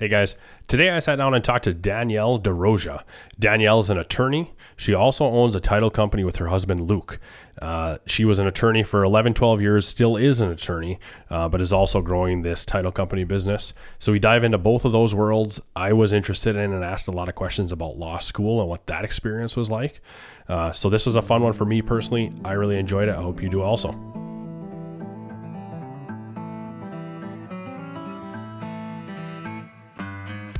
Hey 0.00 0.08
guys, 0.08 0.34
today 0.66 0.88
I 0.88 0.98
sat 0.98 1.16
down 1.16 1.34
and 1.34 1.44
talked 1.44 1.64
to 1.64 1.74
Danielle 1.74 2.40
DeRosia. 2.40 3.02
Danielle 3.38 3.80
is 3.80 3.90
an 3.90 3.98
attorney. 3.98 4.54
She 4.74 4.94
also 4.94 5.26
owns 5.26 5.54
a 5.54 5.60
title 5.60 5.90
company 5.90 6.24
with 6.24 6.36
her 6.36 6.46
husband 6.46 6.88
Luke. 6.88 7.20
Uh, 7.60 7.98
she 8.06 8.24
was 8.24 8.38
an 8.38 8.46
attorney 8.46 8.82
for 8.82 9.04
11, 9.04 9.34
12 9.34 9.60
years, 9.60 9.86
still 9.86 10.16
is 10.16 10.40
an 10.40 10.50
attorney, 10.50 10.98
uh, 11.28 11.50
but 11.50 11.60
is 11.60 11.70
also 11.70 12.00
growing 12.00 12.40
this 12.40 12.64
title 12.64 12.90
company 12.90 13.24
business. 13.24 13.74
So 13.98 14.10
we 14.10 14.18
dive 14.18 14.42
into 14.42 14.56
both 14.56 14.86
of 14.86 14.92
those 14.92 15.14
worlds. 15.14 15.60
I 15.76 15.92
was 15.92 16.14
interested 16.14 16.56
in 16.56 16.72
and 16.72 16.82
asked 16.82 17.08
a 17.08 17.12
lot 17.12 17.28
of 17.28 17.34
questions 17.34 17.70
about 17.70 17.98
law 17.98 18.20
school 18.20 18.58
and 18.60 18.70
what 18.70 18.86
that 18.86 19.04
experience 19.04 19.54
was 19.54 19.70
like. 19.70 20.00
Uh, 20.48 20.72
so 20.72 20.88
this 20.88 21.04
was 21.04 21.14
a 21.14 21.20
fun 21.20 21.42
one 21.42 21.52
for 21.52 21.66
me 21.66 21.82
personally. 21.82 22.32
I 22.42 22.52
really 22.52 22.78
enjoyed 22.78 23.10
it. 23.10 23.16
I 23.16 23.20
hope 23.20 23.42
you 23.42 23.50
do 23.50 23.60
also. 23.60 24.29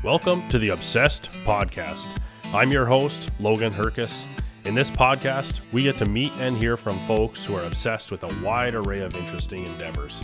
Welcome 0.03 0.49
to 0.49 0.59
the 0.59 0.71
Obsessed 0.71 1.31
Podcast. 1.45 2.17
I'm 2.55 2.73
your 2.73 2.87
host, 2.87 3.29
Logan 3.39 3.71
Herkus. 3.71 4.25
In 4.65 4.75
this 4.75 4.91
podcast, 4.91 5.61
we 5.73 5.83
get 5.83 5.99
to 5.99 6.07
meet 6.07 6.33
and 6.39 6.57
hear 6.57 6.79
from 6.79 6.99
folks 7.07 7.45
who 7.45 7.55
are 7.55 7.65
obsessed 7.65 8.11
with 8.11 8.25
a 8.25 8.43
wide 8.43 8.75
array 8.75 9.01
of 9.01 9.15
interesting 9.15 9.67
endeavors. 9.67 10.23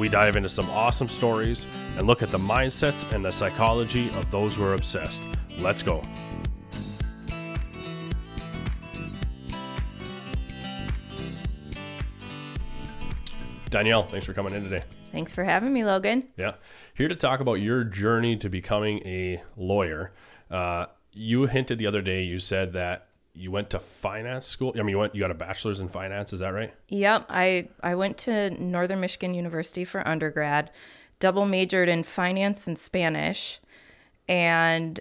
We 0.00 0.08
dive 0.08 0.36
into 0.36 0.48
some 0.48 0.70
awesome 0.70 1.08
stories 1.08 1.66
and 1.98 2.06
look 2.06 2.22
at 2.22 2.30
the 2.30 2.38
mindsets 2.38 3.12
and 3.12 3.22
the 3.22 3.30
psychology 3.30 4.08
of 4.14 4.30
those 4.30 4.54
who 4.56 4.64
are 4.64 4.72
obsessed. 4.72 5.22
Let's 5.58 5.82
go. 5.82 6.02
Danielle, 13.68 14.04
thanks 14.04 14.24
for 14.24 14.32
coming 14.32 14.54
in 14.54 14.62
today. 14.62 14.80
Thanks 15.12 15.32
for 15.32 15.44
having 15.44 15.72
me, 15.72 15.84
Logan. 15.84 16.28
Yeah. 16.36 16.54
Here 16.98 17.06
to 17.06 17.14
talk 17.14 17.38
about 17.38 17.60
your 17.60 17.84
journey 17.84 18.36
to 18.38 18.48
becoming 18.48 19.06
a 19.06 19.40
lawyer. 19.56 20.10
Uh, 20.50 20.86
you 21.12 21.46
hinted 21.46 21.78
the 21.78 21.86
other 21.86 22.02
day, 22.02 22.24
you 22.24 22.40
said 22.40 22.72
that 22.72 23.06
you 23.34 23.52
went 23.52 23.70
to 23.70 23.78
finance 23.78 24.48
school. 24.48 24.72
I 24.74 24.78
mean, 24.78 24.88
you 24.88 24.98
went, 24.98 25.14
you 25.14 25.20
got 25.20 25.30
a 25.30 25.34
bachelor's 25.34 25.78
in 25.78 25.88
finance. 25.88 26.32
Is 26.32 26.40
that 26.40 26.48
right? 26.48 26.74
Yep. 26.88 27.26
I, 27.28 27.68
I 27.84 27.94
went 27.94 28.18
to 28.18 28.50
Northern 28.50 28.98
Michigan 28.98 29.32
University 29.32 29.84
for 29.84 30.06
undergrad, 30.08 30.72
double 31.20 31.46
majored 31.46 31.88
in 31.88 32.02
finance 32.02 32.66
and 32.66 32.76
Spanish, 32.76 33.60
and 34.28 34.98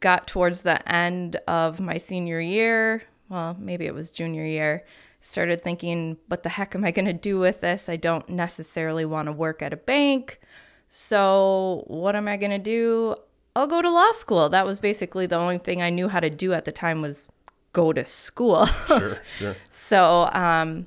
got 0.00 0.26
towards 0.26 0.62
the 0.62 0.90
end 0.90 1.36
of 1.46 1.80
my 1.80 1.98
senior 1.98 2.40
year. 2.40 3.02
Well, 3.28 3.54
maybe 3.60 3.84
it 3.84 3.92
was 3.92 4.10
junior 4.10 4.46
year 4.46 4.86
started 5.20 5.60
thinking, 5.62 6.16
what 6.28 6.44
the 6.44 6.48
heck 6.48 6.74
am 6.74 6.84
I 6.84 6.92
going 6.92 7.04
to 7.04 7.12
do 7.12 7.38
with 7.38 7.60
this? 7.60 7.90
I 7.90 7.96
don't 7.96 8.26
necessarily 8.28 9.04
want 9.04 9.26
to 9.26 9.32
work 9.32 9.60
at 9.60 9.74
a 9.74 9.76
bank. 9.76 10.40
So, 10.88 11.84
what 11.86 12.16
am 12.16 12.28
I 12.28 12.36
going 12.36 12.50
to 12.50 12.58
do? 12.58 13.16
I'll 13.54 13.66
go 13.66 13.82
to 13.82 13.90
law 13.90 14.12
school. 14.12 14.48
That 14.48 14.66
was 14.66 14.80
basically 14.80 15.26
the 15.26 15.36
only 15.36 15.58
thing 15.58 15.82
I 15.82 15.90
knew 15.90 16.08
how 16.08 16.20
to 16.20 16.30
do 16.30 16.52
at 16.52 16.64
the 16.64 16.72
time 16.72 17.02
was 17.02 17.28
go 17.72 17.92
to 17.92 18.04
school. 18.04 18.66
sure, 18.86 19.22
sure. 19.38 19.56
So, 19.68 20.30
um, 20.32 20.86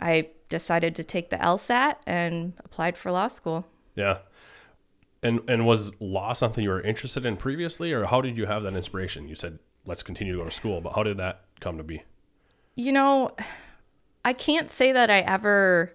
I 0.00 0.28
decided 0.48 0.94
to 0.96 1.04
take 1.04 1.30
the 1.30 1.36
LSAT 1.36 1.96
and 2.06 2.52
applied 2.64 2.96
for 2.96 3.10
law 3.10 3.28
school. 3.28 3.66
Yeah. 3.94 4.18
And 5.22 5.40
and 5.48 5.66
was 5.66 5.98
law 6.00 6.32
something 6.34 6.62
you 6.62 6.70
were 6.70 6.80
interested 6.80 7.26
in 7.26 7.36
previously 7.36 7.92
or 7.92 8.06
how 8.06 8.20
did 8.20 8.36
you 8.36 8.46
have 8.46 8.62
that 8.62 8.74
inspiration? 8.74 9.28
You 9.28 9.34
said 9.34 9.58
let's 9.86 10.02
continue 10.02 10.34
to 10.34 10.38
go 10.40 10.44
to 10.44 10.50
school, 10.50 10.80
but 10.80 10.92
how 10.94 11.02
did 11.02 11.16
that 11.16 11.44
come 11.60 11.78
to 11.78 11.82
be? 11.82 12.02
You 12.74 12.92
know, 12.92 13.34
I 14.24 14.32
can't 14.32 14.70
say 14.70 14.92
that 14.92 15.10
I 15.10 15.20
ever 15.20 15.94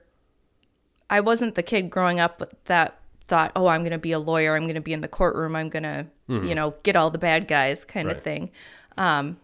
I 1.09 1.19
wasn't 1.19 1.55
the 1.55 1.63
kid 1.63 1.89
growing 1.89 2.19
up 2.19 2.41
that 2.65 2.99
thought, 3.25 3.51
"Oh, 3.55 3.67
I'm 3.67 3.81
going 3.81 3.91
to 3.91 3.97
be 3.97 4.11
a 4.11 4.19
lawyer. 4.19 4.55
I'm 4.55 4.63
going 4.63 4.75
to 4.75 4.81
be 4.81 4.93
in 4.93 5.01
the 5.01 5.07
courtroom. 5.07 5.55
I'm 5.55 5.69
going 5.69 5.83
to, 5.83 6.07
mm-hmm. 6.29 6.47
you 6.47 6.55
know, 6.55 6.75
get 6.83 6.95
all 6.95 7.09
the 7.09 7.17
bad 7.17 7.47
guys" 7.47 7.85
kind 7.85 8.07
right. 8.07 8.17
of 8.17 8.23
thing. 8.23 8.51
Um 8.97 9.37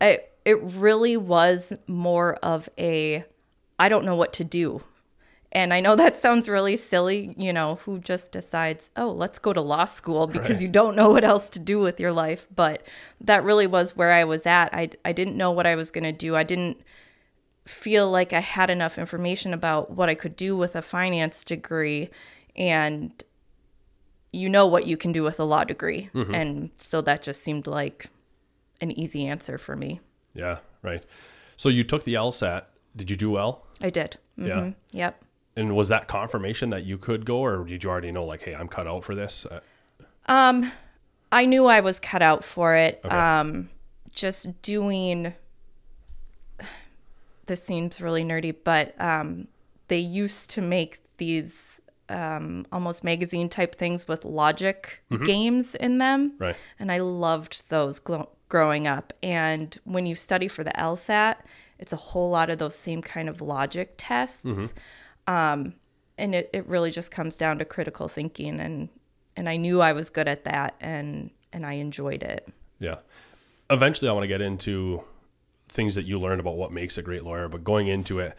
it 0.00 0.32
it 0.44 0.62
really 0.62 1.16
was 1.16 1.72
more 1.86 2.34
of 2.36 2.68
a 2.78 3.24
I 3.78 3.88
don't 3.88 4.04
know 4.04 4.16
what 4.16 4.32
to 4.34 4.44
do. 4.44 4.82
And 5.52 5.72
I 5.72 5.80
know 5.80 5.96
that 5.96 6.16
sounds 6.24 6.48
really 6.48 6.76
silly, 6.76 7.34
you 7.36 7.52
know, 7.52 7.76
who 7.76 7.98
just 7.98 8.32
decides, 8.32 8.90
oh, 8.96 9.10
let's 9.10 9.38
go 9.38 9.52
to 9.52 9.60
law 9.60 9.84
school 9.84 10.26
because 10.26 10.50
right. 10.50 10.62
you 10.62 10.68
don't 10.68 10.96
know 10.96 11.10
what 11.10 11.24
else 11.24 11.50
to 11.50 11.58
do 11.58 11.80
with 11.80 12.00
your 12.00 12.12
life. 12.12 12.46
But 12.54 12.86
that 13.20 13.44
really 13.44 13.66
was 13.66 13.96
where 13.96 14.12
I 14.12 14.24
was 14.24 14.46
at. 14.46 14.72
I, 14.72 14.90
I 15.04 15.12
didn't 15.12 15.36
know 15.36 15.50
what 15.50 15.66
I 15.66 15.74
was 15.74 15.90
going 15.90 16.04
to 16.04 16.12
do. 16.12 16.36
I 16.36 16.42
didn't 16.42 16.80
feel 17.64 18.08
like 18.10 18.32
I 18.32 18.40
had 18.40 18.70
enough 18.70 18.98
information 18.98 19.52
about 19.52 19.90
what 19.90 20.08
I 20.08 20.14
could 20.14 20.36
do 20.36 20.56
with 20.56 20.76
a 20.76 20.82
finance 20.82 21.42
degree 21.42 22.10
and 22.56 23.22
you 24.32 24.48
know 24.48 24.66
what 24.66 24.86
you 24.86 24.96
can 24.96 25.12
do 25.12 25.22
with 25.22 25.40
a 25.40 25.44
law 25.44 25.64
degree. 25.64 26.10
Mm-hmm. 26.14 26.34
And 26.34 26.70
so 26.76 27.00
that 27.02 27.22
just 27.22 27.42
seemed 27.42 27.66
like 27.66 28.06
an 28.80 28.90
easy 28.92 29.26
answer 29.26 29.58
for 29.58 29.76
me. 29.76 30.00
Yeah, 30.34 30.58
right. 30.82 31.02
So 31.56 31.68
you 31.68 31.84
took 31.84 32.04
the 32.04 32.14
LSAT. 32.14 32.64
Did 32.94 33.10
you 33.10 33.16
do 33.16 33.30
well? 33.30 33.66
I 33.82 33.90
did. 33.90 34.18
Mm-hmm. 34.38 34.48
Yeah. 34.48 34.72
Yep. 34.92 35.24
And 35.56 35.74
was 35.74 35.88
that 35.88 36.06
confirmation 36.06 36.70
that 36.70 36.84
you 36.84 36.98
could 36.98 37.24
go 37.24 37.38
or 37.38 37.64
did 37.64 37.82
you 37.82 37.90
already 37.90 38.12
know 38.12 38.24
like, 38.24 38.42
hey, 38.42 38.54
I'm 38.54 38.68
cut 38.68 38.86
out 38.86 39.04
for 39.04 39.14
this? 39.14 39.46
Uh, 39.46 39.60
um 40.30 40.70
I 41.32 41.46
knew 41.46 41.66
I 41.66 41.80
was 41.80 41.98
cut 41.98 42.22
out 42.22 42.44
for 42.44 42.76
it. 42.76 43.00
Okay. 43.04 43.14
Um 43.14 43.70
just 44.16 44.60
doing 44.62 45.34
this 47.46 47.62
seems 47.62 48.00
really 48.00 48.24
nerdy, 48.24 48.54
but 48.64 49.00
um, 49.00 49.46
they 49.88 49.98
used 49.98 50.50
to 50.50 50.60
make 50.60 51.00
these 51.18 51.80
um, 52.08 52.66
almost 52.72 53.04
magazine 53.04 53.48
type 53.48 53.74
things 53.74 54.06
with 54.06 54.24
logic 54.24 55.02
mm-hmm. 55.10 55.24
games 55.24 55.74
in 55.74 55.98
them. 55.98 56.32
Right. 56.38 56.56
And 56.78 56.90
I 56.92 56.98
loved 56.98 57.62
those 57.68 58.00
gl- 58.00 58.28
growing 58.48 58.86
up. 58.86 59.12
And 59.22 59.76
when 59.84 60.06
you 60.06 60.14
study 60.14 60.48
for 60.48 60.64
the 60.64 60.72
LSAT, 60.72 61.36
it's 61.78 61.92
a 61.92 61.96
whole 61.96 62.30
lot 62.30 62.50
of 62.50 62.58
those 62.58 62.74
same 62.74 63.02
kind 63.02 63.28
of 63.28 63.40
logic 63.40 63.94
tests. 63.96 64.44
Mm-hmm. 64.44 65.32
Um, 65.32 65.74
and 66.18 66.34
it, 66.34 66.50
it 66.52 66.66
really 66.66 66.90
just 66.90 67.10
comes 67.10 67.36
down 67.36 67.58
to 67.58 67.64
critical 67.64 68.08
thinking 68.08 68.60
and 68.60 68.88
and 69.36 69.50
I 69.50 69.58
knew 69.58 69.82
I 69.82 69.92
was 69.92 70.08
good 70.08 70.28
at 70.28 70.44
that 70.44 70.74
and 70.80 71.30
and 71.52 71.66
I 71.66 71.74
enjoyed 71.74 72.22
it. 72.22 72.48
Yeah. 72.78 72.96
Eventually 73.68 74.08
I 74.08 74.12
want 74.12 74.24
to 74.24 74.28
get 74.28 74.40
into 74.40 75.02
things 75.68 75.94
that 75.96 76.04
you 76.04 76.18
learned 76.18 76.40
about 76.40 76.56
what 76.56 76.72
makes 76.72 76.96
a 76.96 77.02
great 77.02 77.22
lawyer, 77.22 77.48
but 77.48 77.64
going 77.64 77.88
into 77.88 78.18
it, 78.18 78.36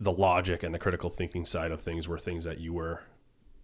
the 0.00 0.12
logic 0.12 0.62
and 0.62 0.74
the 0.74 0.78
critical 0.78 1.10
thinking 1.10 1.46
side 1.46 1.70
of 1.70 1.80
things 1.80 2.08
were 2.08 2.18
things 2.18 2.44
that 2.44 2.58
you 2.58 2.72
were 2.72 3.02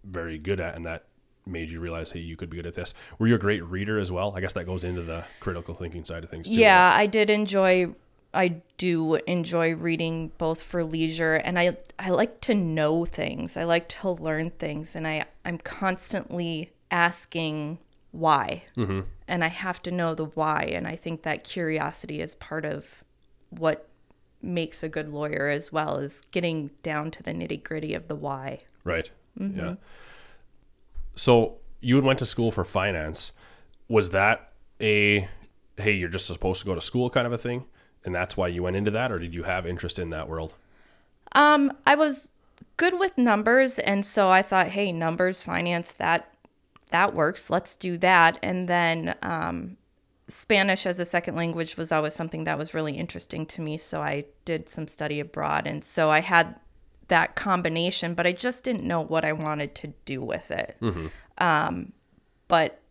very 0.03 0.37
good 0.37 0.59
at 0.59 0.75
and 0.75 0.85
that 0.85 1.05
made 1.45 1.69
you 1.69 1.79
realize 1.79 2.11
hey 2.11 2.19
you 2.19 2.35
could 2.35 2.49
be 2.49 2.57
good 2.57 2.65
at 2.65 2.73
this 2.73 2.93
were 3.19 3.27
you 3.27 3.35
a 3.35 3.39
great 3.39 3.63
reader 3.65 3.99
as 3.99 4.11
well 4.11 4.33
i 4.35 4.39
guess 4.39 4.53
that 4.53 4.65
goes 4.65 4.83
into 4.83 5.01
the 5.01 5.23
critical 5.39 5.75
thinking 5.75 6.05
side 6.05 6.23
of 6.23 6.29
things 6.29 6.47
too 6.47 6.55
yeah 6.55 6.89
right? 6.89 7.01
i 7.01 7.05
did 7.05 7.29
enjoy 7.29 7.85
i 8.33 8.47
do 8.77 9.15
enjoy 9.27 9.73
reading 9.75 10.31
both 10.37 10.63
for 10.63 10.83
leisure 10.83 11.35
and 11.35 11.59
i 11.59 11.75
i 11.99 12.09
like 12.09 12.39
to 12.39 12.53
know 12.53 13.05
things 13.05 13.57
i 13.57 13.63
like 13.63 13.87
to 13.89 14.09
learn 14.09 14.49
things 14.51 14.95
and 14.95 15.05
i 15.05 15.23
i'm 15.43 15.57
constantly 15.57 16.71
asking 16.93 17.77
why. 18.13 18.63
Mm-hmm. 18.77 19.01
And 19.27 19.43
I 19.43 19.47
have 19.47 19.81
to 19.83 19.91
know 19.91 20.15
the 20.15 20.25
why. 20.25 20.71
And 20.73 20.87
I 20.87 20.95
think 20.95 21.23
that 21.23 21.43
curiosity 21.43 22.21
is 22.21 22.35
part 22.35 22.63
of 22.63 23.03
what 23.49 23.89
makes 24.43 24.83
a 24.83 24.89
good 24.89 25.09
lawyer 25.09 25.47
as 25.47 25.71
well 25.71 25.97
as 25.97 26.21
getting 26.31 26.69
down 26.83 27.11
to 27.11 27.23
the 27.23 27.31
nitty 27.31 27.63
gritty 27.63 27.93
of 27.93 28.07
the 28.07 28.15
why. 28.15 28.61
Right. 28.83 29.09
Mm-hmm. 29.39 29.59
Yeah. 29.59 29.75
So 31.15 31.57
you 31.79 31.99
went 32.01 32.19
to 32.19 32.25
school 32.25 32.51
for 32.51 32.65
finance. 32.65 33.31
Was 33.87 34.09
that 34.11 34.51
a 34.81 35.27
hey, 35.77 35.93
you're 35.93 36.09
just 36.09 36.27
supposed 36.27 36.59
to 36.61 36.65
go 36.65 36.75
to 36.75 36.81
school 36.81 37.09
kind 37.09 37.25
of 37.25 37.33
a 37.33 37.37
thing? 37.37 37.65
And 38.05 38.13
that's 38.13 38.35
why 38.35 38.47
you 38.49 38.63
went 38.63 38.75
into 38.75 38.91
that, 38.91 39.11
or 39.11 39.17
did 39.17 39.33
you 39.33 39.43
have 39.43 39.65
interest 39.65 39.97
in 39.97 40.09
that 40.09 40.27
world? 40.27 40.55
Um, 41.33 41.71
I 41.87 41.95
was 41.95 42.29
good 42.77 42.99
with 42.99 43.17
numbers, 43.17 43.79
and 43.79 44.05
so 44.05 44.29
I 44.29 44.41
thought, 44.41 44.67
hey, 44.67 44.91
numbers, 44.91 45.41
finance, 45.41 45.93
that 45.93 46.29
that 46.91 47.15
works. 47.15 47.49
Let's 47.49 47.75
do 47.75 47.97
that. 47.99 48.37
And 48.43 48.67
then 48.69 49.15
um, 49.23 49.77
Spanish 50.33 50.85
as 50.85 50.99
a 50.99 51.05
second 51.05 51.35
language 51.35 51.77
was 51.77 51.91
always 51.91 52.13
something 52.13 52.43
that 52.45 52.57
was 52.57 52.73
really 52.73 52.97
interesting 52.97 53.45
to 53.47 53.61
me. 53.61 53.77
So 53.77 54.01
I 54.01 54.25
did 54.45 54.69
some 54.69 54.87
study 54.87 55.19
abroad. 55.19 55.67
And 55.67 55.83
so 55.83 56.09
I 56.09 56.21
had 56.21 56.59
that 57.07 57.35
combination, 57.35 58.13
but 58.13 58.25
I 58.25 58.31
just 58.31 58.63
didn't 58.63 58.83
know 58.83 59.01
what 59.01 59.25
I 59.25 59.33
wanted 59.33 59.75
to 59.75 59.93
do 60.05 60.21
with 60.21 60.51
it. 60.51 60.77
Mm-hmm. 60.81 61.07
Um, 61.37 61.93
but 62.47 62.81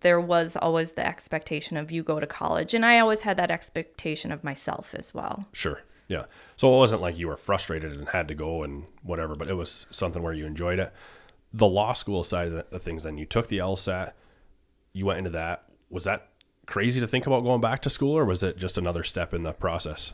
there 0.00 0.20
was 0.20 0.56
always 0.56 0.92
the 0.92 1.06
expectation 1.06 1.76
of 1.76 1.90
you 1.90 2.02
go 2.02 2.20
to 2.20 2.26
college. 2.26 2.74
And 2.74 2.84
I 2.84 2.98
always 2.98 3.22
had 3.22 3.36
that 3.36 3.50
expectation 3.50 4.32
of 4.32 4.44
myself 4.44 4.94
as 4.94 5.12
well. 5.12 5.46
Sure. 5.52 5.82
Yeah. 6.08 6.24
So 6.56 6.72
it 6.74 6.78
wasn't 6.78 7.02
like 7.02 7.18
you 7.18 7.28
were 7.28 7.36
frustrated 7.36 7.92
and 7.92 8.08
had 8.08 8.28
to 8.28 8.34
go 8.34 8.62
and 8.62 8.84
whatever, 9.02 9.34
but 9.34 9.48
it 9.48 9.54
was 9.54 9.86
something 9.90 10.22
where 10.22 10.32
you 10.32 10.46
enjoyed 10.46 10.78
it 10.78 10.92
the 11.52 11.66
law 11.66 11.92
school 11.92 12.22
side 12.22 12.48
of, 12.48 12.70
the, 12.70 12.78
things, 12.78 13.04
then 13.04 13.18
you 13.18 13.24
took 13.24 13.48
the 13.48 13.58
LSAT, 13.58 14.12
you 14.92 15.06
went 15.06 15.18
into 15.18 15.30
that. 15.30 15.64
Was 15.90 16.04
that 16.04 16.28
crazy 16.68 17.00
to 17.00 17.08
think 17.08 17.26
about 17.26 17.42
going 17.42 17.60
back 17.60 17.80
to 17.82 17.90
school, 17.90 18.16
or 18.16 18.24
was 18.24 18.42
it 18.42 18.58
just 18.58 18.78
another 18.78 19.02
step 19.02 19.34
in 19.34 19.42
the 19.42 19.52
process? 19.52 20.12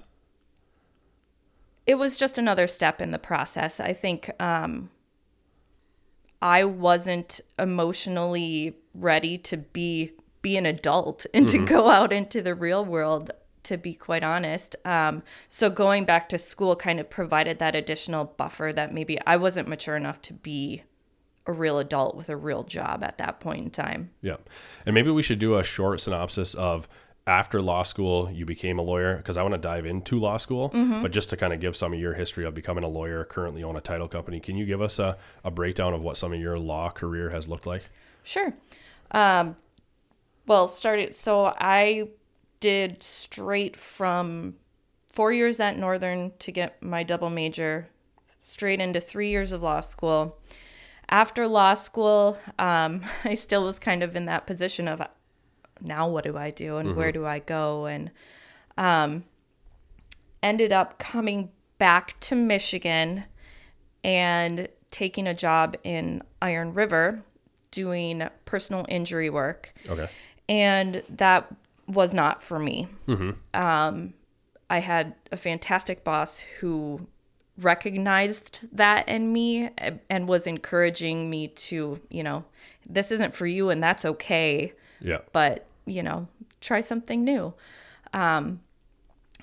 It 1.86 1.96
was 1.96 2.16
just 2.16 2.38
another 2.38 2.66
step 2.66 3.02
in 3.02 3.10
the 3.10 3.18
process. 3.18 3.80
I 3.80 3.92
think 3.92 4.30
um, 4.40 4.88
I 6.40 6.64
wasn't 6.64 7.40
emotionally 7.58 8.76
ready 8.94 9.36
to 9.38 9.58
be 9.58 10.12
be 10.40 10.56
an 10.58 10.66
adult 10.66 11.24
and 11.32 11.48
to 11.48 11.58
go 11.64 11.90
out 11.90 12.12
into 12.12 12.42
the 12.42 12.54
real 12.54 12.84
world 12.84 13.30
to 13.62 13.78
be 13.78 13.94
quite 13.94 14.22
honest 14.22 14.76
um, 14.84 15.22
so 15.48 15.70
going 15.70 16.04
back 16.04 16.28
to 16.28 16.36
school 16.36 16.76
kind 16.76 17.00
of 17.00 17.08
provided 17.08 17.58
that 17.58 17.74
additional 17.74 18.26
buffer 18.26 18.70
that 18.70 18.92
maybe 18.92 19.18
i 19.26 19.38
wasn't 19.38 19.66
mature 19.66 19.96
enough 19.96 20.20
to 20.20 20.34
be 20.34 20.82
a 21.46 21.52
real 21.52 21.78
adult 21.78 22.16
with 22.16 22.28
a 22.28 22.36
real 22.36 22.62
job 22.62 23.02
at 23.04 23.18
that 23.18 23.40
point 23.40 23.64
in 23.64 23.70
time 23.70 24.10
Yeah. 24.22 24.36
And 24.86 24.94
maybe 24.94 25.10
we 25.10 25.22
should 25.22 25.38
do 25.38 25.56
a 25.56 25.64
short 25.64 26.00
synopsis 26.00 26.54
of 26.54 26.88
after 27.26 27.62
law 27.62 27.82
school, 27.84 28.30
you 28.30 28.44
became 28.44 28.78
a 28.78 28.82
lawyer 28.82 29.16
because 29.16 29.36
I 29.36 29.42
want 29.42 29.54
to 29.54 29.58
dive 29.58 29.86
into 29.86 30.20
law 30.20 30.36
school, 30.36 30.68
but 31.00 31.10
just 31.10 31.30
to 31.30 31.38
kind 31.38 31.54
of 31.54 31.60
give 31.60 31.74
some 31.74 31.94
of 31.94 31.98
your 31.98 32.12
history 32.12 32.44
of 32.44 32.54
becoming 32.54 32.84
a 32.84 32.88
lawyer, 32.88 33.24
currently 33.24 33.62
own 33.62 33.76
a 33.76 33.80
title 33.80 34.08
company, 34.08 34.40
can 34.40 34.56
you 34.56 34.66
give 34.66 34.82
us 34.82 34.98
a, 34.98 35.16
a 35.42 35.50
breakdown 35.50 35.94
of 35.94 36.02
what 36.02 36.18
some 36.18 36.34
of 36.34 36.40
your 36.40 36.58
law 36.58 36.90
career 36.90 37.30
has 37.30 37.48
looked 37.48 37.66
like? 37.66 37.84
Sure. 38.24 38.52
Um, 39.12 39.56
well, 40.46 40.68
started. 40.68 41.14
So 41.14 41.54
I 41.58 42.08
did 42.60 43.02
straight 43.02 43.76
from 43.76 44.56
four 45.08 45.32
years 45.32 45.60
at 45.60 45.78
Northern 45.78 46.32
to 46.40 46.52
get 46.52 46.82
my 46.82 47.02
double 47.02 47.30
major, 47.30 47.88
straight 48.42 48.80
into 48.80 49.00
three 49.00 49.30
years 49.30 49.52
of 49.52 49.62
law 49.62 49.80
school. 49.80 50.36
After 51.08 51.46
law 51.46 51.74
school, 51.74 52.38
um, 52.58 53.02
I 53.24 53.34
still 53.34 53.64
was 53.64 53.78
kind 53.78 54.02
of 54.02 54.16
in 54.16 54.26
that 54.26 54.46
position 54.46 54.88
of 54.88 55.02
now 55.80 56.08
what 56.08 56.24
do 56.24 56.36
I 56.36 56.50
do 56.50 56.76
and 56.76 56.96
where 56.96 57.12
do 57.12 57.26
I 57.26 57.40
go? 57.40 57.86
And 57.86 58.10
um, 58.78 59.24
ended 60.42 60.72
up 60.72 60.98
coming 60.98 61.50
back 61.78 62.18
to 62.20 62.34
Michigan 62.34 63.24
and 64.02 64.68
taking 64.90 65.26
a 65.26 65.34
job 65.34 65.76
in 65.82 66.22
Iron 66.40 66.72
River 66.72 67.22
doing 67.70 68.28
personal 68.44 68.86
injury 68.88 69.30
work. 69.30 69.74
Okay. 69.88 70.08
And 70.48 71.02
that 71.08 71.52
was 71.88 72.14
not 72.14 72.42
for 72.42 72.58
me. 72.58 72.88
Um, 73.52 74.14
I 74.70 74.78
had 74.78 75.14
a 75.32 75.36
fantastic 75.36 76.04
boss 76.04 76.40
who 76.60 77.06
recognized 77.58 78.60
that 78.72 79.08
in 79.08 79.32
me 79.32 79.70
and 80.10 80.28
was 80.28 80.46
encouraging 80.46 81.30
me 81.30 81.48
to, 81.48 82.00
you 82.10 82.22
know, 82.22 82.44
this 82.86 83.10
isn't 83.10 83.34
for 83.34 83.46
you 83.46 83.70
and 83.70 83.82
that's 83.82 84.04
okay. 84.04 84.72
Yeah. 85.00 85.18
but 85.32 85.66
you 85.86 86.02
know 86.02 86.28
try 86.60 86.80
something 86.80 87.24
new. 87.24 87.54
Um, 88.12 88.60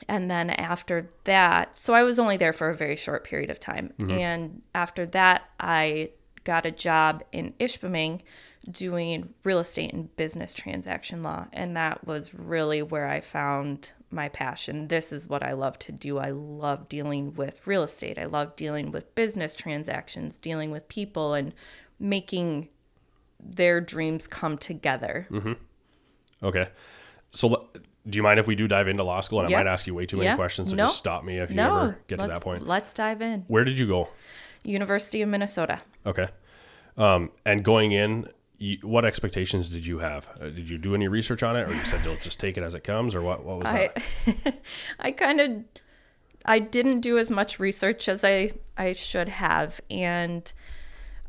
and 0.08 0.32
then 0.32 0.50
after 0.50 1.10
that 1.26 1.78
so 1.78 1.94
i 1.94 2.02
was 2.02 2.18
only 2.18 2.36
there 2.38 2.54
for 2.54 2.70
a 2.70 2.76
very 2.76 2.96
short 2.96 3.24
period 3.24 3.52
of 3.52 3.60
time. 3.60 3.94
And 4.00 4.62
after 4.74 5.06
that 5.08 5.50
i 5.60 6.10
got 6.44 6.66
a 6.66 6.72
job 6.72 7.24
in 7.32 7.54
ishpeming 7.60 8.22
doing 8.70 9.34
real 9.44 9.60
estate 9.60 9.94
and 9.94 10.16
business 10.16 10.56
transaction 10.56 11.22
law. 11.22 11.46
And 11.54 11.78
that 11.78 12.08
was 12.08 12.34
really 12.34 12.82
where 12.82 13.08
i 13.08 13.20
found 13.20 13.92
my 14.12 14.30
passion 14.30 14.88
this 14.88 15.12
is 15.12 15.28
what 15.28 15.44
i 15.44 15.52
love 15.54 15.78
to 15.80 15.92
do 15.92 16.18
i 16.18 16.30
love 16.32 16.88
dealing 16.90 17.34
with 17.34 17.66
real 17.68 17.84
estate 17.84 18.18
i 18.18 18.26
love 18.26 18.56
dealing 18.56 18.92
with 18.92 19.14
business 19.16 19.56
transactions 19.56 20.38
dealing 20.38 20.72
with 20.72 20.88
people 20.88 21.34
and 21.34 21.54
making 22.00 22.68
their 23.40 23.80
dreams 23.82 24.28
come 24.28 24.58
together 24.58 25.28
Okay. 26.44 26.70
So 27.30 27.70
do 28.10 28.18
you 28.18 28.24
mind 28.24 28.40
if 28.40 28.48
we 28.48 28.56
do 28.56 28.68
dive 28.68 28.88
into 28.88 29.04
law 29.04 29.22
school? 29.22 29.42
And 29.42 29.50
Yeah. 29.52 29.60
I 29.60 29.64
might 29.64 29.70
ask 29.70 29.86
you 29.86 29.94
way 29.94 30.08
too 30.08 30.18
many 30.18 30.26
Yeah. 30.26 30.36
questions, 30.36 30.72
so 30.72 30.76
No. 30.76 30.86
just 30.86 30.98
stop 30.98 31.24
me 31.24 31.38
if 31.38 31.52
you 31.52 31.56
no, 31.56 31.68
ever 31.84 31.98
get 32.08 32.16
to 32.18 32.24
let's, 32.24 32.34
that 32.40 32.44
point. 32.44 32.66
Let's 32.68 32.94
dive 32.94 33.22
in. 33.22 33.46
Where 33.48 33.64
did 33.64 33.78
you 33.78 33.86
go? 33.88 34.10
University 34.64 35.22
of 35.22 35.30
Minnesota. 35.30 35.82
Okay. 36.06 36.30
Um, 36.98 37.30
and 37.46 37.64
going 37.64 37.92
in, 37.92 38.28
you, 38.62 38.78
what 38.84 39.06
expectations 39.06 39.70
did 39.70 39.86
you 39.86 40.00
have? 40.00 40.30
Uh, 40.40 40.46
did 40.46 40.70
you 40.70 40.78
do 40.78 40.94
any 40.94 41.08
research 41.08 41.42
on 41.42 41.56
it, 41.56 41.68
or 41.68 41.74
you 41.74 41.84
said 41.86 42.02
you'll 42.06 42.16
just 42.18 42.40
take 42.40 42.58
it 42.58 42.64
as 42.64 42.76
it 42.76 42.84
comes, 42.84 43.16
or 43.16 43.22
what? 43.22 43.44
What 43.44 43.60
was 43.60 43.72
I 43.72 43.90
that? 44.36 44.56
I 45.00 45.12
kind 45.26 45.42
of 45.42 45.64
I 46.46 46.60
didn't 46.60 47.02
do 47.02 47.18
as 47.18 47.32
much 47.32 47.60
research 47.60 48.08
as 48.08 48.24
I 48.24 48.52
I 48.78 48.94
should 48.94 49.30
have 49.30 49.82
and 49.90 50.52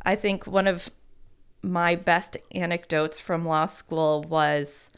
I 0.04 0.14
think 0.14 0.46
one 0.46 0.66
of 0.66 0.90
my 1.62 1.94
best 1.94 2.36
anecdotes 2.52 3.20
from 3.20 3.46
law 3.46 3.66
school 3.66 4.22
was 4.22 4.90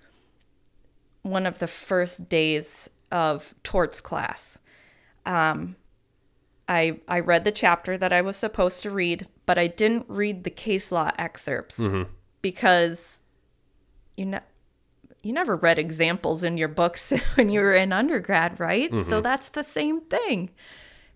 one 1.22 1.46
of 1.46 1.58
the 1.58 1.66
first 1.66 2.28
days 2.28 2.88
of 3.12 3.54
torts 3.62 4.00
class. 4.00 4.58
Um 5.26 5.76
I 6.68 7.00
I 7.08 7.20
read 7.20 7.44
the 7.44 7.52
chapter 7.52 7.98
that 7.98 8.12
I 8.12 8.22
was 8.22 8.36
supposed 8.36 8.82
to 8.82 8.90
read, 8.90 9.26
but 9.46 9.58
I 9.58 9.66
didn't 9.66 10.06
read 10.08 10.44
the 10.44 10.50
case 10.50 10.90
law 10.92 11.10
excerpts 11.18 11.78
because 12.44 13.20
you 14.18 14.26
know 14.26 14.40
you 15.22 15.32
never 15.32 15.56
read 15.56 15.78
examples 15.78 16.42
in 16.42 16.58
your 16.58 16.68
books 16.68 17.10
when 17.36 17.48
you 17.48 17.60
were 17.60 17.72
in 17.72 17.90
undergrad, 17.90 18.60
right? 18.60 18.90
So 18.90 18.96
mm-hmm. 18.96 19.22
that's 19.22 19.48
the 19.48 19.62
same 19.64 20.02
thing. 20.02 20.50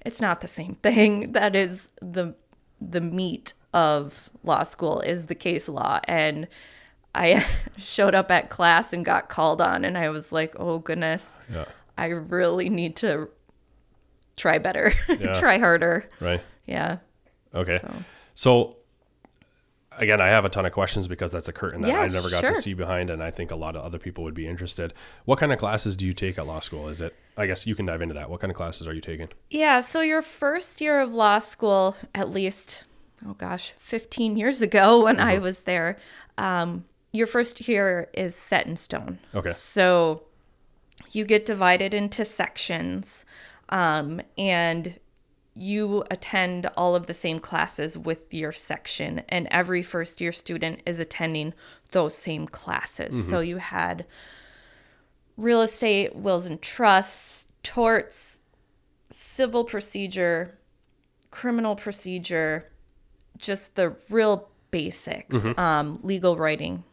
It's 0.00 0.22
not 0.22 0.40
the 0.40 0.48
same 0.48 0.76
thing. 0.76 1.32
That 1.38 1.54
is 1.54 1.90
the 2.00 2.34
the 2.80 3.02
meat 3.02 3.52
of 3.74 4.30
law 4.42 4.62
school 4.62 5.00
is 5.00 5.26
the 5.26 5.34
case 5.34 5.68
law 5.68 6.00
and 6.04 6.48
I 7.14 7.44
showed 7.76 8.14
up 8.14 8.30
at 8.30 8.48
class 8.48 8.94
and 8.94 9.04
got 9.04 9.28
called 9.28 9.60
on 9.60 9.84
and 9.84 9.98
I 9.98 10.08
was 10.08 10.32
like, 10.32 10.56
"Oh 10.58 10.78
goodness. 10.78 11.38
Yeah. 11.52 11.66
I 11.98 12.06
really 12.06 12.70
need 12.70 12.96
to 12.96 13.28
try 14.36 14.56
better. 14.56 14.94
Yeah. 15.08 15.34
try 15.34 15.58
harder." 15.58 16.08
Right. 16.20 16.40
Yeah. 16.66 16.98
Okay. 17.54 17.80
So, 17.82 17.92
So 18.34 18.77
again, 19.98 20.20
I 20.20 20.28
have 20.28 20.44
a 20.44 20.48
ton 20.48 20.64
of 20.66 20.72
questions 20.72 21.08
because 21.08 21.32
that's 21.32 21.48
a 21.48 21.52
curtain 21.52 21.80
that 21.82 21.88
Yeah, 21.88 22.00
I 22.00 22.08
never 22.08 22.30
got 22.30 22.40
sure. 22.40 22.50
to 22.54 22.56
see 22.60 22.74
behind, 22.74 23.10
and 23.10 23.22
I 23.22 23.30
think 23.30 23.50
a 23.50 23.56
lot 23.56 23.76
of 23.76 23.82
other 23.84 23.98
people 23.98 24.24
would 24.24 24.34
be 24.34 24.46
interested. 24.46 24.94
What 25.24 25.38
kind 25.38 25.52
of 25.52 25.58
classes 25.58 25.96
do 25.96 26.06
you 26.06 26.12
take 26.12 26.38
at 26.38 26.46
law 26.46 26.60
school? 26.60 26.88
Is 26.88 27.00
it? 27.00 27.14
I 27.36 27.46
guess 27.46 27.66
you 27.66 27.74
can 27.74 27.86
dive 27.86 28.02
into 28.02 28.14
that. 28.14 28.30
What 28.30 28.40
kind 28.40 28.50
of 28.50 28.56
classes 28.56 28.86
are 28.86 28.94
you 28.94 29.00
taking? 29.00 29.28
Yeah, 29.50 29.80
so 29.80 30.00
your 30.00 30.22
first 30.22 30.80
year 30.80 31.00
of 31.00 31.12
law 31.12 31.38
school, 31.38 31.96
at 32.14 32.30
least, 32.30 32.84
oh 33.26 33.34
gosh, 33.34 33.74
15 33.78 34.36
years 34.36 34.62
ago 34.62 35.02
when 35.04 35.20
I 35.20 35.38
was 35.38 35.62
there, 35.62 35.98
um, 36.36 36.84
your 37.12 37.26
first 37.26 37.66
year 37.68 38.08
is 38.14 38.34
set 38.34 38.66
in 38.66 38.76
stone. 38.76 39.18
Okay. 39.34 39.52
So 39.52 40.22
you 41.12 41.24
get 41.24 41.46
divided 41.46 41.94
into 41.94 42.24
sections 42.24 43.24
um, 43.70 44.20
and 44.36 44.98
you 45.60 46.04
attend 46.10 46.70
all 46.76 46.94
of 46.94 47.06
the 47.06 47.14
same 47.14 47.38
classes 47.40 47.98
with 47.98 48.32
your 48.32 48.52
section, 48.52 49.22
and 49.28 49.48
every 49.50 49.82
first 49.82 50.20
year 50.20 50.32
student 50.32 50.80
is 50.86 51.00
attending 51.00 51.52
those 51.90 52.14
same 52.16 52.46
classes. 52.46 53.28
So 53.28 53.40
you 53.40 53.56
had 53.56 54.06
real 55.36 55.62
estate, 55.62 56.14
wills 56.14 56.46
and 56.46 56.60
trusts, 56.60 57.46
torts, 57.62 58.40
civil 59.10 59.64
procedure, 59.64 60.52
criminal 61.30 61.76
procedure, 61.76 62.70
just 63.38 63.74
the 63.74 63.94
real 64.10 64.48
basics, 64.70 65.34
um, 65.56 65.98
legal 66.02 66.36
writing 66.36 66.84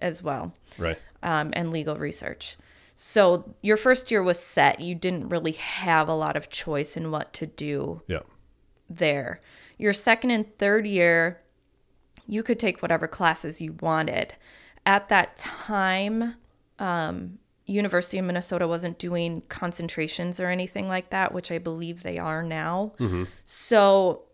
as 0.00 0.22
well, 0.22 0.52
Right. 0.78 0.98
um, 1.22 1.50
and 1.52 1.70
legal 1.70 1.96
research. 1.96 2.56
So 3.02 3.54
your 3.62 3.78
first 3.78 4.10
year 4.10 4.22
was 4.22 4.38
set. 4.38 4.78
You 4.80 4.94
didn't 4.94 5.30
really 5.30 5.52
have 5.52 6.06
a 6.06 6.14
lot 6.14 6.36
of 6.36 6.50
choice 6.50 6.98
in 6.98 7.10
what 7.10 7.32
to 7.32 7.46
do 7.46 8.02
Yeah. 8.06 8.20
there. 8.90 9.40
Your 9.78 9.94
second 9.94 10.32
and 10.32 10.58
third 10.58 10.86
year, 10.86 11.40
you 12.26 12.42
could 12.42 12.60
take 12.60 12.82
whatever 12.82 13.08
classes 13.08 13.58
you 13.58 13.72
wanted. 13.80 14.34
At 14.84 15.08
that 15.08 15.38
time, 15.38 16.34
um, 16.78 17.38
University 17.64 18.18
of 18.18 18.26
Minnesota 18.26 18.68
wasn't 18.68 18.98
doing 18.98 19.44
concentrations 19.48 20.38
or 20.38 20.48
anything 20.48 20.86
like 20.86 21.08
that, 21.08 21.32
which 21.32 21.50
I 21.50 21.56
believe 21.56 22.02
they 22.02 22.18
are 22.18 22.42
now. 22.42 22.92
So 23.46 24.24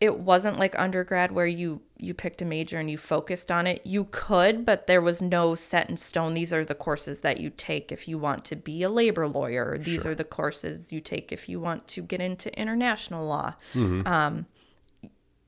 it 0.00 0.18
wasn't 0.18 0.58
like 0.58 0.78
undergrad 0.78 1.32
where 1.32 1.46
you 1.46 1.80
you 1.96 2.12
picked 2.12 2.42
a 2.42 2.44
major 2.44 2.78
and 2.78 2.90
you 2.90 2.98
focused 2.98 3.50
on 3.50 3.66
it. 3.66 3.80
You 3.84 4.08
could, 4.10 4.66
but 4.66 4.86
there 4.86 5.00
was 5.00 5.22
no 5.22 5.54
set 5.54 5.88
in 5.88 5.96
stone. 5.96 6.34
These 6.34 6.52
are 6.52 6.64
the 6.64 6.74
courses 6.74 7.22
that 7.22 7.40
you 7.40 7.50
take 7.50 7.90
if 7.90 8.06
you 8.08 8.18
want 8.18 8.44
to 8.46 8.56
be 8.56 8.82
a 8.82 8.90
labor 8.90 9.26
lawyer. 9.26 9.78
These 9.78 10.02
Sure. 10.02 10.12
are 10.12 10.14
the 10.14 10.24
courses 10.24 10.92
you 10.92 11.00
take 11.00 11.32
if 11.32 11.48
you 11.48 11.60
want 11.60 11.88
to 11.88 12.02
get 12.02 12.20
into 12.20 12.52
international 12.58 13.26
law 13.26 13.54
Um, 13.74 14.46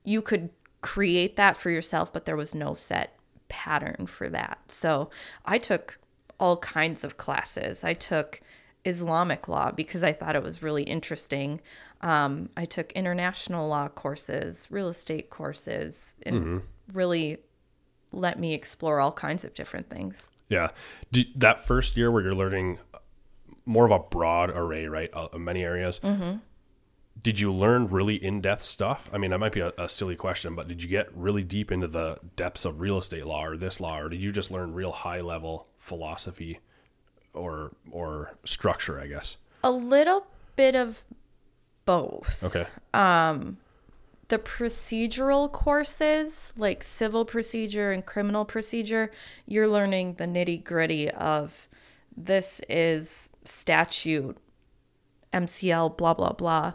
you 0.05 0.23
could 0.23 0.51
create 0.81 1.37
that 1.37 1.57
for 1.57 1.69
yourself, 1.71 2.13
but 2.13 2.25
there 2.25 2.37
was 2.37 2.55
no 2.55 2.73
set 2.75 3.19
pattern 3.49 4.07
for 4.07 4.29
that. 4.31 4.59
So 4.69 5.11
I 5.45 5.59
took 5.59 5.99
all 6.39 6.57
kinds 6.59 7.03
of 7.05 7.17
classes. 7.17 7.83
I 7.83 7.93
took 7.95 8.41
Islamic 8.85 9.49
law 9.49 9.73
because 9.73 10.03
I 10.05 10.13
thought 10.13 10.37
it 10.37 10.43
was 10.43 10.63
really 10.63 10.85
interesting. 10.85 11.61
Um, 12.03 12.51
I 12.57 12.65
took 12.65 12.93
international 12.93 13.69
law 13.69 13.89
courses, 13.89 14.69
real 14.71 14.89
estate 14.89 15.31
courses, 15.31 16.15
and 16.25 16.63
really 16.93 17.39
let 18.13 18.39
me 18.39 18.55
explore 18.55 19.01
all 19.01 19.13
kinds 19.13 19.45
of 19.45 19.55
different 19.55 19.89
things. 19.91 20.29
Yeah. 20.49 20.69
Do, 21.11 21.25
that 21.37 21.67
first 21.67 21.97
year 21.97 22.11
where 22.11 22.23
you're 22.23 22.35
learning 22.35 22.79
more 23.65 23.85
of 23.85 23.91
a 23.91 23.99
broad 23.99 24.51
array, 24.51 24.87
right, 24.87 25.11
uh, 25.13 25.29
of 25.33 25.41
many 25.41 25.65
areas. 25.65 26.01
did 27.23 27.41
you 27.41 27.53
learn 27.53 27.89
really 27.89 28.23
in-depth 28.23 28.63
stuff? 28.63 29.11
I 29.13 29.19
mean, 29.19 29.31
that 29.31 29.39
might 29.39 29.53
be 29.53 29.61
a, 29.61 29.73
a 29.79 29.89
silly 29.89 30.17
question, 30.17 30.55
but 30.55 30.69
did 30.69 30.83
you 30.83 30.89
get 30.89 31.09
really 31.17 31.43
deep 31.43 31.73
into 31.73 31.89
the 31.89 32.19
depths 32.37 32.65
of 32.65 32.81
real 32.81 32.99
estate 32.99 33.27
law 33.27 33.45
or 33.45 33.57
this 33.57 33.81
law, 33.81 33.99
or 33.99 34.09
did 34.09 34.23
you 34.23 34.33
just 34.33 34.51
learn 34.51 34.75
real 34.75 34.93
high-level 34.93 35.67
philosophy 35.79 36.61
or 37.33 37.73
or 37.91 38.37
structure? 38.45 39.01
I 39.01 39.07
guess. 39.07 39.39
A 39.65 39.71
little 39.71 40.27
bit 40.55 40.75
of 40.75 41.05
both. 41.87 42.45
Okay. 42.45 42.67
Um, 42.93 43.57
the 44.29 44.39
procedural 44.39 45.51
courses 45.51 46.53
like 46.57 46.83
civil 46.83 47.25
procedure 47.25 47.93
and 47.93 48.05
criminal 48.05 48.45
procedure 48.45 49.11
you're 49.47 49.69
learning 49.69 50.15
the 50.15 50.25
nitty 50.25 50.63
gritty 50.65 51.11
of 51.11 51.69
this 52.17 52.61
is 52.69 53.31
statute 53.45 54.37
mcl 55.33 55.97
blah 55.97 56.15
blah 56.15 56.33
blah 56.33 56.73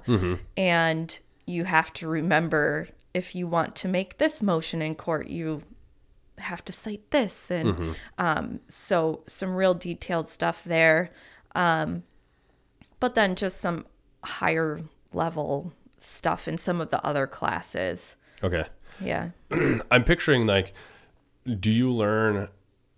and 0.56 1.20
you 1.46 1.66
have 1.66 1.92
to 1.92 2.08
remember 2.08 2.88
if 3.14 3.36
you 3.36 3.48
want 3.48 3.76
to 3.76 3.88
make 3.88 4.18
this 4.18 4.42
motion 4.42 4.82
in 4.82 4.96
court 4.96 5.28
you 5.28 5.62
have 6.38 6.64
to 6.64 6.72
cite 6.72 7.12
this 7.12 7.52
and 7.52 7.96
um, 8.18 8.60
so 8.68 9.24
some 9.28 9.54
real 9.54 9.74
detailed 9.74 10.30
stuff 10.30 10.64
there 10.64 11.12
um, 11.54 12.04
but 13.00 13.16
then 13.16 13.36
just 13.36 13.60
some 13.60 13.86
higher 14.24 14.80
level 15.14 15.74
stuff 16.00 16.48
in 16.48 16.58
some 16.58 16.82
of 16.82 16.90
the 16.90 17.04
other 17.06 17.28
classes 17.28 18.16
Okay. 18.44 18.66
yeah 19.00 19.30
I'm 19.92 20.04
picturing 20.04 20.48
like, 20.48 20.74
do 21.60 21.72
you 21.72 21.92
learn? 21.92 22.48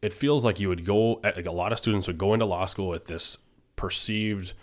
It 0.02 0.14
feels 0.14 0.44
like 0.46 0.60
you 0.60 0.68
would 0.70 0.86
go. 0.86 1.20
Like 1.24 1.46
a 1.46 1.52
lot 1.52 1.72
of 1.72 1.78
students 1.78 2.08
would 2.08 2.18
go 2.18 2.34
into 2.34 2.46
law 2.46 2.66
school 2.66 2.90
with 2.90 3.08
this 3.08 3.38
perceived 3.76 4.54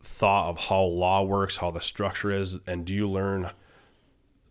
thought 0.00 0.48
of 0.48 0.58
how 0.58 0.80
law 0.82 1.22
works, 1.22 1.58
how 1.58 1.70
the 1.70 1.80
structure 1.80 2.30
is, 2.30 2.56
and 2.66 2.84
do 2.84 2.94
you 2.94 3.08
learn 3.08 3.50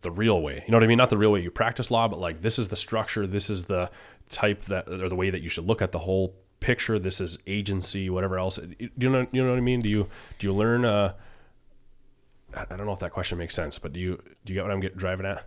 the 0.01 0.11
real 0.11 0.41
way? 0.41 0.63
You 0.65 0.71
know 0.71 0.77
what 0.77 0.83
I 0.83 0.87
mean? 0.87 0.97
Not 0.97 1.09
the 1.09 1.17
real 1.17 1.31
way 1.31 1.41
you 1.41 1.51
practice 1.51 1.89
law, 1.91 2.07
but 2.07 2.19
like 2.19 2.41
this 2.41 2.59
is 2.59 2.67
the 2.69 2.75
structure. 2.75 3.25
This 3.27 3.49
is 3.49 3.65
the 3.65 3.89
type 4.29 4.63
that 4.65 4.87
or 4.89 5.09
the 5.09 5.15
way 5.15 5.29
that 5.29 5.41
you 5.41 5.49
should 5.49 5.65
look 5.65 5.81
at 5.81 5.91
the 5.91 5.99
whole 5.99 6.35
picture. 6.59 6.99
This 6.99 7.19
is 7.21 7.37
agency, 7.47 8.09
whatever 8.09 8.37
else. 8.37 8.57
Do 8.57 8.89
you 8.97 9.09
know? 9.09 9.27
You 9.31 9.43
know 9.43 9.49
what 9.51 9.57
I 9.57 9.61
mean? 9.61 9.79
Do 9.79 9.89
you 9.89 10.07
do 10.37 10.47
you 10.47 10.53
learn? 10.53 10.85
Uh, 10.85 11.13
I 12.55 12.75
don't 12.75 12.85
know 12.85 12.93
if 12.93 12.99
that 12.99 13.11
question 13.11 13.37
makes 13.37 13.55
sense, 13.55 13.77
but 13.79 13.93
do 13.93 13.99
you 13.99 14.21
do 14.45 14.53
you 14.53 14.59
get 14.59 14.63
what 14.63 14.71
I'm 14.71 14.79
get, 14.79 14.97
driving 14.97 15.25
at? 15.25 15.45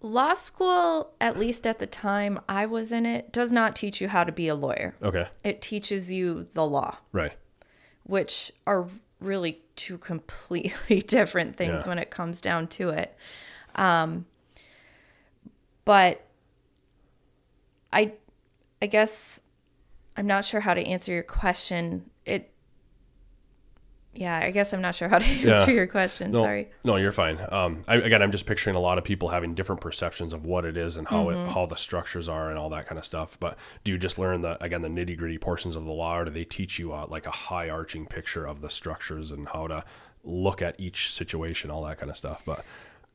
law 0.00 0.32
school 0.34 1.12
at 1.20 1.36
least 1.36 1.66
at 1.66 1.80
the 1.80 1.86
time 1.86 2.38
i 2.48 2.64
was 2.64 2.92
in 2.92 3.04
it 3.04 3.32
does 3.32 3.50
not 3.50 3.74
teach 3.74 4.00
you 4.00 4.06
how 4.06 4.22
to 4.22 4.30
be 4.30 4.46
a 4.46 4.54
lawyer 4.54 4.94
Okay, 5.02 5.26
it 5.42 5.60
teaches 5.60 6.08
you 6.08 6.46
the 6.54 6.64
law 6.64 6.96
right. 7.10 7.32
which 8.04 8.52
are 8.64 8.86
really 9.18 9.60
two 9.74 9.98
completely 9.98 11.00
different 11.08 11.56
things 11.56 11.82
Yeah. 11.82 11.88
when 11.88 11.98
it 11.98 12.10
comes 12.10 12.40
down 12.40 12.68
to 12.68 12.90
it. 12.90 13.16
Um, 13.74 14.26
but 15.84 16.24
I, 17.92 18.12
I 18.80 18.86
guess 18.86 19.40
I'm 20.16 20.28
not 20.28 20.44
sure 20.44 20.60
how 20.60 20.74
to 20.74 20.80
answer 20.86 21.12
your 21.12 21.22
question. 21.24 22.08
It, 22.24 22.52
yeah, 24.20 24.36
I 24.38 24.50
guess 24.50 24.72
I'm 24.72 24.80
not 24.82 24.94
sure 24.96 25.08
how 25.08 25.18
to 25.20 25.24
answer 25.28 25.46
Yeah. 25.48 25.70
your 25.70 25.86
question. 25.86 26.32
No, 26.32 26.42
Sorry. 26.42 26.68
No, 26.84 26.96
you're 26.96 27.12
fine. 27.12 27.38
Um, 27.52 27.84
I, 27.86 27.96
again, 27.96 28.20
I'm 28.20 28.32
just 28.32 28.46
picturing 28.46 28.74
a 28.74 28.80
lot 28.80 28.98
of 28.98 29.04
people 29.04 29.28
having 29.28 29.54
different 29.54 29.80
perceptions 29.80 30.32
of 30.32 30.44
what 30.44 30.64
it 30.64 30.76
is 30.76 30.96
and 30.96 31.06
how 31.06 31.26
Mm-hmm. 31.26 31.48
it, 31.48 31.52
how 31.52 31.66
the 31.66 31.76
structures 31.76 32.28
are 32.28 32.50
and 32.50 32.58
all 32.58 32.68
that 32.70 32.86
kind 32.86 32.98
of 32.98 33.04
stuff. 33.04 33.36
But 33.38 33.56
do 33.84 33.92
you 33.92 33.98
just 33.98 34.18
learn 34.18 34.40
the 34.42 34.62
again 34.62 34.82
the 34.82 34.88
nitty 34.88 35.16
gritty 35.16 35.38
portions 35.38 35.76
of 35.76 35.84
the 35.84 35.92
law, 35.92 36.18
or 36.18 36.24
do 36.24 36.30
they 36.32 36.44
teach 36.44 36.78
you 36.78 36.92
uh, 36.92 37.06
like 37.08 37.26
a 37.26 37.30
high 37.30 37.68
arching 37.70 38.06
picture 38.06 38.44
of 38.44 38.60
the 38.60 38.70
structures 38.70 39.30
and 39.30 39.48
how 39.48 39.66
to 39.68 39.84
look 40.24 40.60
at 40.62 40.74
each 40.80 41.12
situation, 41.12 41.70
all 41.70 41.84
that 41.84 41.98
kind 41.98 42.10
of 42.10 42.16
stuff? 42.16 42.42
But 42.44 42.64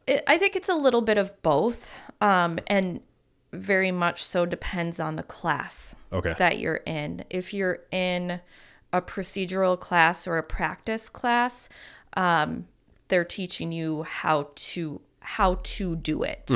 It, 0.07 0.23
I 0.27 0.37
think 0.37 0.55
it's 0.55 0.69
a 0.69 0.75
little 0.75 1.01
bit 1.01 1.17
of 1.17 1.41
both, 1.41 1.89
um, 2.21 2.59
and 2.67 3.01
very 3.51 3.91
much 3.91 4.23
so 4.23 4.45
depends 4.45 4.99
on 4.99 5.15
the 5.15 5.23
class 5.23 5.95
okay, 6.11 6.33
that 6.39 6.59
you're 6.59 6.81
in. 6.85 7.23
If 7.29 7.53
you're 7.53 7.79
in 7.91 8.39
a 8.93 9.01
procedural 9.01 9.77
class 9.77 10.27
or 10.27 10.37
a 10.37 10.43
practice 10.43 11.09
class, 11.09 11.67
um, 12.15 12.67
they're 13.09 13.25
teaching 13.25 13.71
you 13.73 14.03
how 14.03 14.49
to 14.55 15.01
how 15.19 15.59
to 15.63 15.95
do 15.95 16.23
it. 16.23 16.49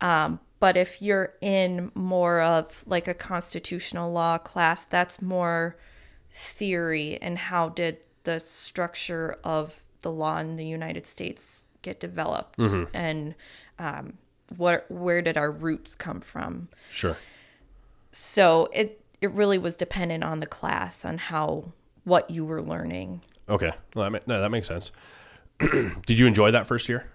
Um, 0.00 0.40
but 0.60 0.76
if 0.76 1.00
you're 1.00 1.34
in 1.40 1.90
more 1.94 2.40
of 2.42 2.84
like 2.86 3.08
a 3.08 3.14
constitutional 3.14 4.12
law 4.12 4.36
class, 4.38 4.84
that's 4.84 5.22
more 5.22 5.76
theory 6.30 7.18
and 7.22 7.38
how 7.38 7.70
did 7.70 7.96
the 8.24 8.38
structure 8.40 9.38
of 9.42 9.80
the 10.02 10.12
law 10.12 10.38
in 10.38 10.56
the 10.56 10.66
United 10.66 11.06
States 11.06 11.64
get 11.82 11.98
developed 11.98 12.58
and 12.92 13.34
um, 13.78 14.12
what 14.56 14.84
where 14.90 15.22
did 15.22 15.36
our 15.38 15.50
roots 15.50 15.94
come 15.94 16.20
from? 16.20 16.68
sure. 16.90 17.16
So 18.12 18.68
it 18.72 19.00
it 19.20 19.30
really 19.32 19.58
was 19.58 19.76
dependent 19.76 20.24
on 20.24 20.38
the 20.38 20.46
class 20.46 21.04
on 21.04 21.18
how 21.18 21.72
what 22.04 22.30
you 22.30 22.44
were 22.44 22.62
learning. 22.62 23.22
Okay, 23.48 23.72
well, 23.94 24.04
that, 24.04 24.10
ma- 24.10 24.34
no, 24.34 24.40
that 24.40 24.50
makes 24.50 24.68
sense. 24.68 24.92
Did 25.58 26.18
you 26.18 26.26
enjoy 26.26 26.50
that 26.52 26.66
first 26.66 26.88
year? 26.88 27.10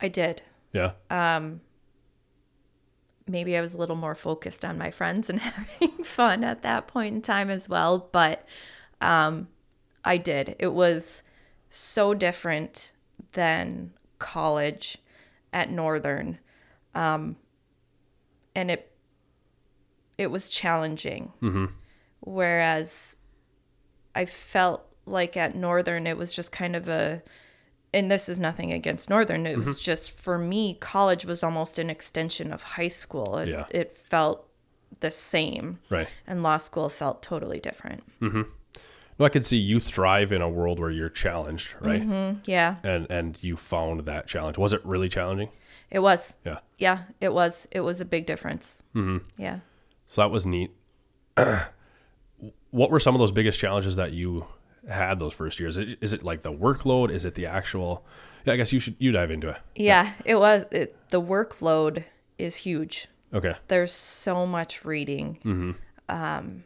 I 0.00 0.08
did. 0.08 0.42
Yeah. 0.72 0.92
Um, 1.10 1.60
maybe 3.26 3.56
I 3.56 3.60
was 3.60 3.74
a 3.74 3.78
little 3.78 3.96
more 3.96 4.14
focused 4.14 4.64
on 4.64 4.78
my 4.78 4.90
friends 4.90 5.28
and 5.28 5.40
having 5.40 6.04
fun 6.04 6.44
at 6.44 6.62
that 6.62 6.86
point 6.86 7.14
in 7.14 7.22
time 7.22 7.50
as 7.50 7.68
well, 7.68 8.08
but 8.12 8.46
um 9.00 9.48
I 10.04 10.18
did. 10.18 10.54
It 10.58 10.72
was 10.72 11.22
so 11.68 12.14
different 12.14 12.92
than 13.32 13.92
college 14.18 14.98
at 15.52 15.70
Northern. 15.70 16.38
Um 16.94 17.36
and 18.54 18.70
it 18.70 18.92
it 20.18 20.30
was 20.30 20.48
challenging. 20.48 21.32
Whereas 22.20 23.16
I 24.14 24.24
felt 24.24 24.84
like 25.04 25.36
at 25.36 25.54
Northern, 25.54 26.06
it 26.06 26.16
was 26.16 26.32
just 26.32 26.50
kind 26.52 26.74
of 26.74 26.88
a, 26.88 27.22
and 27.94 28.10
this 28.10 28.28
is 28.28 28.40
nothing 28.40 28.72
against 28.72 29.08
Northern. 29.10 29.46
It 29.46 29.56
was 29.56 29.78
just 29.78 30.10
for 30.12 30.38
me, 30.38 30.74
college 30.74 31.24
was 31.24 31.42
almost 31.42 31.78
an 31.78 31.90
extension 31.90 32.52
of 32.52 32.62
high 32.62 32.88
school. 32.88 33.38
It, 33.38 33.48
Yeah. 33.48 33.66
it 33.70 33.96
felt 33.96 34.48
the 35.00 35.10
same, 35.10 35.78
right. 35.90 36.08
and 36.26 36.42
law 36.42 36.56
school 36.56 36.88
felt 36.88 37.22
totally 37.22 37.60
different. 37.60 38.02
Mm-hmm. 38.20 38.42
Well, 39.18 39.26
I 39.26 39.30
could 39.30 39.46
see 39.46 39.56
you 39.56 39.80
thrive 39.80 40.30
in 40.32 40.42
a 40.42 40.48
world 40.48 40.78
where 40.78 40.90
you're 40.90 41.08
challenged, 41.08 41.74
right? 41.80 42.02
Yeah, 42.44 42.76
And 42.82 43.06
and 43.10 43.42
you 43.42 43.56
found 43.56 44.00
that 44.06 44.26
challenge. 44.26 44.58
Was 44.58 44.72
it 44.72 44.84
really 44.84 45.08
challenging? 45.08 45.48
it 45.90 46.00
was. 46.00 46.34
Yeah. 46.44 46.58
Yeah, 46.78 47.04
it 47.20 47.32
was. 47.32 47.66
It 47.70 47.80
was 47.80 48.00
a 48.00 48.04
big 48.04 48.26
difference. 48.26 48.82
Mm-hmm. 48.94 49.18
Yeah. 49.38 49.60
So 50.06 50.22
that 50.22 50.30
was 50.30 50.46
neat. 50.46 50.72
what 52.70 52.90
were 52.90 53.00
some 53.00 53.14
of 53.14 53.18
those 53.18 53.32
biggest 53.32 53.58
challenges 53.58 53.96
that 53.96 54.12
you 54.12 54.46
had 54.88 55.18
those 55.18 55.34
first 55.34 55.60
years? 55.60 55.76
Is 55.76 55.92
it, 55.92 55.98
is 56.00 56.12
it 56.12 56.22
like 56.22 56.42
the 56.42 56.52
workload? 56.52 57.10
Is 57.10 57.24
it 57.24 57.34
the 57.34 57.46
actual? 57.46 58.04
Yeah, 58.44 58.54
I 58.54 58.56
guess 58.56 58.72
you 58.72 58.80
should 58.80 58.96
you 58.98 59.12
dive 59.12 59.30
into 59.30 59.50
it. 59.50 59.56
Yeah, 59.74 60.12
it 60.24 60.36
was. 60.36 60.64
It, 60.70 60.96
the 61.10 61.20
workload 61.20 62.04
is 62.38 62.56
huge. 62.56 63.08
Okay. 63.34 63.54
there's 63.68 63.92
so 63.92 64.46
much 64.46 64.84
reading 64.84 65.74
um, 66.08 66.64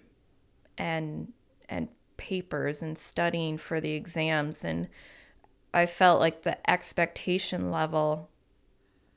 and 0.76 1.32
and 1.68 1.88
papers 2.16 2.82
and 2.82 2.98
studying 2.98 3.56
for 3.56 3.80
the 3.80 3.92
exams 3.92 4.62
and 4.62 4.86
i 5.72 5.86
felt 5.86 6.20
like 6.20 6.42
the 6.42 6.70
expectation 6.70 7.70
level 7.70 8.28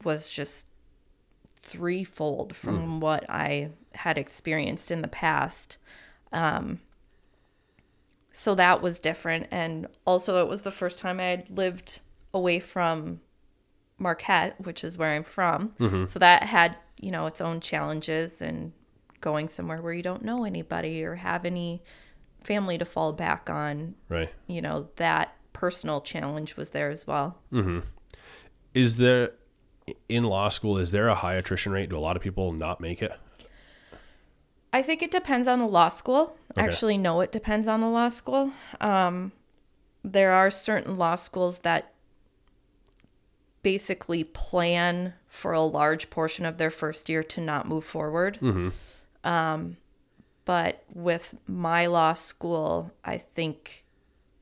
was 0.05 0.29
just 0.29 0.65
threefold 1.59 2.55
from 2.55 3.01
what 3.01 3.29
i 3.29 3.69
had 3.95 4.17
experienced 4.17 4.91
in 4.91 5.01
the 5.01 5.07
past 5.07 5.77
um, 6.31 6.79
so 8.31 8.55
that 8.55 8.81
was 8.81 8.99
different 8.99 9.47
and 9.51 9.87
also 10.05 10.37
it 10.43 10.47
was 10.49 10.63
the 10.63 10.71
first 10.71 10.99
time 10.99 11.19
i 11.19 11.25
had 11.25 11.49
lived 11.49 12.01
away 12.33 12.59
from 12.59 13.19
Marquette, 13.99 14.59
which 14.65 14.83
is 14.83 14.97
where 14.97 15.11
I'm 15.11 15.23
from. 15.23 16.05
So 16.07 16.17
that 16.19 16.43
had, 16.43 16.75
you 16.99 17.11
know, 17.11 17.27
its 17.27 17.39
own 17.39 17.61
challenges 17.61 18.41
and 18.41 18.73
going 19.21 19.47
somewhere 19.49 19.81
where 19.81 19.93
you 19.93 20.01
don't 20.01 20.25
know 20.25 20.43
anybody 20.43 21.03
or 21.03 21.15
have 21.15 21.45
any 21.45 21.83
family 22.43 22.77
to 22.79 22.85
fall 22.85 23.13
back 23.13 23.51
on, 23.51 23.93
Right. 24.09 24.29
you 24.47 24.61
know, 24.63 24.89
that 24.95 25.35
personal 25.53 26.01
challenge 26.01 26.57
was 26.57 26.71
there 26.71 26.89
as 26.89 27.05
well. 27.05 27.37
Is 28.73 28.97
there 28.97 29.33
in 30.09 30.23
law 30.23 30.49
school? 30.49 30.79
Is 30.79 30.91
there 30.91 31.07
a 31.07 31.15
high 31.15 31.35
attrition 31.35 31.71
rate? 31.71 31.89
Do 31.89 31.97
a 31.97 31.99
lot 31.99 32.17
of 32.17 32.21
people 32.23 32.51
not 32.51 32.81
make 32.81 33.01
it? 33.03 33.13
I 34.73 34.81
think 34.81 35.03
it 35.03 35.11
depends 35.11 35.47
on 35.47 35.59
the 35.59 35.67
law 35.67 35.89
school. 35.89 36.35
Okay. 36.51 36.61
Actually, 36.67 36.97
no, 36.97 37.21
it 37.21 37.31
depends 37.31 37.67
on 37.67 37.79
the 37.81 37.87
law 37.87 38.09
school. 38.09 38.51
Um, 38.81 39.31
there 40.03 40.31
are 40.31 40.49
certain 40.49 40.97
law 40.97 41.15
schools 41.15 41.59
that 41.59 41.93
basically 43.61 44.23
plan 44.23 45.13
for 45.27 45.53
a 45.53 45.61
large 45.61 46.09
portion 46.09 46.45
of 46.45 46.57
their 46.57 46.71
first 46.71 47.07
year 47.07 47.23
to 47.23 47.39
not 47.39 47.67
move 47.67 47.85
forward. 47.85 48.39
Um, 49.23 49.77
but 50.43 50.83
with 50.93 51.35
my 51.47 51.85
law 51.85 52.13
school, 52.13 52.91
I 53.05 53.17
think 53.17 53.85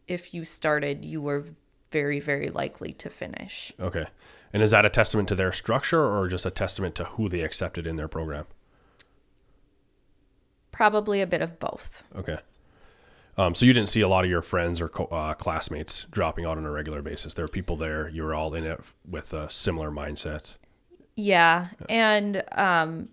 if 0.07 0.33
you 0.33 0.45
started, 0.45 1.05
you 1.05 1.21
were 1.21 1.45
very, 1.91 2.19
very 2.19 2.49
likely 2.49 2.93
to 2.93 3.09
finish. 3.09 3.71
Okay. 3.79 4.05
And 4.53 4.63
is 4.63 4.71
that 4.71 4.85
a 4.85 4.89
testament 4.89 5.29
to 5.29 5.35
their 5.35 5.51
structure 5.51 6.03
or 6.03 6.27
just 6.27 6.45
a 6.45 6.51
testament 6.51 6.95
to 6.95 7.03
who 7.03 7.29
they 7.29 7.41
accepted 7.41 7.85
in 7.85 7.97
their 7.97 8.07
program? 8.07 8.45
Probably 10.71 11.21
a 11.21 11.27
bit 11.27 11.41
of 11.41 11.59
both. 11.59 12.03
Okay. 12.15 12.37
Um, 13.37 13.55
so 13.55 13.65
you 13.65 13.73
didn't 13.73 13.89
see 13.89 14.01
a 14.01 14.07
lot 14.07 14.23
of 14.23 14.29
your 14.29 14.41
friends 14.41 14.81
or 14.81 14.89
co- 14.89 15.05
uh, 15.05 15.33
classmates 15.33 16.05
dropping 16.11 16.45
out 16.45 16.57
on 16.57 16.65
a 16.65 16.71
regular 16.71 17.01
basis. 17.01 17.33
There 17.33 17.45
were 17.45 17.49
people 17.49 17.77
there. 17.77 18.09
You 18.09 18.23
were 18.23 18.33
all 18.33 18.53
in 18.53 18.65
it 18.65 18.81
with 19.09 19.33
a 19.33 19.49
similar 19.49 19.89
mindset. 19.89 20.55
Yeah, 21.15 21.69
and 21.89 22.43
um, 22.53 23.09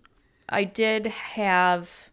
I 0.48 0.64
did 0.64 1.06
have 1.06 2.10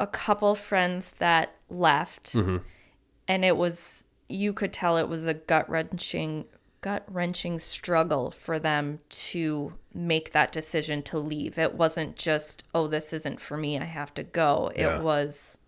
a 0.00 0.06
couple 0.06 0.54
friends 0.54 1.14
that 1.18 1.54
left, 1.68 2.34
and 2.34 3.44
it 3.44 3.56
was 3.56 4.04
you 4.28 4.52
could 4.52 4.72
tell 4.72 4.96
it 4.96 5.08
was 5.08 5.26
a 5.26 5.34
gut 5.34 5.68
wrenching 5.68 6.46
gut 6.80 7.04
wrenching 7.06 7.58
struggle 7.58 8.30
for 8.30 8.58
them 8.58 8.98
to 9.08 9.72
make 9.94 10.32
that 10.32 10.52
decision 10.52 11.02
to 11.04 11.18
leave. 11.18 11.58
It 11.58 11.74
wasn't 11.74 12.16
just 12.16 12.64
oh 12.74 12.86
this 12.86 13.12
isn't 13.12 13.40
for 13.40 13.56
me, 13.56 13.78
I 13.78 13.84
have 13.84 14.12
to 14.14 14.22
go. 14.22 14.70
It 14.74 14.82
Yeah. 14.82 15.00
was. 15.00 15.58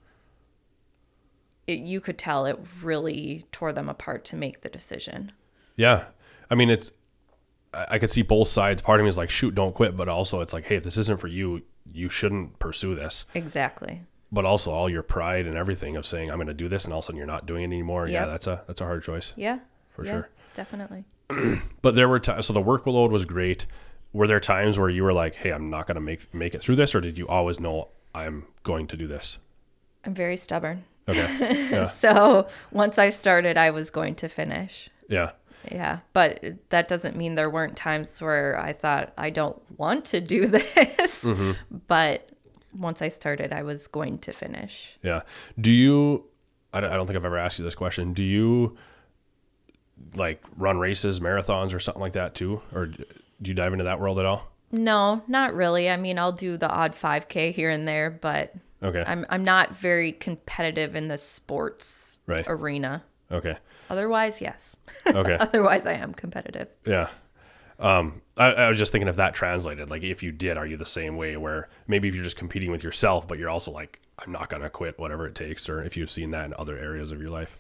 It, 1.67 1.79
you 1.81 2.01
could 2.01 2.19
tell 2.19 2.45
it 2.47 2.59
really 2.83 3.47
tore 3.51 3.73
them 3.73 3.89
apart 3.89 4.25
to 4.27 4.37
make 4.37 4.61
the 4.61 4.69
decision. 4.69 5.33
Yeah. 5.77 6.05
I 6.51 6.55
mean, 6.55 6.69
it's, 6.69 6.91
I 7.73 7.87
I 7.93 7.99
could 7.99 8.11
see 8.11 8.23
both 8.23 8.49
sides. 8.49 8.83
Part 8.83 9.01
of 9.01 9.05
me 9.05 9.09
is 9.09 9.17
like, 9.17 9.31
shoot, 9.31 9.55
don't 9.55 9.75
quit. 9.75 9.97
But 9.97 10.09
also, 10.09 10.41
it's 10.41 10.53
like, 10.53 10.65
hey, 10.67 10.77
if 10.77 10.83
this 10.83 10.99
isn't 10.99 11.21
for 11.21 11.27
you, 11.29 11.63
you 11.93 12.09
shouldn't 12.11 12.59
pursue 12.59 12.95
this. 12.95 13.25
Exactly. 13.35 14.03
But 14.31 14.45
also, 14.45 14.73
all 14.73 14.91
your 14.91 15.03
pride 15.03 15.47
and 15.47 15.57
everything 15.57 15.97
of 15.97 16.05
saying, 16.05 16.31
I'm 16.31 16.37
going 16.37 16.49
to 16.49 16.55
do 16.55 16.69
this, 16.69 16.85
and 16.85 16.93
all 16.93 16.99
of 16.99 17.05
a 17.05 17.07
sudden 17.07 17.17
you're 17.19 17.27
not 17.27 17.47
doing 17.47 17.63
it 17.63 17.67
anymore. 17.67 18.09
Yeah, 18.09 18.27
that's 18.27 18.47
a 18.47 18.63
that's 18.67 18.81
a 18.81 18.85
hard 18.85 19.03
choice 19.03 19.33
Yeah. 19.37 19.61
for 19.91 20.05
yeah, 20.05 20.11
sure. 20.13 20.29
Definitely. 20.55 21.05
But 21.83 21.95
there 21.95 22.09
were 22.09 22.19
times, 22.21 22.47
so 22.47 22.53
the 22.53 22.63
workload 22.63 23.11
was 23.11 23.25
great. 23.25 23.67
Were 24.15 24.27
there 24.27 24.41
times 24.41 24.79
where 24.79 24.89
you 24.89 25.03
were 25.03 25.13
like, 25.13 25.35
hey, 25.35 25.51
I'm 25.51 25.69
not 25.69 25.87
going 25.87 25.97
to 25.97 26.01
make 26.01 26.33
make 26.33 26.55
it 26.55 26.63
through 26.63 26.77
this, 26.77 26.95
or 26.95 27.03
did 27.03 27.19
you 27.19 27.29
always 27.29 27.61
know 27.61 27.89
I'm 28.15 28.47
going 28.63 28.87
to 28.87 28.97
do 28.97 29.07
this? 29.07 29.39
I'm 30.05 30.15
very 30.15 30.37
stubborn. 30.39 30.85
Okay. 31.09 31.69
Yeah. 31.75 31.91
So 31.91 32.47
once 32.71 32.99
I 32.99 33.11
started, 33.11 33.59
I 33.59 33.71
was 33.71 33.91
going 33.91 34.15
to 34.17 34.29
finish. 34.29 34.89
Yeah. 35.09 35.33
Yeah. 35.71 36.01
But 36.13 36.45
that 36.69 36.89
doesn't 36.89 37.17
mean 37.17 37.35
there 37.35 37.51
weren't 37.51 37.77
times 37.77 38.21
where 38.21 38.59
I 38.59 38.73
thought, 38.73 39.13
I 39.19 39.31
don't 39.31 39.61
want 39.79 40.05
to 40.07 40.21
do 40.21 40.47
this. 40.47 41.25
Mm-hmm. 41.25 41.53
But 41.89 42.29
once 42.77 43.03
I 43.03 43.09
started, 43.09 43.53
I 43.53 43.63
was 43.63 43.87
going 43.89 44.19
to 44.21 44.33
finish. 44.33 44.97
Yeah. 45.03 45.23
Do 45.59 45.73
you, 45.73 46.27
I 46.73 46.81
don't 46.81 47.07
think 47.07 47.17
I've 47.17 47.25
ever 47.25 47.39
asked 47.39 47.59
you 47.59 47.65
this 47.65 47.75
question. 47.75 48.13
Do 48.13 48.23
you 48.23 48.77
like 50.15 50.43
run 50.57 50.79
races, 50.79 51.21
marathons, 51.21 51.75
or 51.75 51.81
something 51.81 52.03
like 52.03 52.13
that 52.13 52.35
too? 52.35 52.61
Or 52.73 52.91
do 53.45 53.51
you 53.51 53.55
dive 53.55 53.73
into 53.73 53.85
that 53.85 54.01
world 54.01 54.19
at 54.19 54.25
all? 54.25 54.51
No, 54.73 55.23
not 55.29 55.55
really. 55.55 55.89
I 55.89 55.97
mean, 55.97 56.19
I'll 56.19 56.33
do 56.33 56.57
the 56.57 56.69
odd 56.69 56.95
5K 56.97 57.53
here 57.55 57.71
and 57.71 57.87
there, 57.87 58.11
but 58.11 58.55
Okay. 58.83 59.05
I'm, 59.07 59.25
I'm 59.31 59.45
not 59.45 59.77
very 59.77 60.13
competitive 60.13 60.97
in 60.97 61.09
the 61.09 61.17
sports 61.19 62.17
Right. 62.27 62.45
arena. 62.49 63.05
Okay. 63.31 63.57
Otherwise, 63.89 64.41
yes. 64.41 64.77
Okay. 65.07 65.37
Otherwise, 65.39 65.87
I 65.87 65.93
am 65.95 66.13
competitive. 66.15 66.69
yeah. 66.85 67.09
Um, 67.79 68.23
I, 68.37 68.53
I 68.53 68.69
was 68.71 68.79
just 68.79 68.93
thinking 68.93 69.09
if 69.09 69.17
that 69.17 69.35
translated, 69.35 69.91
like 69.91 70.03
if 70.03 70.23
you 70.23 70.31
did, 70.33 70.57
are 70.57 70.67
you 70.67 70.77
the 70.77 70.87
same 70.87 71.17
way 71.17 71.37
where 71.37 71.69
maybe 71.89 72.09
if 72.09 72.15
you're 72.15 72.23
just 72.25 72.37
competing 72.37 72.71
with 72.71 72.83
yourself, 72.85 73.27
but 73.27 73.39
you're 73.39 73.49
also 73.51 73.73
like, 73.73 74.01
I'm 74.19 74.31
not 74.33 74.49
going 74.49 74.63
to 74.63 74.71
quit 74.71 74.99
whatever 74.99 75.27
it 75.27 75.35
takes, 75.35 75.69
or 75.69 75.83
if 75.83 75.97
you've 75.97 76.11
seen 76.11 76.31
that 76.31 76.47
in 76.47 76.55
other 76.59 76.79
areas 76.79 77.11
of 77.11 77.21
your 77.21 77.31
life? 77.31 77.59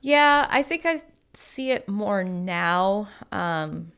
Yeah, 0.00 0.46
I 0.50 0.62
think 0.64 0.84
I 0.86 1.00
see 1.34 1.70
it 1.70 1.88
more 1.88 2.24
now, 2.24 3.08
um, 3.30 3.92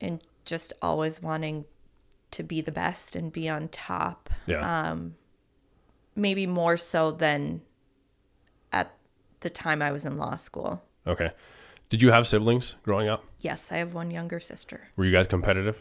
and 0.00 0.22
just 0.44 0.72
always 0.82 1.20
wanting 1.22 1.64
to 2.32 2.42
be 2.42 2.60
the 2.60 2.72
best 2.72 3.16
and 3.16 3.32
be 3.32 3.48
on 3.48 3.68
top. 3.68 4.30
Yeah. 4.46 4.90
Um, 4.90 5.16
Maybe 6.18 6.46
more 6.46 6.76
so 6.78 7.10
than 7.12 7.60
at 8.72 8.94
the 9.40 9.50
time 9.50 9.82
I 9.82 9.92
was 9.92 10.04
in 10.06 10.16
law 10.16 10.36
school. 10.36 10.82
okay. 11.06 11.32
Did 11.88 12.02
you 12.02 12.10
have 12.10 12.26
siblings 12.26 12.74
growing 12.82 13.08
up? 13.08 13.22
Yes, 13.40 13.68
I 13.70 13.76
have 13.76 13.94
one 13.94 14.10
younger 14.10 14.40
sister. 14.40 14.88
Were 14.96 15.04
you 15.04 15.12
guys 15.12 15.26
competitive? 15.28 15.80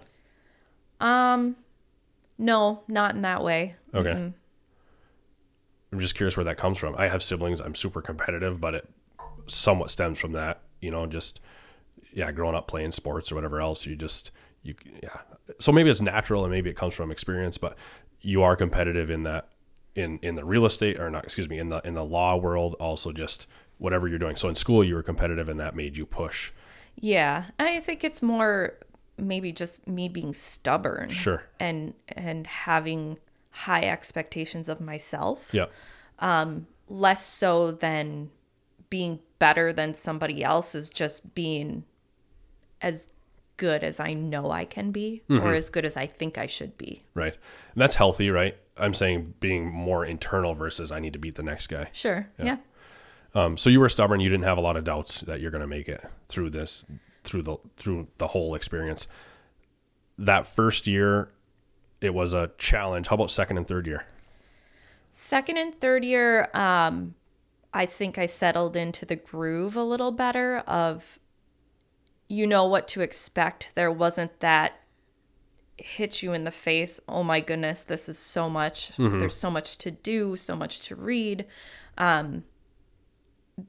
Um, 1.00 1.56
No, 2.38 2.84
not 2.88 3.16
in 3.16 3.22
that 3.24 3.44
way. 3.44 3.76
Okay. 3.94 4.12
I'm 4.12 6.00
just 6.00 6.16
curious 6.16 6.36
where 6.38 6.44
that 6.44 6.58
comes 6.58 6.78
from. 6.78 6.96
I 6.98 7.08
have 7.08 7.24
siblings. 7.24 7.60
I'm 7.62 7.74
super 7.76 8.02
competitive, 8.02 8.60
but 8.60 8.76
it 8.76 8.90
somewhat 9.48 9.90
stems 9.90 10.20
from 10.20 10.34
that, 10.34 10.62
you 10.82 10.92
know, 10.92 11.06
just 11.08 11.40
yeah, 12.16 12.32
growing 12.32 12.56
up 12.56 12.68
playing 12.68 12.94
sports 12.94 13.32
or 13.32 13.36
whatever 13.36 13.60
else. 13.60 13.86
You 13.86 13.96
just 13.96 14.32
you 14.64 14.74
yeah. 15.04 15.22
So 15.60 15.72
maybe 15.72 15.90
it's 15.92 16.02
natural 16.02 16.44
and 16.44 16.52
maybe 16.52 16.70
it 16.70 16.76
comes 16.76 16.96
from 16.96 17.12
experience, 17.12 17.58
but 17.58 17.78
you 18.22 18.42
are 18.42 18.56
competitive 18.56 19.10
in 19.10 19.24
that 19.24 19.50
in 19.94 20.18
in 20.24 20.36
the 20.36 20.46
real 20.46 20.66
estate 20.66 21.00
or 21.00 21.10
not, 21.12 21.26
excuse 21.26 21.50
me, 21.50 21.60
in 21.60 21.70
the 21.70 21.82
in 21.86 21.94
the 21.94 22.04
law 22.04 22.36
world. 22.38 22.76
Also, 22.80 23.12
just 23.12 23.48
whatever 23.78 24.08
you're 24.08 24.18
doing. 24.18 24.38
So 24.38 24.50
in 24.50 24.56
school, 24.56 24.84
you 24.84 24.96
were 24.96 25.04
competitive, 25.04 25.50
and 25.50 25.60
that 25.60 25.76
made 25.76 25.98
you 25.98 26.06
push. 26.06 26.52
Yeah, 26.96 27.46
I 27.60 27.82
think 27.82 28.04
it's 28.04 28.22
more 28.22 28.76
maybe 29.18 29.52
just 29.52 29.86
me 29.88 30.08
being 30.08 30.34
stubborn. 30.34 31.10
Sure. 31.10 31.44
And 31.60 31.94
and 32.08 32.48
having 32.48 33.20
high 33.52 33.84
expectations 33.84 34.70
of 34.70 34.80
myself. 34.80 35.50
Yeah. 35.52 35.66
Um 36.20 36.68
less 36.88 37.26
so 37.26 37.72
than 37.72 38.30
being 38.90 39.20
better 39.40 39.74
than 39.74 39.94
somebody 39.94 40.44
else 40.44 40.76
is 40.76 40.90
just 40.90 41.34
being 41.34 41.84
as 42.86 43.10
good 43.58 43.84
as 43.84 44.00
I 44.00 44.14
know 44.14 44.52
I 44.52 44.66
can 44.66 44.92
be 44.92 45.24
or 45.30 45.54
as 45.54 45.70
good 45.70 45.86
as 45.86 45.98
I 45.98 46.06
think 46.06 46.38
I 46.38 46.46
should 46.46 46.78
be. 46.78 47.04
Right. 47.14 47.34
And 47.34 47.82
that's 47.82 47.96
healthy, 47.96 48.30
right? 48.30 48.56
I'm 48.78 48.94
saying 48.94 49.34
being 49.40 49.72
more 49.72 50.06
internal 50.06 50.54
versus 50.54 50.92
I 50.92 51.00
need 51.00 51.14
to 51.14 51.20
beat 51.20 51.36
the 51.36 51.44
next 51.44 51.68
guy. 51.68 51.90
Sure. 51.92 52.30
Yeah. 52.38 52.58
Um, 53.34 53.58
so 53.58 53.70
you 53.70 53.80
were 53.80 53.90
stubborn. 53.90 54.20
You 54.20 54.30
didn't 54.30 54.44
have 54.44 54.58
a 54.58 54.62
lot 54.62 54.78
of 54.78 54.84
doubts 54.84 55.22
that 55.22 55.42
you're 55.42 55.52
going 55.52 55.62
to 55.62 55.68
make 55.68 55.90
it 55.90 56.06
through 56.30 56.52
this, 56.52 56.86
through 57.24 57.42
the 57.42 57.58
through 57.78 58.08
the 58.18 58.28
whole 58.28 58.56
experience. 58.56 59.08
That 60.18 60.48
first 60.48 60.86
year, 60.86 61.30
it 62.02 62.14
was 62.14 62.34
a 62.34 62.52
challenge. 62.58 63.08
How 63.08 63.16
about 63.16 63.32
second 63.32 63.58
and 63.58 63.68
third 63.68 63.88
year? 63.88 64.06
Second 65.12 65.58
and 65.58 65.74
third 65.74 66.06
year, 66.06 66.50
um, 66.54 67.16
I 67.74 67.86
think 67.86 68.18
I 68.18 68.26
settled 68.26 68.78
into 68.78 69.06
the 69.06 69.16
groove 69.16 69.76
a 69.76 69.84
little 69.84 70.12
better 70.12 70.60
of 70.60 71.20
you 72.28 72.48
know 72.48 72.66
what 72.66 72.88
to 72.90 73.02
expect. 73.02 73.72
There 73.76 73.92
wasn't 73.92 74.40
that 74.40 74.80
hit 75.78 76.24
you 76.24 76.34
in 76.34 76.44
the 76.44 76.52
face. 76.52 77.00
Oh 77.08 77.24
my 77.24 77.40
goodness, 77.40 77.84
this 77.84 78.08
is 78.08 78.18
so 78.18 78.50
much. 78.50 78.92
There's 79.20 79.36
so 79.36 79.52
much 79.52 79.78
to 79.80 79.92
do, 79.92 80.36
so 80.36 80.56
much 80.56 80.82
to 80.88 80.96
read. 80.96 81.46
Um, 81.98 82.46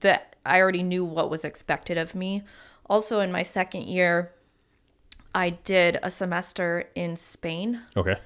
that 0.00 0.36
I 0.44 0.60
already 0.60 0.82
knew 0.82 1.04
what 1.04 1.30
was 1.30 1.44
expected 1.44 1.98
of 1.98 2.14
me. 2.14 2.42
Also, 2.88 3.20
in 3.20 3.32
my 3.32 3.42
second 3.42 3.88
year, 3.88 4.32
I 5.34 5.50
did 5.50 5.98
a 6.02 6.10
semester 6.10 6.88
in 6.94 7.16
Spain. 7.16 7.82
Okay. 7.96 8.16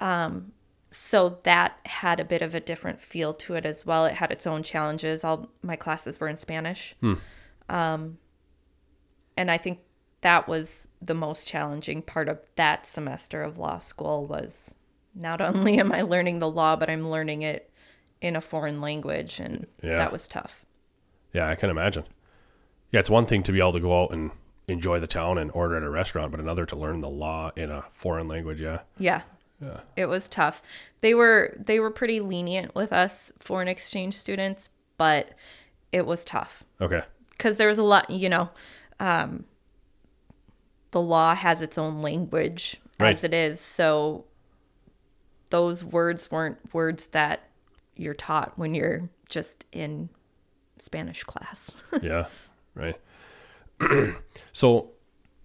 Um, 0.00 0.52
so 0.90 1.38
that 1.44 1.78
had 1.84 2.18
a 2.18 2.24
bit 2.24 2.42
of 2.42 2.54
a 2.54 2.60
different 2.60 3.00
feel 3.00 3.32
to 3.34 3.54
it 3.54 3.64
as 3.64 3.86
well. 3.86 4.04
It 4.06 4.14
had 4.14 4.32
its 4.32 4.46
own 4.46 4.62
challenges. 4.62 5.22
All 5.22 5.48
my 5.62 5.76
classes 5.76 6.18
were 6.18 6.28
in 6.28 6.36
Spanish. 6.36 6.96
Um, 7.68 8.18
and 9.40 9.50
I 9.50 9.56
think 9.58 9.78
that 10.20 10.46
was 10.48 10.86
the 11.00 11.14
most 11.14 11.46
challenging 11.46 12.02
part 12.02 12.28
of 12.28 12.38
that 12.56 12.86
semester 12.86 13.42
of 13.42 13.56
law 13.58 13.78
school 13.78 14.26
was 14.26 14.74
not 15.14 15.40
only 15.50 15.78
am 15.78 15.92
I 15.92 16.02
learning 16.02 16.38
the 16.40 16.50
law, 16.50 16.76
but 16.76 16.90
I'm 16.90 17.08
learning 17.10 17.42
it 17.42 17.70
in 18.20 18.36
a 18.36 18.40
foreign 18.40 18.80
language. 18.80 19.40
And 19.40 19.66
Yeah. 19.82 19.96
that 19.96 20.12
was 20.12 20.28
tough. 20.28 20.64
Yeah, 21.32 21.48
I 21.48 21.54
can 21.54 21.70
imagine. 21.70 22.04
Yeah, 22.90 23.00
it's 23.00 23.08
one 23.08 23.24
thing 23.24 23.42
to 23.44 23.52
be 23.52 23.60
able 23.60 23.72
to 23.72 23.80
go 23.80 24.02
out 24.02 24.12
and 24.12 24.30
enjoy 24.68 25.00
the 25.00 25.06
town 25.06 25.38
and 25.38 25.50
order 25.54 25.76
at 25.76 25.82
a 25.82 25.90
restaurant, 25.90 26.30
but 26.32 26.40
another 26.40 26.66
to 26.66 26.76
learn 26.76 27.00
the 27.00 27.08
law 27.08 27.50
in 27.56 27.70
a 27.70 27.84
foreign 27.94 28.28
language. 28.28 28.60
Yeah. 28.60 28.80
Yeah. 28.98 29.22
Yeah. 29.60 29.80
It 29.96 30.06
was 30.06 30.28
tough. 30.28 30.60
They 31.00 31.14
were 31.14 31.56
they 31.58 31.80
were 31.80 31.90
pretty 31.90 32.20
lenient 32.20 32.74
with 32.74 32.92
us 32.92 33.32
foreign 33.38 33.68
exchange 33.68 34.14
students, 34.18 34.68
but 34.98 35.30
it 35.92 36.04
was 36.06 36.24
tough 36.24 36.62
Okay. 36.80 37.02
because 37.30 37.56
there 37.56 37.68
was 37.68 37.78
a 37.78 37.82
lot, 37.82 38.10
you 38.10 38.28
know, 38.28 38.50
um, 39.00 39.44
the 40.92 41.00
law 41.00 41.34
has 41.34 41.62
its 41.62 41.76
own 41.78 42.02
language 42.02 42.76
Right. 43.00 43.16
as 43.16 43.24
it 43.24 43.32
is. 43.32 43.60
So 43.60 44.26
those 45.50 45.82
words 45.82 46.30
weren't 46.30 46.58
words 46.74 47.06
that 47.08 47.48
you're 47.96 48.14
taught 48.14 48.52
when 48.56 48.74
you're 48.74 49.08
just 49.28 49.64
in 49.72 50.10
Spanish 50.78 51.24
class. 51.24 51.70
yeah, 52.02 52.26
right. 52.74 52.96
so 54.52 54.90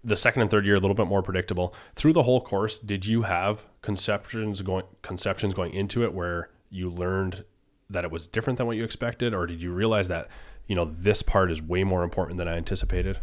the 0.04 0.15
second 0.15 0.41
and 0.44 0.52
third 0.52 0.65
year 0.65 0.76
a 0.76 0.80
little 0.80 0.96
bit 0.96 1.08
more 1.08 1.24
predictable. 1.24 1.74
Through 1.96 2.13
the 2.13 2.24
whole 2.24 2.41
course, 2.41 2.78
did 2.78 3.06
you 3.06 3.24
have 3.24 3.65
conceptions 3.82 4.62
going 4.62 4.84
conceptions 5.02 5.54
going 5.54 5.74
into 5.74 6.04
it 6.04 6.13
where 6.13 6.50
you 6.70 6.89
learned 6.89 7.46
that 7.89 8.04
it 8.04 8.12
was 8.12 8.28
different 8.28 8.58
than 8.58 8.68
what 8.68 8.76
you 8.76 8.84
expected 8.84 9.34
or 9.34 9.46
did 9.48 9.62
you 9.62 9.72
realize 9.72 10.08
that 10.10 10.28
you 10.68 10.76
know, 10.76 10.86
this 10.98 11.22
part 11.22 11.52
is 11.52 11.62
way 11.62 11.84
more 11.84 12.04
important 12.04 12.38
than 12.38 12.48
I 12.48 12.58
anticipated? 12.58 13.20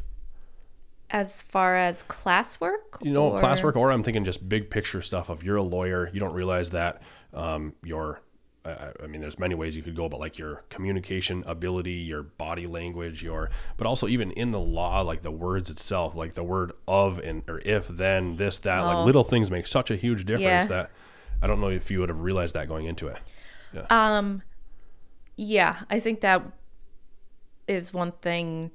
As 1.13 1.43
far 1.43 1.77
as 1.77 2.03
classwork, 2.05 2.97
You 3.03 3.13
know, 3.13 3.33
or- 3.33 3.39
classwork, 3.39 3.77
or 3.77 3.93
I'm 3.93 4.03
thinking 4.03 4.25
just 4.25 4.49
big 4.49 4.71
picture 4.71 5.03
stuff 5.03 5.29
of 5.29 5.43
you're 5.45 5.57
a 5.57 5.63
lawyer, 5.63 6.11
you 6.13 6.19
don't 6.21 6.33
realize 6.33 6.71
that 6.71 7.03
um, 7.35 7.75
your, 7.85 8.23
I- 8.65 8.93
I, 9.03 9.07
mean, 9.07 9.21
there's 9.21 9.39
many 9.39 9.55
ways 9.55 9.77
you 9.77 9.83
could 9.83 9.95
go, 9.95 10.09
but 10.09 10.19
like 10.21 10.39
your 10.39 10.65
communication 10.71 11.45
ability, 11.47 11.93
your 11.93 12.23
body 12.23 12.67
language, 12.67 13.23
your, 13.23 13.51
but 13.77 13.87
also 13.87 14.09
even 14.09 14.31
in 14.33 14.53
the 14.53 14.59
law, 14.59 15.03
like 15.03 15.21
the 15.21 15.31
words 15.31 15.69
itself, 15.69 16.15
like 16.15 16.33
the 16.33 16.43
word 16.45 16.73
of 16.89 17.19
and 17.19 17.43
or 17.47 17.59
if, 17.61 17.89
then, 17.89 18.37
this, 18.39 18.57
that, 18.61 18.83
Oh. 18.83 18.87
like 18.87 19.05
little 19.07 19.25
things 19.25 19.51
make 19.51 19.67
such 19.67 19.91
a 19.91 19.97
huge 19.97 20.25
difference 20.25 20.65
Yeah. 20.65 20.67
that 20.67 20.91
I 21.43 21.47
don't 21.47 21.61
know 21.61 21.69
if 21.69 21.91
you 21.91 22.01
would 22.01 22.09
have 22.09 22.21
realized 22.21 22.55
that 22.55 22.69
going 22.69 22.87
into 22.87 23.09
it. 23.09 23.19
Um, 23.91 24.43
yeah, 25.37 25.81
I 25.91 25.99
think 26.01 26.21
that 26.21 26.43
is 27.69 27.93
one 27.93 28.13
thing 28.13 28.71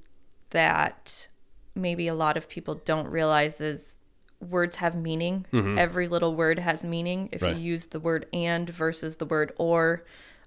that 0.52 1.28
maybe 1.78 2.08
a 2.08 2.14
lot 2.16 2.36
of 2.38 2.50
people 2.50 2.74
don't 2.74 3.08
realize 3.08 3.62
is 3.62 3.98
words 4.40 4.76
have 4.78 4.96
meaning. 4.96 5.46
Every 5.78 6.08
little 6.08 6.36
word 6.36 6.60
has 6.60 6.84
meaning. 6.84 7.30
If 7.32 7.42
Right. 7.42 7.56
you 7.56 7.62
use 7.62 7.88
the 7.88 8.00
word 8.00 8.28
and 8.34 8.70
versus 8.70 9.16
the 9.18 9.26
word 9.26 9.54
or, 9.58 10.04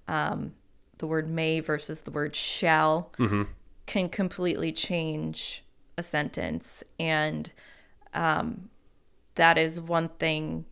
um, 0.08 0.52
the 0.98 1.06
word 1.06 1.28
may 1.28 1.60
versus 1.60 2.02
the 2.02 2.10
word 2.10 2.36
shall 2.36 3.10
can 3.86 4.08
completely 4.08 4.70
change 4.72 5.64
a 5.98 6.02
sentence. 6.02 6.84
And 7.00 7.52
um, 8.14 8.68
that 9.34 9.58
is 9.58 9.80
one 9.80 10.08
thing 10.08 10.66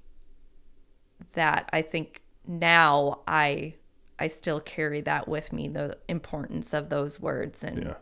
that 1.32 1.68
I 1.72 1.82
think 1.82 2.22
now 2.46 3.20
I 3.26 3.74
I 4.20 4.26
still 4.26 4.60
carry 4.60 5.00
that 5.02 5.28
with 5.28 5.52
me 5.52 5.68
the 5.68 5.96
importance 6.08 6.74
of 6.74 6.88
those 6.88 7.20
words 7.20 7.62
and 7.62 7.84
Yeah. 7.84 7.94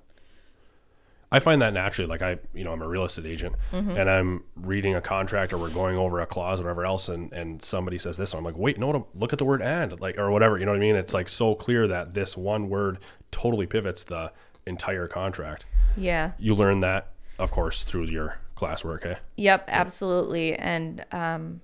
I 1.33 1.41
find 1.41 1.61
that 1.61 1.73
naturally, 1.75 2.09
like 2.09 2.23
I, 2.23 2.39
you 2.55 2.63
know, 2.65 2.73
I'm 2.73 2.81
a 2.83 2.89
real 2.89 3.05
estate 3.05 3.27
agent 3.27 3.57
and 3.73 4.09
I'm 4.09 4.45
reading 4.55 4.95
a 4.95 5.01
contract 5.01 5.53
or 5.53 5.59
we're 5.59 5.71
going 5.75 5.97
over 5.97 6.21
a 6.21 6.27
clause 6.27 6.61
or 6.61 6.65
whatever 6.65 6.87
else. 6.87 7.09
And, 7.09 7.33
and 7.33 7.61
somebody 7.63 7.99
says 7.99 8.17
this, 8.17 8.33
and 8.33 8.39
I'm 8.39 8.45
like, 8.45 8.57
wait, 8.57 8.79
no, 8.79 9.09
look 9.15 9.33
at 9.33 9.39
the 9.41 9.45
word 9.45 9.61
and 9.61 9.99
like, 10.01 10.19
or 10.19 10.31
whatever, 10.31 10.57
you 10.59 10.65
know 10.65 10.71
what 10.73 10.77
I 10.79 10.81
mean? 10.81 10.95
It's 10.97 11.13
like 11.13 11.29
so 11.29 11.55
clear 11.57 11.89
that 11.89 12.15
this 12.15 12.37
one 12.37 12.69
word 12.69 12.99
totally 13.33 13.67
pivots 13.67 14.05
the 14.05 14.33
entire 14.67 15.09
contract. 15.09 15.67
yeah 15.97 16.33
You 16.39 16.55
learn 16.55 16.81
that, 16.81 17.13
of 17.39 17.51
course, 17.51 17.83
through 17.83 18.05
your 18.05 18.39
classwork. 18.57 19.05
Eh? 19.05 19.17
yep 19.37 19.65
absolutely 19.69 20.55
and 20.55 21.05
um 21.13 21.61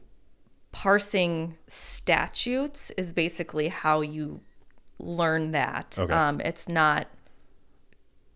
parsing 0.72 1.56
statutes 1.68 2.90
is 2.96 3.12
basically 3.12 3.68
how 3.68 4.00
you 4.00 4.40
learn 4.98 5.52
that 5.52 5.96
Okay. 5.98 6.12
um 6.12 6.40
it's 6.40 6.68
not 6.68 7.06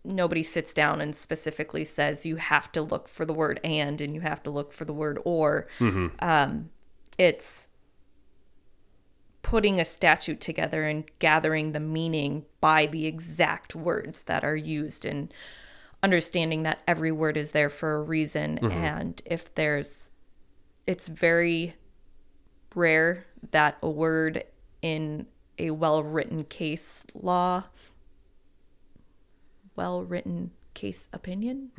nobody 0.07 0.43
sits 0.43 0.73
down 0.73 1.01
and 1.01 1.15
specifically 1.15 1.85
says 1.85 2.25
you 2.25 2.37
have 2.37 2.71
to 2.73 2.81
look 2.81 3.09
for 3.09 3.25
the 3.25 3.35
word 3.35 3.61
and 3.65 4.01
and 4.01 4.15
you 4.15 4.21
have 4.23 4.43
to 4.45 4.51
look 4.51 4.73
for 4.73 4.85
the 4.85 4.93
word 4.95 5.19
or. 5.25 5.67
Um 6.21 6.71
it's 7.19 7.69
putting 9.43 9.81
a 9.81 9.85
statute 9.85 10.41
together 10.41 10.85
and 10.85 11.05
gathering 11.21 11.73
the 11.73 11.81
meaning 11.81 12.45
by 12.61 12.85
the 12.87 13.07
exact 13.07 13.75
words 13.75 14.23
that 14.25 14.43
are 14.43 14.57
used 14.57 15.05
and 15.05 15.33
understanding 16.03 16.63
that 16.65 16.81
every 16.87 17.13
word 17.13 17.37
is 17.37 17.53
there 17.53 17.71
for 17.71 17.95
a 17.95 18.03
reason. 18.03 18.59
And 18.73 19.23
if 19.25 19.55
there's 19.55 20.11
it's 20.87 21.09
very 21.09 21.75
rare 22.75 23.27
that 23.53 23.79
a 23.83 23.89
word 23.91 24.45
in 24.83 25.27
a 25.59 25.71
well-written 25.71 26.45
case 26.45 27.03
law 27.15 27.65
well-written 29.77 30.51
case 30.75 31.09
opinion 31.13 31.71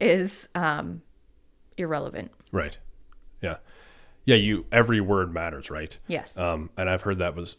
is 0.00 0.48
um 0.54 1.02
irrelevant 1.76 2.30
Right. 2.52 2.78
Yeah. 3.42 3.56
Yeah. 4.24 4.36
You, 4.36 4.66
every 4.70 5.00
word 5.00 5.32
matters, 5.34 5.70
right? 5.70 5.96
yes 6.06 6.36
Um, 6.36 6.70
and 6.76 6.88
I've 6.88 7.02
heard 7.02 7.18
that 7.18 7.34
was, 7.34 7.56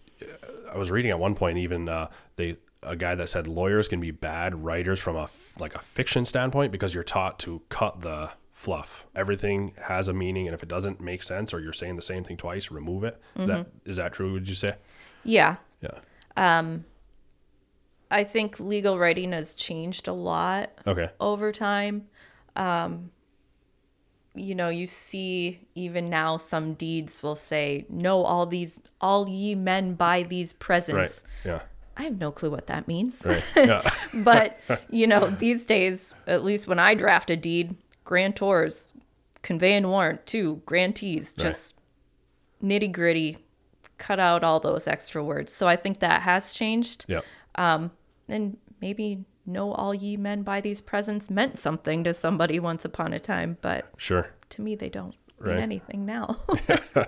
I 0.73 0.77
was 0.77 0.89
reading 0.91 1.11
at 1.11 1.19
one 1.19 1.35
point 1.35 1.57
even 1.57 1.89
uh, 1.89 2.09
they 2.37 2.57
a 2.83 2.95
guy 2.95 3.15
that 3.15 3.27
said 3.29 3.47
lawyers 3.47 3.87
can 3.87 3.99
be 3.99 4.11
bad 4.11 4.63
writers 4.63 4.99
from 4.99 5.15
a 5.15 5.23
f- 5.23 5.53
like 5.59 5.73
a 5.75 5.79
fiction 5.79 6.23
standpoint 6.23 6.71
because 6.71 6.93
you're 6.93 7.03
taught 7.03 7.39
to 7.39 7.61
cut 7.69 8.01
the 8.01 8.29
fluff. 8.53 9.07
Everything 9.15 9.73
has 9.81 10.07
a 10.07 10.13
meaning, 10.13 10.47
and 10.47 10.53
if 10.53 10.61
it 10.63 10.69
doesn't 10.69 11.01
make 11.01 11.23
sense 11.23 11.51
or 11.53 11.59
you're 11.59 11.73
saying 11.73 11.95
the 11.95 12.01
same 12.03 12.23
thing 12.23 12.37
twice, 12.37 12.69
remove 12.71 13.03
it. 13.03 13.19
That 13.35 13.67
is 13.85 13.97
that 13.97 14.13
true? 14.13 14.31
Would 14.33 14.47
you 14.47 14.55
say? 14.55 14.75
yeah 15.23 15.55
Yeah. 15.81 15.99
I 18.15 18.23
think 18.23 18.60
legal 18.60 18.97
writing 18.97 19.34
has 19.34 19.54
changed 19.56 20.08
a 20.08 20.13
lot 20.13 20.71
Okay. 20.88 21.10
over 21.19 21.51
time. 21.51 22.08
Um, 22.56 23.12
you 24.34 24.56
know, 24.56 24.69
you 24.69 24.88
see 24.88 25.60
even 25.75 26.10
now 26.10 26.38
some 26.38 26.73
deeds 26.75 27.21
will 27.21 27.36
say, 27.36 27.86
"No, 27.89 28.23
all 28.23 28.45
these, 28.45 28.80
all 29.01 29.28
ye 29.30 29.54
men 29.56 29.95
by 29.95 30.23
these 30.23 30.54
presents." 30.54 31.21
Right. 31.43 31.51
Yeah. 31.51 31.60
I 31.97 32.04
have 32.04 32.17
no 32.19 32.32
clue 32.32 32.49
what 32.51 32.67
that 32.67 32.88
means. 32.88 33.21
Right. 33.25 33.43
Yeah. 33.56 33.82
but 34.23 34.58
you 34.89 35.08
know, 35.08 35.28
these 35.30 35.65
days, 35.65 36.13
at 36.28 36.43
least 36.43 36.67
when 36.67 36.80
I 36.80 36.93
draft 36.95 37.30
a 37.30 37.36
deed, 37.36 37.75
grantors 38.06 38.91
convey 39.41 39.73
and 39.73 39.89
warrant 39.89 40.25
to 40.28 40.62
grantees, 40.65 41.34
just 41.34 41.75
nitty 42.63 42.91
gritty, 42.91 43.38
cut 43.97 44.19
out 44.19 44.43
all 44.43 44.60
those 44.60 44.88
extra 44.88 45.21
words. 45.23 45.54
So 45.54 45.67
I 45.67 45.75
think 45.75 45.99
that 45.99 46.21
has 46.23 46.54
changed 46.54 47.06
yeah. 47.08 47.21
And 48.27 48.57
maybe 48.81 49.25
know 49.45 49.71
all 49.73 49.93
ye 49.93 50.17
men 50.17 50.41
by 50.43 50.59
these 50.61 50.81
presents 50.81 51.29
meant 51.29 51.57
something 51.57 52.03
to 52.03 52.13
somebody 52.13 52.59
once 52.59 52.83
upon 52.85 53.13
a 53.13 53.19
time 53.19 53.57
but 53.61 53.85
Sure. 53.97 54.29
to 54.49 54.61
me 54.61 54.75
they 54.75 54.89
don't 54.89 55.15
Right. 55.38 55.55
mean 55.55 55.63
anything 55.63 56.05
now 56.05 56.38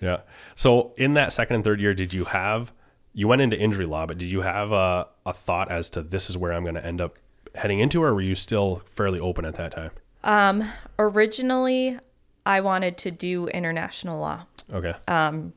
Yeah. 0.00 0.20
So 0.54 0.92
in 0.96 1.14
that 1.14 1.32
second 1.32 1.56
and 1.56 1.64
third 1.64 1.80
year, 1.80 1.92
did 1.92 2.14
you 2.14 2.24
have 2.26 2.72
you 3.12 3.26
went 3.26 3.42
into 3.42 3.58
injury 3.58 3.84
law, 3.86 4.06
but 4.06 4.16
did 4.18 4.26
you 4.30 4.42
have 4.42 4.70
a, 4.70 5.08
a 5.26 5.32
thought 5.32 5.70
as 5.72 5.90
to 5.90 6.02
this 6.02 6.30
is 6.30 6.36
where 6.36 6.52
I'm 6.52 6.62
going 6.62 6.76
to 6.76 6.84
end 6.86 7.00
up 7.00 7.18
heading 7.56 7.80
into, 7.80 8.00
or 8.02 8.14
were 8.14 8.20
you 8.20 8.36
still 8.36 8.82
fairly 8.86 9.18
open 9.18 9.44
at 9.44 9.54
that 9.56 9.72
time? 9.72 9.90
Um, 10.24 10.70
originally 10.98 11.98
i 12.46 12.60
wanted 12.60 12.96
to 12.98 13.10
do 13.10 13.46
international 13.48 14.18
law 14.20 14.46
Okay. 14.72 14.94
Um, 15.06 15.52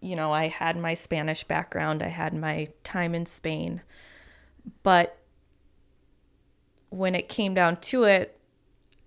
you 0.00 0.14
know 0.16 0.32
i 0.32 0.48
had 0.48 0.76
my 0.76 0.94
spanish 0.94 1.42
background 1.44 2.02
i 2.02 2.08
had 2.08 2.32
my 2.34 2.68
time 2.84 3.14
in 3.14 3.26
spain 3.26 3.80
but 4.82 5.18
when 6.90 7.14
it 7.14 7.28
came 7.28 7.54
down 7.54 7.76
to 7.76 8.04
it 8.04 8.38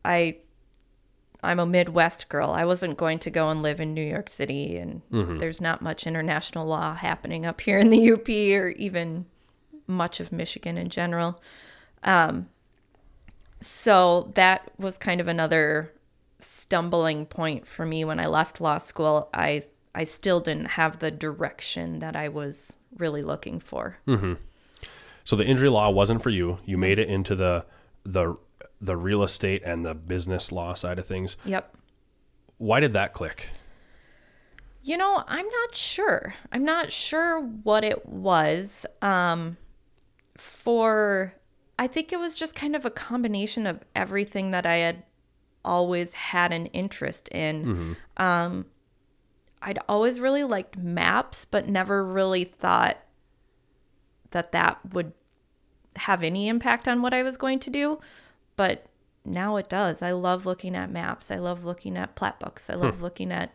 i 0.06 0.36
i'm 1.44 1.60
a 1.60 1.66
midwest 1.66 2.30
girl. 2.30 2.52
I 2.52 2.66
wasn't 2.66 2.98
going 2.98 3.18
to 3.20 3.32
go 3.32 3.50
and 3.50 3.64
live 3.64 3.80
in 3.80 3.94
new 3.94 4.04
york 4.08 4.30
city 4.30 4.78
and 4.78 5.02
there's 5.40 5.60
not 5.60 5.82
much 5.82 6.06
international 6.06 6.68
law 6.68 6.94
happening 6.94 7.46
up 7.46 7.62
here 7.62 7.80
in 7.80 7.90
the 7.90 8.12
up 8.12 8.30
or 8.30 8.70
even 8.70 9.26
much 9.88 10.20
of 10.20 10.32
michigan 10.32 10.78
in 10.78 10.90
general. 10.90 11.42
Um, 12.04 12.48
so 13.60 14.32
that 14.36 14.72
was 14.78 14.98
kind 14.98 15.22
of 15.22 15.28
another 15.28 15.92
stumbling 16.40 17.26
point 17.26 17.68
for 17.68 17.86
me 17.86 18.04
when 18.06 18.20
i 18.20 18.28
left 18.28 18.62
law 18.62 18.78
school. 18.78 19.30
I 19.34 19.64
i 19.96 20.04
still 20.04 20.40
didn't 20.40 20.66
have 20.72 21.00
the 21.00 21.12
direction 21.12 22.00
that 22.00 22.16
i 22.16 22.30
was 22.30 22.74
really 22.98 23.22
looking 23.24 23.60
for 23.60 23.98
So 25.24 25.36
the 25.36 25.46
injury 25.46 25.70
law 25.70 25.90
wasn't 25.90 26.22
for 26.24 26.30
you. 26.30 26.60
You 26.66 26.78
made 26.78 27.00
it 27.00 27.10
into 27.10 27.36
the 27.36 27.66
the 28.04 28.36
the 28.80 28.96
real 28.98 29.22
estate 29.24 29.62
and 29.64 29.86
the 29.86 29.94
business 29.94 30.52
law 30.52 30.74
side 30.74 30.98
of 30.98 31.06
things. 31.06 31.38
yep 31.46 31.76
Why 32.58 32.80
did 32.80 32.94
that 32.94 33.14
click? 33.14 33.50
You 34.84 34.98
know, 34.98 35.24
I'm 35.28 35.48
not 35.48 35.76
sure. 35.76 36.34
I'm 36.52 36.66
not 36.66 36.92
sure 36.92 37.40
what 37.40 37.84
it 37.84 38.08
was. 38.08 38.86
Um, 39.04 39.58
for, 40.36 41.36
I 41.78 41.86
think 41.86 42.12
it 42.12 42.18
was 42.18 42.34
just 42.34 42.56
kind 42.56 42.76
of 42.76 42.84
a 42.84 42.90
combination 42.90 43.68
of 43.68 43.80
everything 43.96 44.50
that 44.52 44.66
I 44.66 44.78
had 44.78 45.04
always 45.64 46.14
had 46.14 46.52
an 46.52 46.66
interest 46.68 47.28
in. 47.28 47.96
Um, 48.18 48.66
I'd 49.62 49.78
always 49.88 50.20
really 50.20 50.44
liked 50.44 50.76
maps, 50.78 51.46
but 51.46 51.68
never 51.68 52.04
really 52.04 52.46
thought 52.46 52.98
that 54.32 54.52
that 54.52 54.80
would 54.94 55.14
have 55.96 56.24
any 56.24 56.48
impact 56.48 56.88
on 56.88 57.02
what 57.02 57.14
I 57.14 57.24
was 57.24 57.38
going 57.38 57.60
to 57.60 57.70
do. 57.70 58.00
But 58.56 58.86
now 59.26 59.58
it 59.58 59.70
does. 59.70 60.02
I 60.02 60.12
love 60.12 60.46
looking 60.46 60.76
at 60.76 60.92
maps. 60.92 61.32
I 61.32 61.38
love 61.38 61.64
looking 61.64 61.98
at 61.98 62.16
plat 62.16 62.40
books. 62.40 62.70
I 62.70 62.74
love 62.74 63.02
looking 63.02 63.32
at 63.32 63.52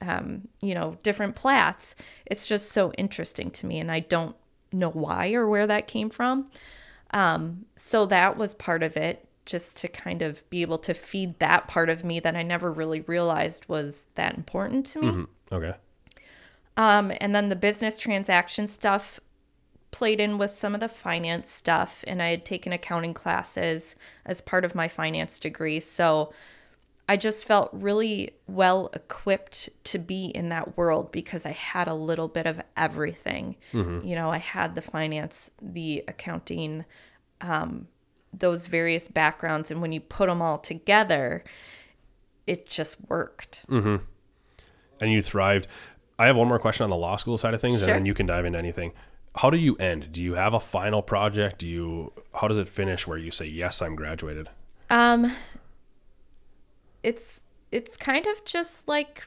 um, 0.00 0.48
you 0.60 0.74
know, 0.74 0.98
different 1.02 1.34
plats. 1.34 1.94
It's 2.26 2.46
just 2.46 2.70
so 2.72 2.92
interesting 2.92 3.50
to 3.52 3.66
me, 3.66 3.78
and 3.78 3.90
I 3.90 4.00
don't 4.00 4.36
know 4.72 4.90
why 4.90 5.32
or 5.32 5.48
where 5.48 5.66
that 5.66 5.86
came 5.86 6.10
from. 6.10 6.50
Um, 7.12 7.66
so 7.76 8.06
that 8.06 8.36
was 8.36 8.54
part 8.54 8.82
of 8.82 8.96
it, 8.96 9.26
just 9.46 9.78
to 9.78 9.88
kind 9.88 10.22
of 10.22 10.48
be 10.50 10.62
able 10.62 10.78
to 10.78 10.94
feed 10.94 11.38
that 11.38 11.68
part 11.68 11.88
of 11.88 12.04
me 12.04 12.20
that 12.20 12.34
I 12.34 12.42
never 12.42 12.72
really 12.72 13.02
realized 13.02 13.68
was 13.68 14.06
that 14.14 14.36
important 14.36 14.86
to 14.86 15.00
me. 15.00 15.26
Okay. 15.52 15.74
Um, 16.76 17.12
and 17.20 17.34
then 17.34 17.50
the 17.50 17.56
business 17.56 17.98
transaction 17.98 18.66
stuff 18.66 19.20
played 19.94 20.18
in 20.18 20.38
with 20.38 20.50
some 20.52 20.74
of 20.74 20.80
the 20.80 20.88
finance 20.88 21.48
stuff 21.52 22.02
and 22.08 22.20
I 22.20 22.30
had 22.30 22.44
taken 22.44 22.72
accounting 22.72 23.14
classes 23.14 23.94
as 24.26 24.40
part 24.40 24.64
of 24.64 24.74
my 24.74 24.88
finance 24.88 25.38
degree. 25.38 25.78
So 25.78 26.32
I 27.08 27.16
just 27.16 27.44
felt 27.44 27.70
really 27.72 28.32
well 28.48 28.90
equipped 28.92 29.68
to 29.84 29.98
be 30.00 30.26
in 30.26 30.48
that 30.48 30.76
world 30.76 31.12
because 31.12 31.46
I 31.46 31.52
had 31.52 31.86
a 31.86 31.94
little 31.94 32.26
bit 32.26 32.44
of 32.46 32.60
everything. 32.76 33.54
You 33.72 34.16
know, 34.16 34.30
I 34.30 34.38
had 34.38 34.74
the 34.74 34.82
finance, 34.82 35.52
the 35.62 36.02
accounting, 36.08 36.84
um, 37.40 37.86
those 38.32 38.66
various 38.66 39.06
backgrounds. 39.06 39.70
And 39.70 39.80
when 39.80 39.92
you 39.92 40.00
put 40.00 40.28
them 40.28 40.42
all 40.42 40.58
together, 40.58 41.44
it 42.48 42.66
just 42.68 42.96
worked. 43.08 43.64
and 43.68 44.00
you 45.00 45.22
thrived. 45.22 45.68
I 46.18 46.26
have 46.26 46.36
one 46.36 46.48
more 46.48 46.58
question 46.58 46.82
on 46.84 46.90
the 46.90 46.96
law 46.96 47.14
school 47.16 47.38
side 47.38 47.54
of 47.54 47.60
things, 47.60 47.78
Sure. 47.80 47.88
and 47.90 47.94
then 47.98 48.06
you 48.06 48.14
can 48.14 48.26
dive 48.26 48.44
into 48.44 48.58
anything. 48.58 48.92
How 49.36 49.50
do 49.50 49.56
you 49.56 49.76
end? 49.76 50.12
Do 50.12 50.22
you 50.22 50.34
have 50.34 50.54
a 50.54 50.60
final 50.60 51.02
project? 51.02 51.58
Do 51.58 51.66
you? 51.66 52.12
How 52.34 52.48
does 52.48 52.58
it 52.58 52.68
finish? 52.68 53.06
Where 53.06 53.18
you 53.18 53.30
say, 53.30 53.46
"Yes, 53.46 53.82
I'm 53.82 53.96
graduated." 53.96 54.48
Um, 54.90 55.34
it's 57.02 57.40
it's 57.72 57.96
kind 57.96 58.26
of 58.26 58.44
just 58.44 58.86
like 58.86 59.26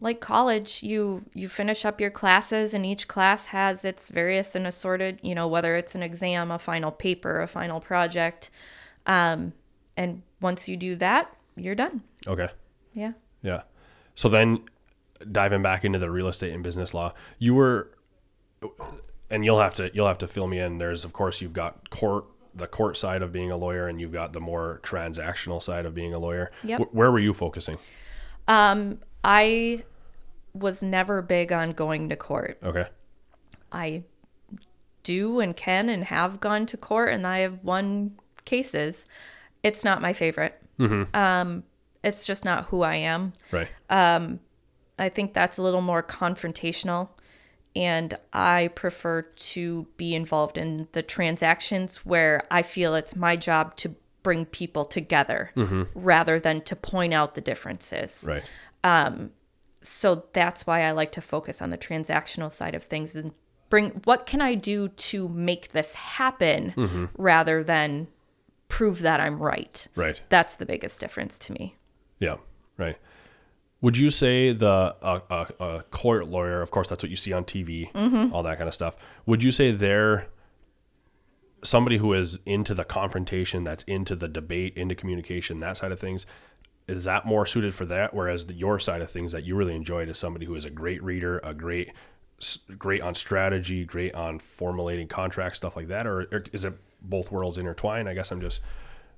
like 0.00 0.20
college. 0.20 0.82
You 0.82 1.24
you 1.34 1.48
finish 1.48 1.84
up 1.84 2.00
your 2.00 2.10
classes, 2.10 2.74
and 2.74 2.86
each 2.86 3.08
class 3.08 3.46
has 3.46 3.84
its 3.84 4.08
various 4.08 4.54
and 4.54 4.66
assorted. 4.66 5.18
You 5.22 5.34
know, 5.34 5.48
whether 5.48 5.74
it's 5.76 5.94
an 5.94 6.02
exam, 6.02 6.50
a 6.50 6.58
final 6.58 6.92
paper, 6.92 7.40
a 7.40 7.48
final 7.48 7.80
project. 7.80 8.50
Um, 9.06 9.52
and 9.96 10.22
once 10.40 10.68
you 10.68 10.76
do 10.76 10.96
that, 10.96 11.34
you're 11.56 11.74
done. 11.74 12.02
Okay. 12.26 12.48
Yeah. 12.92 13.12
Yeah. 13.42 13.62
So 14.14 14.28
then, 14.28 14.60
diving 15.30 15.62
back 15.62 15.84
into 15.84 15.98
the 15.98 16.10
real 16.10 16.28
estate 16.28 16.52
and 16.52 16.62
business 16.62 16.92
law, 16.94 17.12
you 17.38 17.54
were, 17.54 17.90
and 19.30 19.44
you'll 19.44 19.60
have 19.60 19.74
to 19.74 19.90
you'll 19.94 20.06
have 20.08 20.18
to 20.18 20.28
fill 20.28 20.46
me 20.46 20.58
in. 20.58 20.78
There's 20.78 21.04
of 21.04 21.12
course 21.12 21.40
you've 21.40 21.52
got 21.52 21.90
court 21.90 22.24
the 22.54 22.66
court 22.66 22.96
side 22.96 23.22
of 23.22 23.32
being 23.32 23.50
a 23.50 23.56
lawyer, 23.56 23.86
and 23.86 24.00
you've 24.00 24.12
got 24.12 24.32
the 24.32 24.40
more 24.40 24.80
transactional 24.82 25.62
side 25.62 25.84
of 25.84 25.94
being 25.94 26.14
a 26.14 26.18
lawyer. 26.18 26.50
Yep. 26.64 26.80
Wh- 26.80 26.94
where 26.94 27.12
were 27.12 27.18
you 27.18 27.34
focusing? 27.34 27.78
Um, 28.48 29.00
I 29.22 29.84
was 30.54 30.82
never 30.82 31.20
big 31.20 31.52
on 31.52 31.72
going 31.72 32.08
to 32.08 32.16
court. 32.16 32.58
Okay. 32.62 32.86
I 33.72 34.04
do 35.02 35.40
and 35.40 35.54
can 35.54 35.88
and 35.88 36.04
have 36.04 36.40
gone 36.40 36.66
to 36.66 36.76
court 36.76 37.12
and 37.12 37.26
I 37.26 37.40
have 37.40 37.62
won 37.62 38.12
cases. 38.44 39.04
It's 39.62 39.84
not 39.84 40.00
my 40.00 40.12
favorite. 40.12 40.60
Um, 41.14 41.64
it's 42.02 42.24
just 42.24 42.44
not 42.44 42.66
who 42.66 42.82
I 42.82 42.96
am. 42.96 43.32
Right. 43.50 43.68
Um, 43.90 44.40
I 44.98 45.08
think 45.08 45.34
that's 45.34 45.58
a 45.58 45.62
little 45.62 45.80
more 45.80 46.02
confrontational. 46.02 47.08
And 47.76 48.16
I 48.32 48.70
prefer 48.74 49.22
to 49.22 49.86
be 49.98 50.14
involved 50.14 50.56
in 50.56 50.88
the 50.92 51.02
transactions 51.02 51.98
where 51.98 52.42
I 52.50 52.62
feel 52.62 52.94
it's 52.94 53.14
my 53.14 53.36
job 53.36 53.76
to 53.76 53.94
bring 54.22 54.46
people 54.46 54.84
together 54.84 55.52
rather 55.94 56.40
than 56.40 56.62
to 56.62 56.74
point 56.74 57.14
out 57.14 57.34
the 57.36 57.40
differences. 57.40 58.24
right. 58.26 58.42
Um, 58.82 59.30
so 59.82 60.24
that's 60.32 60.66
why 60.66 60.82
I 60.82 60.90
like 60.92 61.12
to 61.12 61.20
focus 61.20 61.62
on 61.62 61.70
the 61.70 61.78
transactional 61.78 62.50
side 62.50 62.74
of 62.74 62.82
things 62.82 63.14
and 63.14 63.32
bring 63.68 63.90
what 64.04 64.26
can 64.26 64.40
I 64.40 64.54
do 64.54 64.88
to 64.88 65.28
make 65.28 65.68
this 65.68 65.94
happen 65.94 67.10
rather 67.16 67.62
than 67.62 68.08
prove 68.68 69.00
that 69.02 69.20
I'm 69.20 69.38
right. 69.40 69.86
Right. 69.94 70.20
That's 70.28 70.56
the 70.56 70.66
biggest 70.66 70.98
difference 70.98 71.38
to 71.40 71.52
me. 71.52 71.76
Yeah, 72.18 72.36
right. 72.78 72.96
Would 73.86 73.98
you 73.98 74.10
say 74.10 74.50
the 74.50 74.96
a 75.00 75.22
a 75.30 75.46
a 75.60 75.82
court 75.92 76.26
lawyer, 76.26 76.60
of 76.60 76.72
course, 76.72 76.88
that's 76.88 77.04
what 77.04 77.10
you 77.10 77.14
see 77.14 77.32
on 77.32 77.44
TV, 77.44 77.92
mm-hmm. 77.92 78.34
all 78.34 78.42
that 78.42 78.58
kind 78.58 78.66
of 78.66 78.74
stuff. 78.74 78.96
Would 79.26 79.44
you 79.44 79.52
say 79.52 79.70
they're 79.70 80.26
somebody 81.62 81.98
who 81.98 82.12
is 82.12 82.40
into 82.44 82.74
the 82.74 82.82
confrontation, 82.82 83.62
that's 83.62 83.84
into 83.84 84.16
the 84.16 84.26
debate, 84.26 84.76
into 84.76 84.96
communication, 84.96 85.58
that 85.58 85.76
side 85.76 85.92
of 85.92 86.00
things? 86.00 86.26
Is 86.88 87.04
that 87.04 87.26
more 87.26 87.46
suited 87.46 87.76
for 87.76 87.86
that? 87.86 88.12
Whereas 88.12 88.46
the, 88.46 88.54
your 88.54 88.80
side 88.80 89.02
of 89.02 89.10
things 89.12 89.30
that 89.30 89.44
you 89.44 89.54
really 89.54 89.76
enjoyed 89.76 90.08
is 90.08 90.18
somebody 90.18 90.46
who 90.46 90.56
is 90.56 90.64
a 90.64 90.70
great 90.70 91.00
reader, 91.00 91.38
a 91.44 91.54
great, 91.54 91.92
great 92.76 93.02
on 93.02 93.14
strategy, 93.14 93.84
great 93.84 94.16
on 94.16 94.40
formulating 94.40 95.06
contracts, 95.06 95.58
stuff 95.58 95.76
like 95.76 95.86
that, 95.86 96.08
or, 96.08 96.22
or 96.32 96.42
is 96.52 96.64
it 96.64 96.74
both 97.00 97.30
worlds 97.30 97.56
intertwined? 97.56 98.08
I 98.08 98.14
guess 98.14 98.32
I'm 98.32 98.40
just 98.40 98.60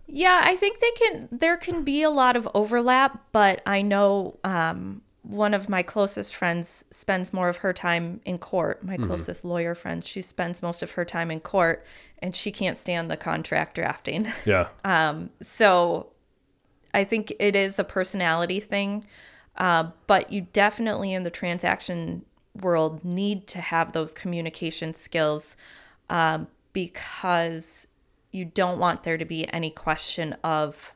Yeah, 0.08 0.40
I 0.42 0.56
think 0.56 0.80
they 0.80 0.90
can 0.92 1.28
there 1.30 1.56
can 1.56 1.84
be 1.84 2.02
a 2.02 2.10
lot 2.10 2.36
of 2.36 2.48
overlap, 2.54 3.26
but 3.30 3.62
I 3.66 3.82
know 3.82 4.38
um 4.42 5.02
one 5.22 5.52
of 5.52 5.68
my 5.68 5.82
closest 5.82 6.34
friends 6.34 6.86
spends 6.90 7.34
more 7.34 7.50
of 7.50 7.58
her 7.58 7.74
time 7.74 8.20
in 8.24 8.38
court. 8.38 8.82
My 8.82 8.96
closest 8.96 9.44
lawyer 9.44 9.74
friend, 9.74 10.02
she 10.02 10.22
spends 10.22 10.62
most 10.62 10.82
of 10.82 10.92
her 10.92 11.04
time 11.04 11.30
in 11.30 11.40
court 11.40 11.84
and 12.20 12.34
she 12.34 12.50
can't 12.50 12.78
stand 12.78 13.10
the 13.10 13.16
contract 13.16 13.74
drafting. 13.74 14.32
yeah, 14.46 14.68
um. 14.84 15.30
So 15.42 16.08
I 16.94 17.04
think 17.04 17.32
it 17.38 17.54
is 17.54 17.78
a 17.78 17.84
personality 17.84 18.60
thing, 18.60 19.04
uh, 19.56 19.90
but 20.06 20.32
you 20.32 20.46
definitely 20.52 21.12
in 21.12 21.24
the 21.24 21.30
transaction 21.30 22.24
world 22.54 23.04
need 23.04 23.46
to 23.48 23.60
have 23.60 23.92
those 23.92 24.12
communication 24.12 24.94
skills 24.94 25.56
um, 26.08 26.48
because 26.72 27.87
you 28.38 28.44
don't 28.44 28.78
want 28.78 29.02
there 29.02 29.18
to 29.18 29.24
be 29.24 29.46
any 29.52 29.70
question 29.70 30.34
of 30.44 30.92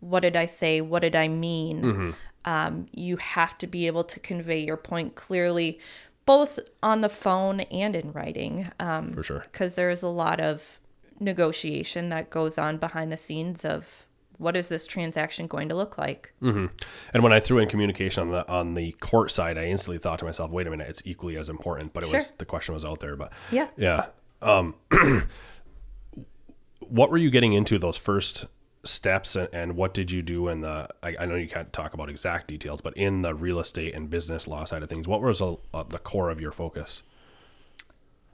what 0.00 0.20
did 0.20 0.34
I 0.36 0.46
say? 0.46 0.80
What 0.80 1.00
did 1.02 1.14
I 1.14 1.28
mean? 1.28 2.14
Um, 2.44 2.86
you 2.92 3.16
have 3.18 3.56
to 3.58 3.66
be 3.66 3.86
able 3.86 4.04
to 4.04 4.18
convey 4.18 4.60
your 4.64 4.78
point 4.78 5.14
clearly, 5.14 5.78
both 6.24 6.58
on 6.82 7.02
the 7.02 7.08
phone 7.10 7.60
and 7.60 7.94
in 7.94 8.12
writing. 8.12 8.70
Um, 8.80 9.12
for 9.12 9.22
sure. 9.22 9.44
because 9.52 9.74
there's 9.74 10.02
a 10.02 10.08
lot 10.08 10.40
of 10.40 10.78
negotiation 11.18 12.08
that 12.08 12.30
goes 12.30 12.56
on 12.58 12.78
behind 12.78 13.12
the 13.12 13.16
scenes 13.16 13.64
of 13.64 14.06
what 14.38 14.56
is 14.56 14.70
this 14.70 14.86
transaction 14.86 15.46
going 15.46 15.68
to 15.68 15.74
look 15.74 15.98
like 15.98 16.32
And 16.40 17.22
when 17.22 17.30
I 17.32 17.40
threw 17.40 17.58
in 17.58 17.68
communication 17.68 18.22
on 18.22 18.28
the 18.28 18.48
on 18.48 18.72
the 18.72 18.92
court 19.00 19.30
side, 19.30 19.58
I 19.58 19.64
instantly 19.66 19.98
thought 19.98 20.18
to 20.20 20.24
myself, 20.24 20.50
"Wait 20.50 20.66
a 20.66 20.70
minute, 20.70 20.88
it's 20.88 21.02
equally 21.04 21.36
as 21.36 21.50
important." 21.50 21.92
But 21.92 22.04
it 22.04 22.12
was 22.12 22.30
the 22.38 22.46
question 22.46 22.74
was 22.74 22.86
out 22.86 23.00
there. 23.00 23.16
But 23.16 23.34
Yeah. 23.52 23.68
yeah. 23.76 24.06
Um, 24.40 24.76
what 26.90 27.10
were 27.10 27.18
you 27.18 27.30
getting 27.30 27.52
into 27.52 27.78
those 27.78 27.96
first 27.96 28.46
steps, 28.84 29.36
and, 29.36 29.48
and 29.52 29.76
what 29.76 29.94
did 29.94 30.10
you 30.10 30.22
do 30.22 30.48
in 30.48 30.60
the? 30.60 30.88
I, 31.02 31.16
I 31.20 31.26
know 31.26 31.34
you 31.36 31.48
can't 31.48 31.72
talk 31.72 31.94
about 31.94 32.10
exact 32.10 32.48
details, 32.48 32.80
but 32.80 32.96
in 32.96 33.22
the 33.22 33.34
real 33.34 33.60
estate 33.60 33.94
and 33.94 34.10
business 34.10 34.46
law 34.46 34.64
side 34.64 34.82
of 34.82 34.88
things, 34.88 35.08
what 35.08 35.22
was 35.22 35.40
a, 35.40 35.56
uh, 35.72 35.84
the 35.84 35.98
core 35.98 36.30
of 36.30 36.40
your 36.40 36.52
focus? 36.52 37.02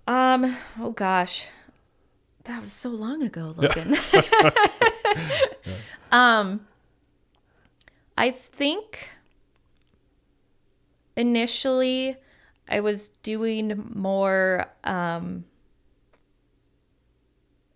um 0.09 0.57
oh 0.79 0.91
gosh 0.91 1.47
that 2.45 2.63
was 2.63 2.73
so 2.73 2.89
long 2.89 3.23
ago 3.23 3.55
logan 3.57 3.97
um 6.13 6.67
i 8.17 8.31
think 8.31 9.11
initially 11.17 12.17
i 12.69 12.79
was 12.79 13.09
doing 13.23 13.91
more 13.95 14.67
um 14.85 15.45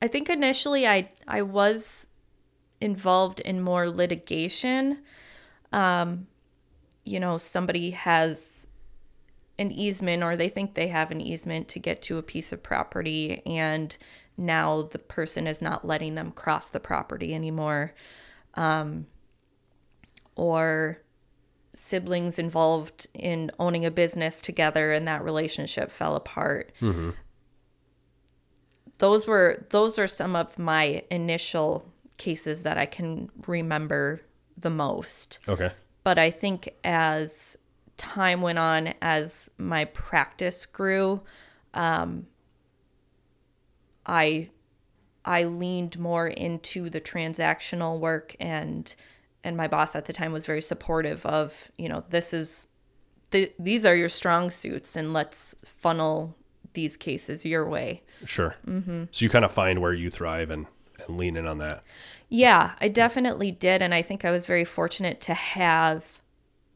i 0.02 0.08
think 0.08 0.28
initially 0.28 0.86
i 0.86 1.08
i 1.26 1.42
was 1.42 2.06
involved 2.80 3.40
in 3.40 3.60
more 3.60 3.88
litigation. 3.88 5.02
Um 5.72 6.26
you 7.04 7.20
know 7.20 7.38
somebody 7.38 7.90
has 7.90 8.66
an 9.58 9.70
easement 9.70 10.22
or 10.22 10.36
they 10.36 10.48
think 10.48 10.74
they 10.74 10.88
have 10.88 11.10
an 11.10 11.20
easement 11.20 11.68
to 11.68 11.78
get 11.78 12.00
to 12.02 12.16
a 12.18 12.22
piece 12.22 12.52
of 12.52 12.62
property 12.62 13.42
and 13.44 13.96
now 14.36 14.82
the 14.82 14.98
person 14.98 15.46
is 15.46 15.60
not 15.60 15.86
letting 15.86 16.14
them 16.14 16.32
cross 16.32 16.70
the 16.70 16.80
property 16.80 17.34
anymore. 17.34 17.94
Um, 18.54 19.06
or 20.34 21.02
siblings 21.74 22.38
involved 22.38 23.06
in 23.12 23.50
owning 23.58 23.84
a 23.84 23.90
business 23.90 24.40
together 24.40 24.92
and 24.92 25.06
that 25.06 25.22
relationship 25.22 25.90
fell 25.90 26.16
apart 26.16 26.72
those 29.00 29.26
were 29.26 29.66
those 29.70 29.98
are 29.98 30.06
some 30.06 30.34
of 30.36 30.58
my 30.58 31.02
initial 31.10 31.84
cases 32.16 32.62
that 32.62 32.78
i 32.78 32.86
can 32.86 33.28
remember 33.46 34.20
the 34.56 34.70
most 34.70 35.38
Okay. 35.48 35.72
but 36.04 36.18
I 36.18 36.30
think 36.30 36.68
as 36.84 37.56
time 37.96 38.40
went 38.40 38.58
on, 38.58 38.94
as 39.02 39.50
my 39.58 39.84
practice 39.84 40.64
grew, 40.64 41.20
um, 41.74 42.26
I 44.06 44.50
I 45.24 45.44
leaned 45.44 45.98
more 45.98 46.26
into 46.26 46.88
the 46.88 47.00
transactional 47.00 48.00
work, 48.00 48.34
and 48.40 48.94
and 49.44 49.56
my 49.56 49.68
boss 49.68 49.94
at 49.94 50.06
the 50.06 50.12
time 50.12 50.32
was 50.32 50.46
very 50.46 50.62
supportive 50.62 51.24
of 51.26 51.70
you 51.76 51.88
know 51.88 52.04
this 52.08 52.32
is 52.32 52.68
th- 53.30 53.52
these 53.58 53.84
are 53.84 53.94
your 53.94 54.08
strong 54.08 54.50
suits, 54.50 54.96
and 54.96 55.12
let's 55.12 55.54
funnel 55.64 56.36
these 56.74 56.96
cases 56.96 57.44
your 57.44 57.68
way. 57.68 58.02
Sure. 58.24 58.56
Mm-hmm. 58.66 59.04
So 59.10 59.24
you 59.24 59.28
kind 59.28 59.44
of 59.44 59.52
find 59.52 59.80
where 59.80 59.92
you 59.92 60.10
thrive 60.10 60.50
and, 60.50 60.66
and 61.06 61.16
lean 61.16 61.36
in 61.36 61.46
on 61.46 61.58
that. 61.58 61.82
Yeah, 62.28 62.72
I 62.80 62.88
definitely 62.88 63.50
did. 63.50 63.82
And 63.82 63.92
I 63.92 64.02
think 64.02 64.24
I 64.24 64.30
was 64.30 64.46
very 64.46 64.64
fortunate 64.64 65.20
to 65.22 65.34
have 65.34 66.20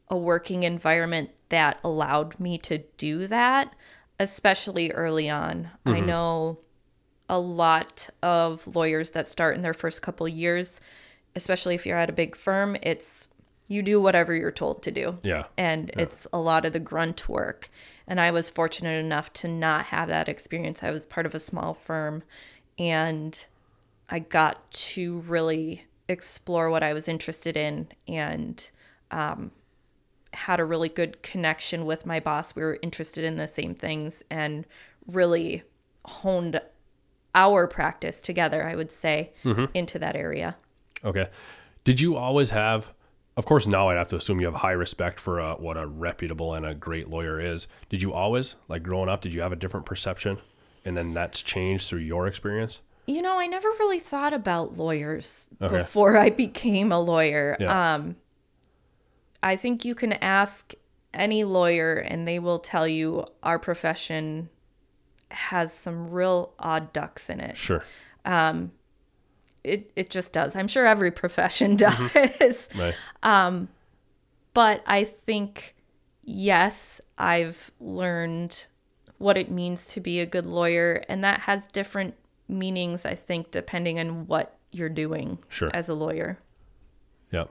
a 0.09 0.17
working 0.17 0.63
environment 0.63 1.31
that 1.49 1.79
allowed 1.83 2.39
me 2.39 2.57
to 2.59 2.79
do 2.97 3.27
that. 3.27 3.73
especially 4.19 4.91
early 4.91 5.29
on. 5.29 5.69
I 5.85 5.99
know 5.99 6.59
a 7.29 7.39
lot 7.39 8.09
of 8.23 8.65
lawyers 8.75 9.11
that 9.11 9.27
start 9.27 9.55
in 9.55 9.61
their 9.61 9.73
first 9.73 10.01
couple 10.01 10.27
years, 10.27 10.79
especially 11.35 11.75
if 11.75 11.85
you're 11.85 11.97
at 11.97 12.09
a 12.09 12.13
big 12.13 12.35
firm, 12.35 12.77
it's 12.81 13.27
you 13.67 13.81
do 13.81 13.99
whatever 13.99 14.33
you're 14.33 14.51
told 14.51 14.83
to 14.83 14.91
do. 14.91 15.17
Yeah. 15.23 15.45
And 15.57 15.91
it's 15.97 16.27
a 16.31 16.39
lot 16.39 16.65
of 16.65 16.73
the 16.73 16.79
grunt 16.79 17.27
work. 17.27 17.69
And 18.07 18.19
I 18.19 18.31
was 18.31 18.49
fortunate 18.49 19.03
enough 19.03 19.33
to 19.33 19.47
not 19.47 19.85
have 19.85 20.07
that 20.09 20.29
experience. 20.29 20.83
I 20.83 20.91
was 20.91 21.05
part 21.05 21.25
of 21.25 21.33
a 21.33 21.39
small 21.39 21.73
firm 21.73 22.23
and 22.77 23.45
I 24.09 24.19
got 24.19 24.71
to 24.71 25.19
really 25.21 25.85
explore 26.07 26.69
what 26.69 26.83
I 26.83 26.93
was 26.93 27.07
interested 27.07 27.57
in 27.57 27.87
and 28.07 28.69
um, 29.09 29.51
had 30.33 30.59
a 30.59 30.65
really 30.65 30.89
good 30.89 31.23
connection 31.23 31.85
with 31.85 32.05
my 32.05 32.19
boss. 32.19 32.55
We 32.55 32.61
were 32.61 32.77
interested 32.81 33.23
in 33.23 33.37
the 33.37 33.47
same 33.47 33.73
things 33.73 34.21
and 34.29 34.67
really 35.07 35.63
honed 36.05 36.61
our 37.33 37.67
practice 37.67 38.19
together, 38.19 38.67
I 38.67 38.75
would 38.75 38.91
say, 38.91 39.33
into 39.73 39.99
that 39.99 40.15
area. 40.15 40.55
Okay. 41.03 41.27
Did 41.83 41.99
you 41.99 42.15
always 42.15 42.51
have? 42.51 42.93
Of 43.37 43.45
course, 43.45 43.67
now 43.67 43.89
I'd 43.89 43.97
have 43.97 44.07
to 44.09 44.15
assume 44.15 44.39
you 44.39 44.45
have 44.45 44.55
high 44.55 44.71
respect 44.71 45.19
for 45.19 45.41
uh, 45.41 45.55
what 45.55 45.75
a 45.75 45.85
reputable 45.85 46.53
and 46.53 46.65
a 46.65 46.73
great 46.73 47.09
lawyer 47.09 47.39
is. 47.39 47.67
Did 47.89 48.01
you 48.01 48.13
always, 48.13 48.55
like 48.69 48.81
growing 48.81 49.09
up, 49.09 49.21
did 49.21 49.33
you 49.33 49.41
have 49.41 49.51
a 49.51 49.57
different 49.57 49.85
perception, 49.85 50.37
and 50.85 50.97
then 50.97 51.13
that's 51.13 51.41
changed 51.41 51.89
through 51.89 51.99
your 51.99 52.27
experience? 52.27 52.79
You 53.07 53.21
know, 53.21 53.37
I 53.37 53.45
never 53.47 53.67
really 53.79 53.99
thought 53.99 54.33
about 54.33 54.77
lawyers 54.77 55.45
Okay. 55.61 55.77
before 55.77 56.17
I 56.17 56.29
became 56.29 56.91
a 56.91 56.99
lawyer. 56.99 57.57
Yeah. 57.59 57.95
Um, 57.95 58.15
I 59.43 59.57
think 59.57 59.83
you 59.85 59.93
can 59.95 60.13
ask 60.13 60.73
any 61.13 61.43
lawyer, 61.43 61.95
and 61.95 62.27
they 62.27 62.39
will 62.39 62.59
tell 62.59 62.87
you 62.87 63.25
our 63.43 63.59
profession 63.59 64.49
has 65.31 65.73
some 65.73 66.09
real 66.09 66.53
odd 66.57 66.93
ducks 66.93 67.29
in 67.29 67.41
it. 67.41 67.57
Sure. 67.57 67.83
It 69.65 69.91
it 69.95 70.09
just 70.09 70.31
does. 70.33 70.55
I'm 70.55 70.67
sure 70.67 70.85
every 70.85 71.11
profession 71.11 71.75
does. 71.85 72.69
Right. 72.75 72.93
but 74.53 74.83
I 74.85 75.03
think 75.03 75.75
yes, 76.23 77.01
I've 77.17 77.71
learned 77.79 78.67
what 79.17 79.37
it 79.37 79.49
means 79.49 79.85
to 79.87 80.01
be 80.01 80.19
a 80.19 80.25
good 80.25 80.45
lawyer, 80.45 81.03
and 81.07 81.23
that 81.23 81.41
has 81.41 81.67
different 81.67 82.15
meanings. 82.47 83.05
I 83.05 83.15
think 83.15 83.51
depending 83.51 83.99
on 83.99 84.27
what 84.27 84.57
you're 84.71 84.89
doing 84.89 85.39
Sure. 85.49 85.71
as 85.73 85.87
a 85.89 85.93
lawyer. 85.93 86.37
Yeah, 87.31 87.45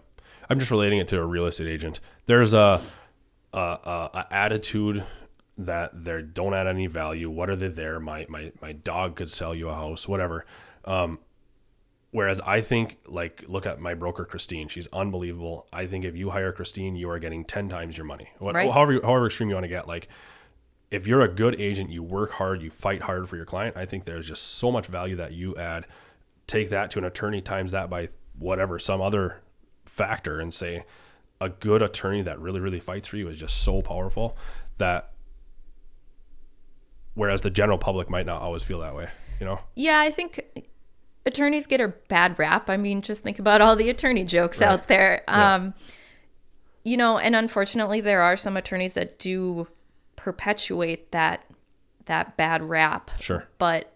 I'm 0.51 0.59
just 0.59 0.71
relating 0.71 0.99
it 0.99 1.09
to 1.09 1.19
a 1.21 1.25
real 1.25 1.47
estate 1.47 1.69
agent. 1.69 2.01
There's 2.27 2.53
a, 2.55 2.81
a, 3.53 3.59
a, 3.59 4.11
a 4.15 4.27
attitude 4.31 5.05
that 5.57 6.05
they 6.05 6.21
don't 6.23 6.53
add 6.55 6.67
any 6.67 6.87
value. 6.87 7.31
What 7.31 7.49
are 7.49 7.57
they 7.57 7.69
there? 7.69 7.99
My 8.01 8.27
my 8.29 8.53
my 8.61 8.73
dog 8.73 9.17
could 9.17 9.31
sell 9.31 9.55
you 9.55 9.69
a 9.69 9.75
house, 9.75 10.07
whatever. 10.07 10.45
Um, 10.85 11.19
whereas 12.15 12.41
I 12.43 12.61
think 12.61 12.99
like 13.09 13.45
look 13.49 13.67
at 13.67 13.81
my 13.81 13.95
broker 13.95 14.25
Christine. 14.25 14.69
She's 14.69 14.87
unbelievable. 14.93 15.67
I 15.73 15.87
think 15.87 16.05
if 16.05 16.17
you 16.17 16.31
hire 16.31 16.53
Christine, 16.53 16.95
you 16.95 17.11
are 17.11 17.19
getting 17.19 17.45
ten 17.45 17.69
times 17.69 17.97
your 17.99 18.07
money. 18.07 18.29
What, 18.39 18.55
Right. 18.55 18.71
However 18.71 19.01
however 19.03 19.27
extreme 19.27 19.49
you 19.49 19.57
want 19.57 19.65
to 19.65 19.69
get, 19.69 19.89
like. 19.89 20.09
If 20.91 21.09
you're 21.09 21.23
a 21.23 21.29
good 21.29 21.61
agent, 21.61 21.91
you 21.91 22.05
work 22.05 22.31
hard, 22.33 22.63
you 22.63 22.71
fight 22.71 23.03
hard 23.03 23.29
for 23.29 23.35
your 23.35 23.47
client. 23.47 23.77
I 23.77 23.85
think 23.85 24.05
there's 24.05 24.29
just 24.29 24.45
so 24.45 24.71
much 24.71 24.87
value 24.87 25.17
that 25.17 25.33
you 25.33 25.57
add. 25.57 25.87
Take 26.47 26.71
that 26.71 26.93
to 26.93 27.01
an 27.01 27.05
attorney 27.05 27.41
times 27.41 27.73
that 27.73 27.91
by 27.91 28.11
whatever 28.39 28.79
some 28.79 29.01
other 29.01 29.41
factor 29.85 30.39
and 30.39 30.55
say 30.55 30.85
a 31.41 31.49
good 31.49 31.83
attorney 31.83 32.23
that 32.23 32.39
really 32.39 32.61
really 32.61 32.79
fights 32.79 33.09
for 33.09 33.17
you 33.17 33.29
is 33.29 33.39
just 33.39 33.63
so 33.63 33.83
powerful 33.83 34.37
that 34.79 35.11
whereas 37.15 37.41
the 37.41 37.51
general 37.51 37.79
public 37.79 38.09
might 38.09 38.27
not 38.27 38.41
always 38.41 38.63
feel 38.63 38.79
that 38.81 38.95
way 38.95 39.09
you 39.41 39.47
know 39.47 39.59
Yeah, 39.75 39.99
I 39.99 40.11
think 40.13 40.45
attorneys 41.27 41.67
get 41.67 41.81
a 41.81 41.89
bad 42.09 42.39
rap. 42.39 42.69
I 42.69 42.77
mean, 42.77 43.03
just 43.03 43.23
think 43.23 43.39
about 43.39 43.61
all 43.61 43.77
the 43.77 43.91
attorney 43.91 44.25
jokes 44.25 44.59
Right. 44.61 44.71
out 44.71 44.89
there. 44.89 45.23
Yeah. 45.29 45.55
Um, 45.55 45.75
you 46.85 46.97
know, 46.97 47.19
and 47.19 47.35
unfortunately, 47.35 48.01
there 48.01 48.21
are 48.21 48.37
some 48.37 48.57
attorneys 48.57 48.95
that 48.95 49.19
do 49.19 49.69
perpetuate 50.17 51.11
that 51.13 51.45
that 52.07 52.37
bad 52.37 52.63
rap. 52.63 53.11
sure 53.19 53.49
But 53.57 53.91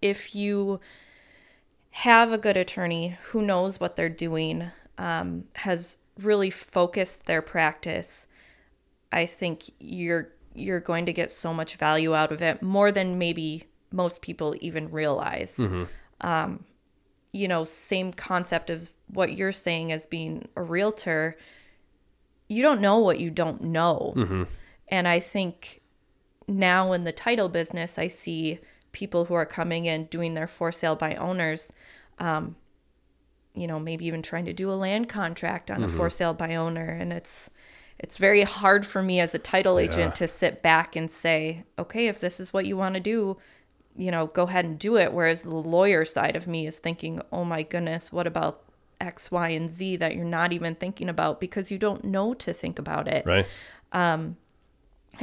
if 0.00 0.34
you 0.36 0.78
have 1.90 2.32
a 2.32 2.38
good 2.38 2.56
attorney 2.56 3.18
who 3.30 3.42
knows 3.42 3.80
what 3.80 3.96
they're 3.96 4.08
doing, 4.08 4.70
um, 4.98 5.44
has 5.56 5.96
really 6.20 6.50
focused 6.50 7.26
their 7.26 7.42
practice, 7.42 8.26
I 9.12 9.26
think 9.26 9.64
you're 9.80 10.28
you're 10.54 10.80
going 10.80 11.04
to 11.06 11.12
get 11.12 11.30
so 11.30 11.52
much 11.52 11.76
value 11.76 12.14
out 12.14 12.32
of 12.32 12.40
it 12.40 12.62
more 12.62 12.90
than 12.92 13.18
maybe 13.18 13.64
most 13.96 14.22
people 14.22 14.54
even 14.60 14.90
realize. 14.90 15.56
Um, 16.20 16.64
you 17.32 17.48
know, 17.48 17.64
same 17.64 18.12
concept 18.12 18.70
of 18.70 18.92
what 19.08 19.32
you're 19.36 19.52
saying 19.52 19.92
as 19.92 20.06
being 20.06 20.48
a 20.56 20.62
realtor. 20.62 21.36
You 22.48 22.62
don't 22.62 22.80
know 22.80 22.98
what 22.98 23.18
you 23.20 23.30
don't 23.30 23.60
know. 23.62 24.12
And 24.88 25.08
I 25.08 25.20
think 25.20 25.80
now 26.48 26.92
in 26.92 27.04
the 27.04 27.12
title 27.12 27.48
business, 27.48 27.98
I 27.98 28.08
see 28.08 28.60
people 28.92 29.26
who 29.26 29.34
are 29.34 29.44
coming 29.44 29.84
in 29.84 30.04
doing 30.06 30.34
their 30.34 30.46
for 30.46 30.72
sale 30.72 30.96
by 30.96 31.14
owners, 31.16 31.70
um, 32.18 32.56
you 33.54 33.66
know, 33.66 33.78
maybe 33.78 34.06
even 34.06 34.22
trying 34.22 34.44
to 34.46 34.52
do 34.52 34.70
a 34.70 34.74
land 34.74 35.08
contract 35.08 35.70
on 35.70 35.82
a 35.82 35.88
for 35.88 36.08
sale 36.08 36.34
by 36.34 36.54
owner. 36.54 36.86
And 36.88 37.12
it's, 37.12 37.50
it's 37.98 38.16
very 38.18 38.42
hard 38.44 38.86
for 38.86 39.02
me 39.02 39.20
as 39.20 39.34
a 39.34 39.38
title 39.38 39.78
agent 39.78 39.98
Yeah. 40.14 40.26
to 40.26 40.28
sit 40.28 40.62
back 40.62 40.96
and 40.96 41.10
say, 41.10 41.64
okay, 41.78 42.06
if 42.06 42.20
this 42.20 42.38
is 42.40 42.52
what 42.52 42.64
you 42.66 42.76
want 42.76 42.94
to 42.94 43.00
do, 43.00 43.36
you 43.96 44.10
know, 44.10 44.26
go 44.26 44.44
ahead 44.44 44.64
and 44.64 44.78
do 44.78 44.96
it. 44.96 45.12
Whereas 45.12 45.42
the 45.42 45.50
lawyer 45.54 46.04
side 46.04 46.36
of 46.36 46.46
me 46.46 46.66
is 46.66 46.78
thinking, 46.78 47.20
oh 47.32 47.44
my 47.44 47.62
goodness, 47.62 48.12
what 48.12 48.26
about 48.26 48.62
X, 49.00 49.30
Y, 49.30 49.48
and 49.50 49.70
Z 49.70 49.96
that 49.96 50.14
you're 50.16 50.24
not 50.24 50.52
even 50.52 50.74
thinking 50.74 51.08
about 51.08 51.40
because 51.40 51.70
you 51.70 51.78
don't 51.78 52.04
know 52.04 52.34
to 52.34 52.52
think 52.52 52.78
about 52.78 53.08
it. 53.08 53.24
right 53.26 53.46
And 53.92 54.36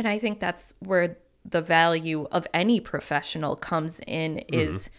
I 0.08 0.18
think 0.20 0.40
that's 0.40 0.74
where 0.80 1.18
the 1.46 1.62
value 1.62 2.28
of 2.32 2.48
any 2.54 2.80
professional 2.80 3.56
comes 3.56 4.00
in 4.08 4.40
is 4.48 4.90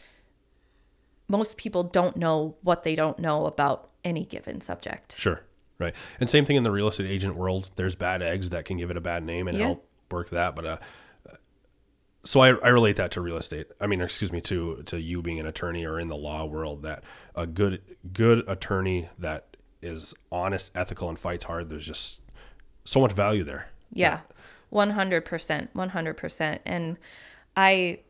most 1.28 1.56
people 1.56 1.82
don't 1.82 2.16
know 2.16 2.56
what 2.62 2.82
they 2.82 2.94
don't 2.94 3.18
know 3.18 3.46
about 3.46 3.90
any 4.04 4.24
given 4.26 4.60
subject. 4.60 5.16
sure 5.16 5.40
right 5.78 5.96
and 6.20 6.28
same 6.28 6.44
thing 6.44 6.56
in 6.56 6.62
the 6.62 6.70
real 6.70 6.86
estate 6.88 7.10
agent 7.10 7.34
world 7.36 7.70
there's 7.76 7.94
bad 7.96 8.22
eggs 8.22 8.50
that 8.50 8.64
can 8.64 8.76
give 8.76 8.90
it 8.90 8.96
a 8.96 9.00
bad 9.00 9.24
name 9.24 9.48
and 9.48 9.56
Yeah. 9.58 9.64
help 9.64 9.88
work 10.10 10.28
that 10.30 10.54
but 10.54 10.64
uh 10.66 10.76
so 12.24 12.40
I, 12.40 12.48
I 12.48 12.68
relate 12.68 12.96
that 12.96 13.10
to 13.12 13.20
real 13.20 13.36
estate. 13.36 13.68
I 13.80 13.86
mean, 13.86 14.00
excuse 14.00 14.32
me, 14.32 14.40
to 14.42 14.82
to 14.86 15.00
you 15.00 15.22
being 15.22 15.38
an 15.40 15.46
attorney 15.46 15.84
or 15.84 16.00
in 16.00 16.08
the 16.08 16.16
law 16.16 16.44
world. 16.44 16.82
That 16.82 17.04
a 17.34 17.46
good 17.46 17.82
good 18.12 18.48
attorney 18.48 19.08
that 19.18 19.56
is 19.82 20.14
honest, 20.32 20.70
ethical, 20.74 21.08
and 21.08 21.18
fights 21.18 21.44
hard. 21.44 21.68
There's 21.68 21.86
just 21.86 22.20
so 22.84 23.00
much 23.00 23.12
value 23.12 23.44
there. 23.44 23.68
Yeah. 23.92 24.20
100%, 24.72 25.68
100%. 25.74 26.58
And 26.64 26.96
I 27.56 28.00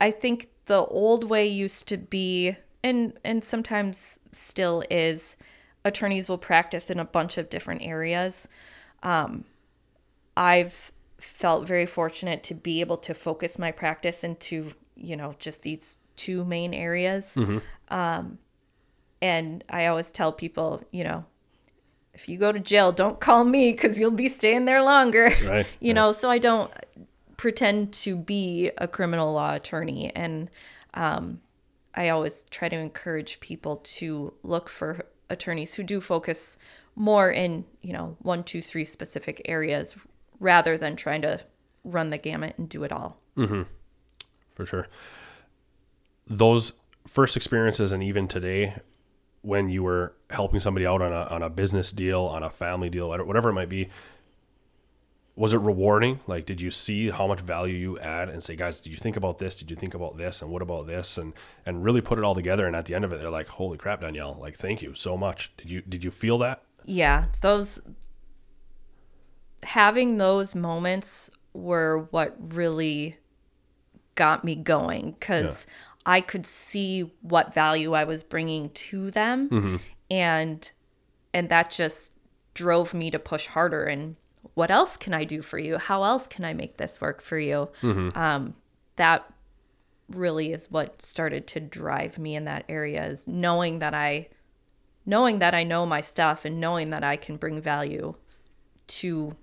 I 0.00 0.10
think 0.10 0.48
the 0.66 0.84
old 0.84 1.28
way 1.28 1.46
used 1.46 1.88
to 1.88 1.96
be 1.96 2.56
and 2.84 3.14
and 3.24 3.42
sometimes 3.42 4.18
still 4.30 4.84
is 4.90 5.36
attorneys 5.84 6.28
will 6.28 6.38
practice 6.38 6.90
in 6.90 7.00
a 7.00 7.04
bunch 7.04 7.38
of 7.38 7.50
different 7.50 7.82
areas. 7.82 8.46
Um 9.02 9.44
I've 10.36 10.92
felt 11.22 11.66
very 11.66 11.86
fortunate 11.86 12.42
to 12.44 12.54
be 12.54 12.80
able 12.80 12.96
to 12.98 13.14
focus 13.14 13.58
my 13.58 13.72
practice 13.72 14.24
into, 14.24 14.72
you 14.96 15.16
know, 15.16 15.34
just 15.38 15.62
these 15.62 15.98
two 16.16 16.44
main 16.44 16.74
areas. 16.74 17.32
Um 17.88 18.38
and 19.20 19.62
I 19.70 19.86
always 19.86 20.10
tell 20.10 20.32
people, 20.32 20.82
you 20.90 21.04
know, 21.04 21.24
if 22.12 22.28
you 22.28 22.36
go 22.36 22.52
to 22.52 22.60
jail, 22.60 22.92
don't 22.92 23.20
call 23.20 23.44
me 23.44 23.72
because 23.72 23.98
you'll 23.98 24.10
be 24.10 24.28
staying 24.28 24.64
there 24.64 24.82
longer. 24.82 25.30
Right, 25.44 25.66
you 25.80 25.90
right. 25.90 25.94
know, 25.94 26.12
so 26.12 26.30
I 26.30 26.38
don't 26.38 26.70
pretend 27.36 27.92
to 27.92 28.16
be 28.16 28.70
a 28.78 28.86
criminal 28.86 29.32
law 29.32 29.54
attorney. 29.54 30.12
And 30.14 30.50
um, 30.94 31.40
I 31.94 32.10
always 32.10 32.44
try 32.50 32.68
to 32.68 32.76
encourage 32.76 33.40
people 33.40 33.76
to 33.76 34.34
look 34.42 34.68
for 34.68 35.06
attorneys 35.30 35.74
who 35.74 35.82
do 35.82 36.00
focus 36.00 36.56
more 36.94 37.30
in, 37.30 37.64
you 37.80 37.92
know, 37.92 38.16
one, 38.20 38.44
two, 38.44 38.60
three 38.60 38.84
specific 38.84 39.42
areas 39.46 39.96
rather 40.42 40.76
than 40.76 40.96
trying 40.96 41.22
to 41.22 41.40
run 41.84 42.10
the 42.10 42.18
gamut 42.18 42.54
and 42.58 42.68
do 42.68 42.82
it 42.84 42.92
all. 42.92 43.16
Mm-hmm. 43.38 43.62
for 44.54 44.66
sure. 44.66 44.88
Those 46.26 46.74
first 47.06 47.36
experiences, 47.36 47.92
and 47.92 48.02
even 48.02 48.28
today, 48.28 48.74
when 49.40 49.70
you 49.70 49.82
were 49.82 50.14
helping 50.30 50.60
somebody 50.60 50.86
out 50.86 51.00
on 51.00 51.12
a 51.12 51.26
on 51.34 51.42
a 51.42 51.48
business 51.48 51.90
deal, 51.92 52.22
on 52.24 52.42
a 52.42 52.50
family 52.50 52.90
deal, 52.90 53.08
whatever 53.08 53.26
whatever 53.26 53.48
it 53.50 53.54
might 53.54 53.68
be, 53.68 53.88
was 55.34 55.54
it 55.54 55.58
rewarding? 55.58 56.20
Like, 56.26 56.44
did 56.44 56.60
you 56.60 56.70
see 56.70 57.10
how 57.10 57.26
much 57.26 57.40
value 57.40 57.74
you 57.74 57.98
add, 57.98 58.28
and 58.28 58.44
say, 58.44 58.54
guys, 58.54 58.80
did 58.80 58.90
you 58.90 58.98
think 58.98 59.16
about 59.16 59.38
this? 59.38 59.56
Did 59.56 59.70
you 59.70 59.76
think 59.76 59.94
about 59.94 60.18
this? 60.18 60.42
And 60.42 60.50
what 60.50 60.62
about 60.62 60.86
this? 60.86 61.16
And 61.16 61.32
and 61.64 61.82
really 61.82 62.00
put 62.02 62.18
it 62.18 62.24
all 62.24 62.34
together. 62.34 62.66
And 62.66 62.76
at 62.76 62.84
the 62.84 62.94
end 62.94 63.04
of 63.04 63.12
it, 63.12 63.20
they're 63.20 63.30
like, 63.30 63.48
holy 63.48 63.78
crap, 63.78 64.00
Danielle! 64.02 64.36
Like, 64.40 64.56
thank 64.58 64.82
you 64.82 64.94
so 64.94 65.16
much. 65.16 65.52
Did 65.56 65.70
you 65.70 65.80
did 65.80 66.04
you 66.04 66.10
feel 66.10 66.38
that? 66.38 66.62
yeah 66.84 67.26
those 67.42 67.78
having 69.62 70.18
those 70.18 70.54
moments 70.54 71.30
were 71.54 72.08
what 72.10 72.36
really 72.54 73.16
got 74.14 74.44
me 74.44 74.54
going 74.54 75.12
because 75.12 75.66
I 76.04 76.20
could 76.20 76.46
see 76.46 77.12
what 77.20 77.54
value 77.54 77.92
I 77.94 78.04
was 78.04 78.22
bringing 78.22 78.70
to 78.70 79.10
them, 79.10 79.48
and 80.10 80.70
and 81.32 81.48
that 81.48 81.70
just 81.70 82.12
drove 82.54 82.92
me 82.92 83.10
to 83.10 83.18
push 83.18 83.46
harder. 83.46 83.84
And 83.84 84.16
what 84.54 84.70
else 84.70 84.96
can 84.96 85.14
I 85.14 85.24
do 85.24 85.40
for 85.42 85.58
you? 85.58 85.78
How 85.78 86.02
else 86.04 86.26
can 86.26 86.44
I 86.44 86.52
make 86.54 86.76
this 86.76 87.00
work 87.00 87.22
for 87.22 87.38
you? 87.38 87.70
Um, 88.16 88.54
that 88.96 89.32
really 90.08 90.52
is 90.52 90.70
what 90.70 91.00
started 91.00 91.46
to 91.46 91.60
drive 91.60 92.18
me 92.18 92.34
in 92.34 92.44
that 92.44 92.64
area 92.68 93.06
is 93.06 93.26
knowing 93.26 93.78
that 93.78 93.94
I 93.94 94.28
knowing 95.06 95.38
that 95.38 95.54
I 95.54 95.64
know 95.64 95.86
my 95.86 96.00
stuff 96.00 96.44
and 96.44 96.60
knowing 96.60 96.90
that 96.90 97.02
I 97.02 97.16
can 97.16 97.36
bring 97.36 97.60
value 97.60 98.14
to 98.88 99.36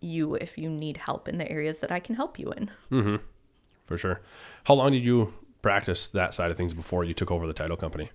you 0.00 0.34
if 0.34 0.58
you 0.58 0.68
need 0.68 0.98
help 0.98 1.28
in 1.28 1.38
the 1.38 1.50
areas 1.50 1.80
that 1.80 1.92
I 1.92 2.00
can 2.00 2.14
help 2.14 2.38
you 2.38 2.52
in. 2.52 2.70
Mm-hmm. 2.90 3.16
For 3.86 3.96
sure. 3.96 4.20
How 4.64 4.74
long 4.74 4.92
did 4.92 5.02
you 5.02 5.32
practice 5.62 6.06
that 6.08 6.34
side 6.34 6.50
of 6.50 6.56
things 6.56 6.74
before 6.74 7.04
you 7.04 7.14
took 7.14 7.30
over 7.30 7.46
the 7.46 7.52
title 7.52 7.76
company? 7.76 8.10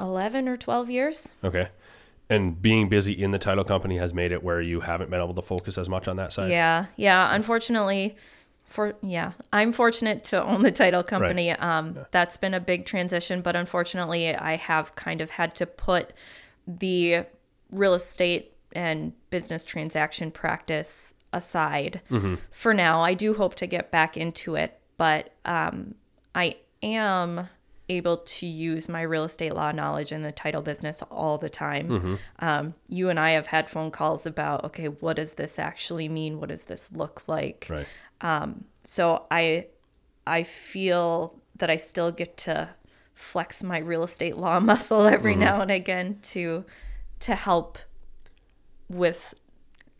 11 0.00 0.48
or 0.48 0.56
12 0.56 0.90
years? 0.90 1.34
Okay. 1.44 1.68
And 2.30 2.60
being 2.60 2.88
busy 2.88 3.12
in 3.12 3.30
the 3.30 3.38
title 3.38 3.64
company 3.64 3.96
has 3.98 4.12
made 4.12 4.32
it 4.32 4.42
where 4.42 4.60
you 4.60 4.80
haven't 4.80 5.10
been 5.10 5.20
able 5.20 5.34
to 5.34 5.42
focus 5.42 5.78
as 5.78 5.88
much 5.88 6.08
on 6.08 6.16
that 6.16 6.32
side. 6.32 6.50
Yeah. 6.50 6.86
Yeah, 6.96 7.34
unfortunately 7.34 8.16
for 8.66 8.94
yeah, 9.02 9.32
I'm 9.50 9.72
fortunate 9.72 10.24
to 10.24 10.42
own 10.44 10.62
the 10.62 10.70
title 10.70 11.02
company. 11.02 11.52
Um 11.52 11.98
that's 12.10 12.36
been 12.36 12.54
a 12.54 12.60
big 12.60 12.84
transition, 12.84 13.40
but 13.40 13.56
unfortunately 13.56 14.34
I 14.34 14.56
have 14.56 14.94
kind 14.94 15.20
of 15.20 15.30
had 15.30 15.54
to 15.56 15.66
put 15.66 16.12
the 16.66 17.24
real 17.70 17.94
estate 17.94 18.52
and 18.72 19.12
business 19.30 19.64
transaction 19.64 20.30
practice 20.30 21.14
aside 21.32 22.00
for 22.50 22.72
now. 22.74 23.00
I 23.00 23.14
do 23.14 23.34
hope 23.34 23.54
to 23.56 23.66
get 23.66 23.90
back 23.90 24.16
into 24.16 24.54
it, 24.54 24.78
but 24.96 25.34
um, 25.44 25.94
I 26.34 26.56
am 26.82 27.48
able 27.90 28.18
to 28.18 28.46
use 28.46 28.88
my 28.88 29.00
real 29.00 29.24
estate 29.24 29.54
law 29.54 29.72
knowledge 29.72 30.12
in 30.12 30.22
the 30.22 30.32
title 30.32 30.60
business 30.60 31.02
all 31.10 31.38
the 31.38 31.48
time. 31.48 32.18
Um, 32.40 32.74
you 32.88 33.08
and 33.08 33.18
I 33.18 33.30
have 33.30 33.46
had 33.46 33.70
phone 33.70 33.90
calls 33.90 34.26
about, 34.26 34.64
okay, 34.64 34.88
what 34.88 35.16
does 35.16 35.34
this 35.34 35.58
actually 35.58 36.08
mean? 36.08 36.38
What 36.38 36.50
does 36.50 36.64
this 36.64 36.90
look 36.92 37.22
like? 37.26 37.66
Right. 37.70 37.86
So 38.84 39.26
I, 39.30 39.68
I 40.26 40.42
feel 40.42 41.40
that 41.56 41.70
I 41.70 41.76
still 41.76 42.12
get 42.12 42.36
to 42.38 42.70
flex 43.14 43.62
my 43.62 43.78
real 43.78 44.04
estate 44.04 44.36
law 44.36 44.60
muscle 44.72 45.06
every 45.06 45.34
now 45.34 45.60
and 45.60 45.70
again 45.70 46.18
to, 46.24 46.64
to 47.20 47.34
help 47.34 47.78
with 48.88 49.34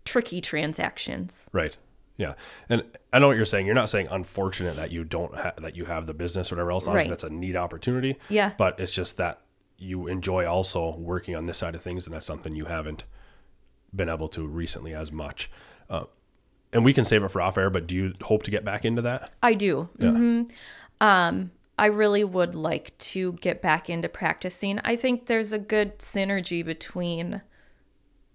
tricky 0.05 0.41
transactions. 0.41 1.47
Right. 1.53 1.77
Yeah. 2.17 2.35
And 2.69 2.83
I 3.13 3.19
know 3.21 3.29
what 3.29 3.37
you're 3.37 3.45
saying. 3.45 3.67
You're 3.67 3.75
not 3.75 3.89
saying 3.89 4.09
unfortunate 4.11 4.77
that 4.77 4.91
you 4.91 5.05
don't 5.05 5.35
ha- 5.37 5.53
that 5.59 5.77
you 5.77 5.85
have 5.85 6.07
the 6.07 6.15
business 6.15 6.51
or 6.51 6.57
whatever 6.57 6.73
else. 6.73 6.87
Obviously, 6.87 7.11
Right. 7.11 7.11
that's 7.11 7.25
a 7.25 7.31
neat 7.31 7.55
opportunity. 7.57 8.17
Yeah. 8.29 8.53
But 8.59 8.81
it's 8.81 8.93
just 8.93 9.17
that 9.19 9.41
you 9.77 10.09
enjoy 10.09 10.45
also 10.45 10.97
working 10.97 11.37
on 11.37 11.47
this 11.47 11.59
side 11.59 11.75
of 11.77 11.83
things, 11.83 12.07
and 12.07 12.15
that's 12.15 12.27
something 12.27 12.57
you 12.57 12.65
haven't 12.65 13.05
been 13.95 14.09
able 14.09 14.29
to 14.29 14.47
recently 14.47 14.93
as 14.95 15.13
much. 15.13 15.49
Uh, 15.89 16.05
and 16.73 16.85
we 16.85 16.93
can 16.93 17.05
save 17.05 17.23
it 17.23 17.29
for 17.31 17.41
off 17.41 17.57
air. 17.57 17.71
But 17.71 17.87
do 17.87 17.95
you 17.95 18.15
hope 18.23 18.43
to 18.43 18.51
get 18.51 18.65
back 18.65 18.85
into 18.85 19.03
that? 19.03 19.31
I 19.43 19.55
do. 19.55 19.89
Yeah. 19.99 20.11
hmm 20.11 20.43
Um, 21.01 21.53
I 21.79 21.87
really 21.87 22.25
would 22.25 22.57
like 22.57 22.99
to 22.99 23.35
get 23.35 23.63
back 23.63 23.89
into 23.89 24.09
practicing. 24.09 24.81
I 24.83 24.97
think 24.97 25.27
there's 25.27 25.53
a 25.53 25.59
good 25.61 26.01
synergy 26.01 26.65
between 26.65 27.41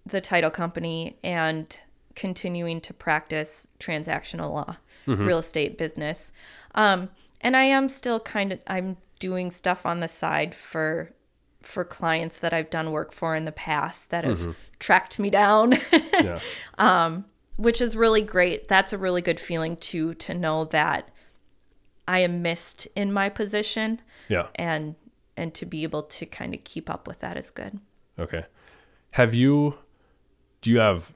the 0.05 0.21
title 0.21 0.49
company 0.49 1.17
and 1.23 1.79
continuing 2.15 2.81
to 2.81 2.93
practice 2.93 3.67
transactional 3.79 4.51
law, 4.51 4.77
mm-hmm. 5.07 5.25
real 5.25 5.39
estate 5.39 5.77
business. 5.77 6.31
Um, 6.75 7.09
and 7.41 7.57
I 7.57 7.63
am 7.63 7.89
still 7.89 8.19
kind 8.19 8.51
of 8.53 8.59
I'm 8.67 8.97
doing 9.19 9.51
stuff 9.51 9.85
on 9.85 9.99
the 9.99 10.07
side 10.07 10.53
for 10.53 11.13
for 11.61 11.85
clients 11.85 12.39
that 12.39 12.53
I've 12.53 12.69
done 12.69 12.91
work 12.91 13.13
for 13.13 13.35
in 13.35 13.45
the 13.45 13.51
past 13.51 14.09
that 14.09 14.25
have 14.25 14.39
mm-hmm. 14.39 14.51
tracked 14.79 15.19
me 15.19 15.29
down. 15.29 15.77
Yeah. 16.13 16.39
Um, 16.77 17.25
which 17.57 17.81
is 17.81 17.97
really 17.97 18.21
great. 18.21 18.67
That's 18.67 18.93
a 18.93 18.97
really 18.97 19.21
good 19.21 19.39
feeling 19.39 19.77
too 19.77 20.13
to 20.15 20.33
know 20.33 20.65
that 20.65 21.09
I 22.07 22.19
am 22.19 22.41
missed 22.41 22.87
in 22.95 23.11
my 23.11 23.29
position 23.29 24.01
yeah. 24.29 24.47
and 24.55 24.95
and 25.35 25.53
to 25.55 25.65
be 25.65 25.83
able 25.83 26.03
to 26.03 26.25
kind 26.25 26.53
of 26.53 26.63
keep 26.63 26.89
up 26.89 27.07
with 27.07 27.19
that 27.19 27.37
is 27.37 27.49
good. 27.49 27.79
Okay. 28.19 28.45
Have 29.11 29.33
you, 29.33 29.77
do 30.63 30.71
you 30.71 30.79
have 30.79 31.13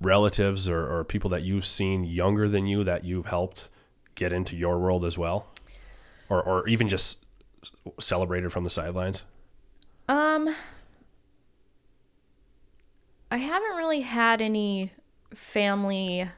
relatives 0.00 0.68
or, 0.68 0.84
or 0.86 1.04
people 1.04 1.30
that 1.30 1.42
you've 1.42 1.66
seen 1.66 2.02
younger 2.02 2.48
than 2.48 2.66
you 2.66 2.82
that 2.82 3.04
you've 3.04 3.26
helped 3.26 3.68
get 4.14 4.32
into 4.32 4.56
your 4.56 4.78
world 4.78 5.04
as 5.04 5.16
well? 5.18 5.46
Or, 6.28 6.42
or 6.42 6.66
even 6.66 6.88
just 6.88 7.24
celebrated 8.00 8.52
from 8.52 8.64
the 8.64 8.70
sidelines? 8.70 9.22
Um 10.08 10.54
I 13.30 13.36
haven't 13.36 13.76
really 13.76 14.00
had 14.00 14.40
any 14.40 14.92
family 15.34 16.28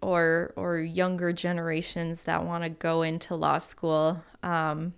or 0.00 0.52
or 0.54 0.78
younger 0.78 1.32
generations 1.32 2.22
that 2.22 2.44
want 2.44 2.62
to 2.62 2.70
go 2.70 3.02
into 3.02 3.34
law 3.34 3.58
school. 3.58 4.22
Um 4.42 4.94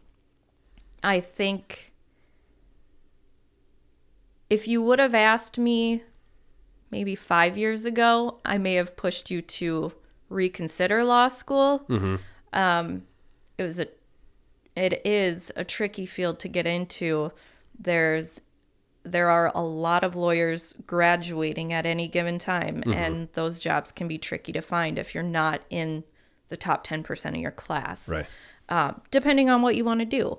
I 1.03 1.21
think 1.21 1.94
if 4.55 4.67
you 4.69 4.79
would 4.83 4.99
have 4.99 5.15
asked 5.15 5.59
me 5.59 6.03
maybe 6.91 7.15
5 7.15 7.59
years 7.59 7.85
ago, 7.85 8.41
I 8.45 8.57
may 8.59 8.75
have 8.75 8.97
pushed 8.97 9.31
you 9.31 9.43
to 9.61 9.93
reconsider 10.29 11.05
law 11.05 11.29
school. 11.29 11.71
Um 12.53 12.87
it 13.59 13.65
was 13.71 13.79
a 13.81 13.89
it 14.77 14.95
is 15.05 15.53
a 15.57 15.65
tricky 15.65 16.07
field 16.07 16.37
to 16.41 16.49
get 16.49 16.67
into. 16.67 17.31
There's 17.79 18.41
there 19.05 19.29
are 19.31 19.53
a 19.55 19.61
lot 19.87 20.03
of 20.03 20.17
lawyers 20.17 20.73
graduating 20.87 21.73
at 21.73 21.85
any 21.87 22.09
given 22.09 22.39
time 22.39 22.83
and 22.87 23.29
those 23.35 23.59
jobs 23.61 23.93
can 23.93 24.09
be 24.09 24.19
tricky 24.19 24.53
to 24.53 24.63
find 24.63 24.99
if 24.99 25.15
you're 25.15 25.23
not 25.43 25.61
in 25.69 26.05
the 26.49 26.57
top 26.57 26.87
10% 26.87 27.29
of 27.31 27.37
your 27.37 27.51
class 27.51 28.09
Right. 28.09 28.27
uh, 28.71 28.93
depending 29.11 29.51
on 29.51 29.61
what 29.63 29.75
you 29.77 29.85
want 29.85 30.01
to 30.01 30.07
do 30.07 30.39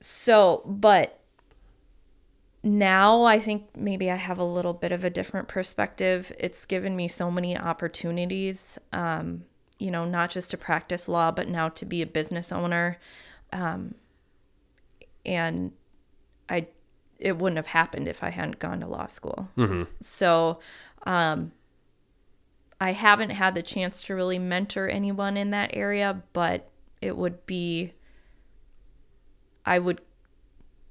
so 0.00 0.62
but 0.66 1.20
now 2.64 3.24
i 3.24 3.38
think 3.38 3.68
maybe 3.76 4.10
i 4.10 4.16
have 4.16 4.38
a 4.38 4.44
little 4.44 4.72
bit 4.72 4.90
of 4.90 5.04
a 5.04 5.10
different 5.10 5.46
perspective. 5.48 6.32
It's 6.38 6.64
given 6.64 6.96
me 6.96 7.08
so 7.08 7.30
many 7.30 7.56
opportunities 7.56 8.78
um, 8.92 9.44
you 9.78 9.90
know 9.90 10.04
not 10.04 10.30
just 10.30 10.50
to 10.52 10.56
practice 10.56 11.06
law 11.08 11.30
but 11.30 11.48
now 11.48 11.68
to 11.68 11.84
be 11.84 12.00
a 12.02 12.06
business 12.06 12.50
owner. 12.52 12.98
Um, 13.52 13.94
and 15.26 15.72
i 16.48 16.66
it 17.18 17.38
wouldn't 17.38 17.56
have 17.56 17.68
happened 17.68 18.08
if 18.08 18.22
i 18.22 18.30
hadn't 18.30 18.58
gone 18.58 18.80
to 18.80 18.86
law 18.86 19.06
school. 19.06 19.48
So 20.00 20.60
um, 21.04 21.52
i 22.80 22.92
haven't 22.92 23.30
had 23.30 23.54
the 23.54 23.62
chance 23.62 24.02
to 24.04 24.14
really 24.14 24.38
mentor 24.38 24.88
anyone 24.88 25.36
in 25.36 25.50
that 25.50 25.70
area 25.74 26.22
but 26.32 26.68
it 27.00 27.16
would 27.16 27.44
be 27.46 27.92
i 29.66 29.78
would 29.78 30.00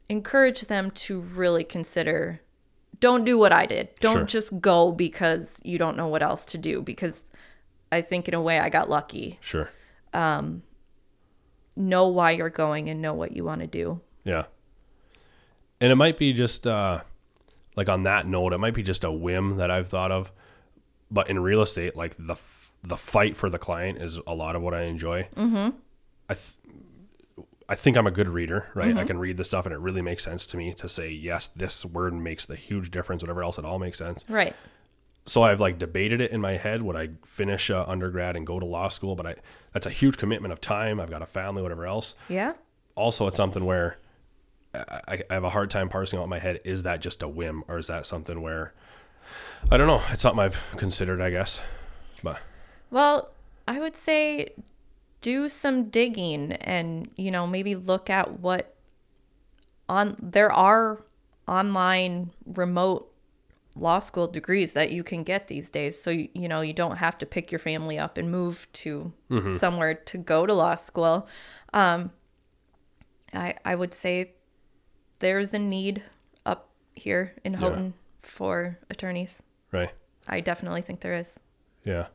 encourage 0.10 0.62
them 0.62 0.92
to 0.92 1.20
really 1.20 1.64
consider 1.64 2.42
don't 3.00 3.26
do 3.26 3.38
what 3.38 3.52
I 3.52 3.66
did. 3.66 3.90
Don't 4.00 4.16
Sure. 4.20 4.24
just 4.26 4.62
go 4.62 4.92
because 4.92 5.60
you 5.66 5.78
don't 5.78 5.98
know 5.98 6.08
what 6.08 6.24
else 6.24 6.46
to 6.46 6.58
do 6.58 6.82
because 6.82 7.24
I 7.92 8.02
think 8.02 8.28
in 8.30 8.34
a 8.34 8.42
way 8.42 8.60
I 8.60 8.70
got 8.70 8.90
lucky. 8.90 9.40
Sure. 9.42 9.70
Um, 10.14 10.64
know 11.76 12.08
why 12.08 12.32
you're 12.32 12.50
going 12.50 12.90
and 12.90 13.02
know 13.02 13.14
what 13.14 13.36
you 13.36 13.44
want 13.44 13.60
to 13.62 13.68
do. 13.68 14.00
Yeah. 14.24 14.46
And 15.82 15.92
it 15.92 15.96
might 15.96 16.18
be 16.18 16.32
just 16.32 16.66
uh, 16.66 17.02
like 17.76 17.90
on 17.90 18.04
that 18.04 18.26
note, 18.26 18.54
it 18.54 18.60
might 18.60 18.74
be 18.74 18.84
just 18.84 19.04
a 19.04 19.12
whim 19.12 19.58
that 19.58 19.70
I've 19.70 19.90
thought 19.90 20.12
of. 20.12 20.32
But 21.12 21.30
in 21.30 21.40
real 21.40 21.62
estate, 21.62 21.96
like 21.98 22.16
the 22.18 22.34
f- 22.34 22.72
the 22.84 22.96
fight 22.98 23.36
for 23.36 23.50
the 23.50 23.60
client 23.60 24.02
is 24.02 24.18
a 24.26 24.34
lot 24.34 24.56
of 24.56 24.62
what 24.62 24.74
I 24.74 24.84
enjoy. 24.84 25.28
Mm-hmm. 25.36 25.76
I 26.30 26.34
th- 26.34 26.56
I 27.70 27.76
think 27.76 27.96
I'm 27.98 28.08
a 28.08 28.12
good 28.12 28.28
reader, 28.30 28.68
right? 28.74 28.96
I 28.98 29.04
can 29.06 29.18
read 29.18 29.38
the 29.38 29.44
stuff 29.44 29.66
and 29.66 29.74
it 29.74 29.80
really 29.80 30.02
makes 30.02 30.24
sense 30.24 30.46
to 30.48 30.58
me 30.58 30.74
to 30.76 30.90
say 30.90 31.10
yes, 31.10 31.50
this 31.56 31.86
word 31.86 32.14
makes 32.14 32.46
the 32.46 32.56
huge 32.56 32.92
difference. 32.92 33.24
Whatever 33.24 33.44
else, 33.44 33.58
it 33.58 33.66
all 33.66 33.80
makes 33.80 33.98
sense. 33.98 34.26
Right. 34.30 34.54
so 35.26 35.44
I've 35.44 35.62
like 35.62 35.80
debated 35.80 36.20
it 36.20 36.32
in 36.32 36.42
my 36.42 36.58
head. 36.58 36.82
Would 36.84 36.96
I 36.98 37.10
finish 37.26 37.70
uh, 37.70 37.86
undergrad 37.88 38.36
and 38.36 38.46
go 38.46 38.60
to 38.60 38.66
law 38.66 38.90
school? 38.90 39.16
But 39.16 39.26
I 39.26 39.36
that's 39.72 39.86
a 39.86 39.90
huge 39.92 40.18
commitment 40.18 40.52
of 40.52 40.60
time. 40.62 41.00
I've 41.00 41.10
got 41.10 41.22
a 41.22 41.26
family, 41.26 41.62
whatever 41.62 41.86
else. 41.86 42.16
Yeah. 42.28 42.54
Also, 42.96 43.28
it's 43.28 43.38
something 43.38 43.64
where 43.66 43.98
I, 44.74 45.02
I- 45.08 45.24
I 45.30 45.34
have 45.34 45.44
a 45.46 45.50
hard 45.52 45.72
time 45.72 45.88
parsing 45.90 46.20
out 46.20 46.24
in 46.24 46.30
my 46.30 46.40
head. 46.40 46.60
Is 46.66 46.84
that 46.84 47.00
just 47.00 47.24
a 47.24 47.28
whim, 47.28 47.64
or 47.70 47.78
is 47.78 47.88
that 47.88 48.06
something 48.06 48.42
where 48.42 48.74
I 49.72 49.78
don't 49.78 49.88
know? 49.88 50.02
It's 50.12 50.22
something 50.24 50.44
I've 50.44 50.62
considered, 50.76 51.22
I 51.22 51.30
guess. 51.30 51.62
But 52.22 52.42
Well, 52.92 53.30
I 53.68 53.80
would 53.80 53.96
say 53.96 54.50
do 55.24 55.50
some 55.50 55.90
digging 55.90 56.52
and, 56.54 57.10
you 57.16 57.32
know, 57.32 57.48
maybe 57.48 57.74
look 57.74 58.12
at 58.12 58.40
what 58.40 58.76
on 59.90 60.16
there 60.22 60.52
are 60.52 61.04
online 61.48 62.32
remote 62.46 63.10
law 63.76 63.98
school 64.00 64.28
degrees 64.28 64.74
that 64.74 64.92
you 64.92 65.04
can 65.04 65.24
get 65.24 65.48
these 65.48 65.70
days. 65.70 66.00
So, 66.00 66.12
you, 66.12 66.30
you 66.34 66.48
know, 66.48 66.62
you 66.62 66.74
don't 66.74 66.98
have 66.98 67.18
to 67.18 67.26
pick 67.26 67.52
your 67.52 67.60
family 67.60 67.98
up 67.98 68.20
and 68.20 68.30
move 68.32 68.68
to 68.74 69.14
somewhere 69.58 69.96
to 69.96 70.18
go 70.20 70.46
to 70.46 70.54
law 70.54 70.76
school. 70.76 71.28
Um, 71.74 72.12
I, 73.34 73.56
I 73.66 73.74
would 73.74 73.94
say 73.94 74.34
there's 75.20 75.54
a 75.54 75.60
need 75.60 76.04
up 76.46 76.70
here 76.94 77.34
in 77.44 77.54
Houghton 77.56 77.94
for 78.22 78.78
attorneys. 78.92 79.42
Right. 79.72 79.90
I 80.28 80.42
definitely 80.42 80.84
think 80.84 81.00
there 81.00 81.16
is. 81.16 81.40
Yeah. 81.84 82.08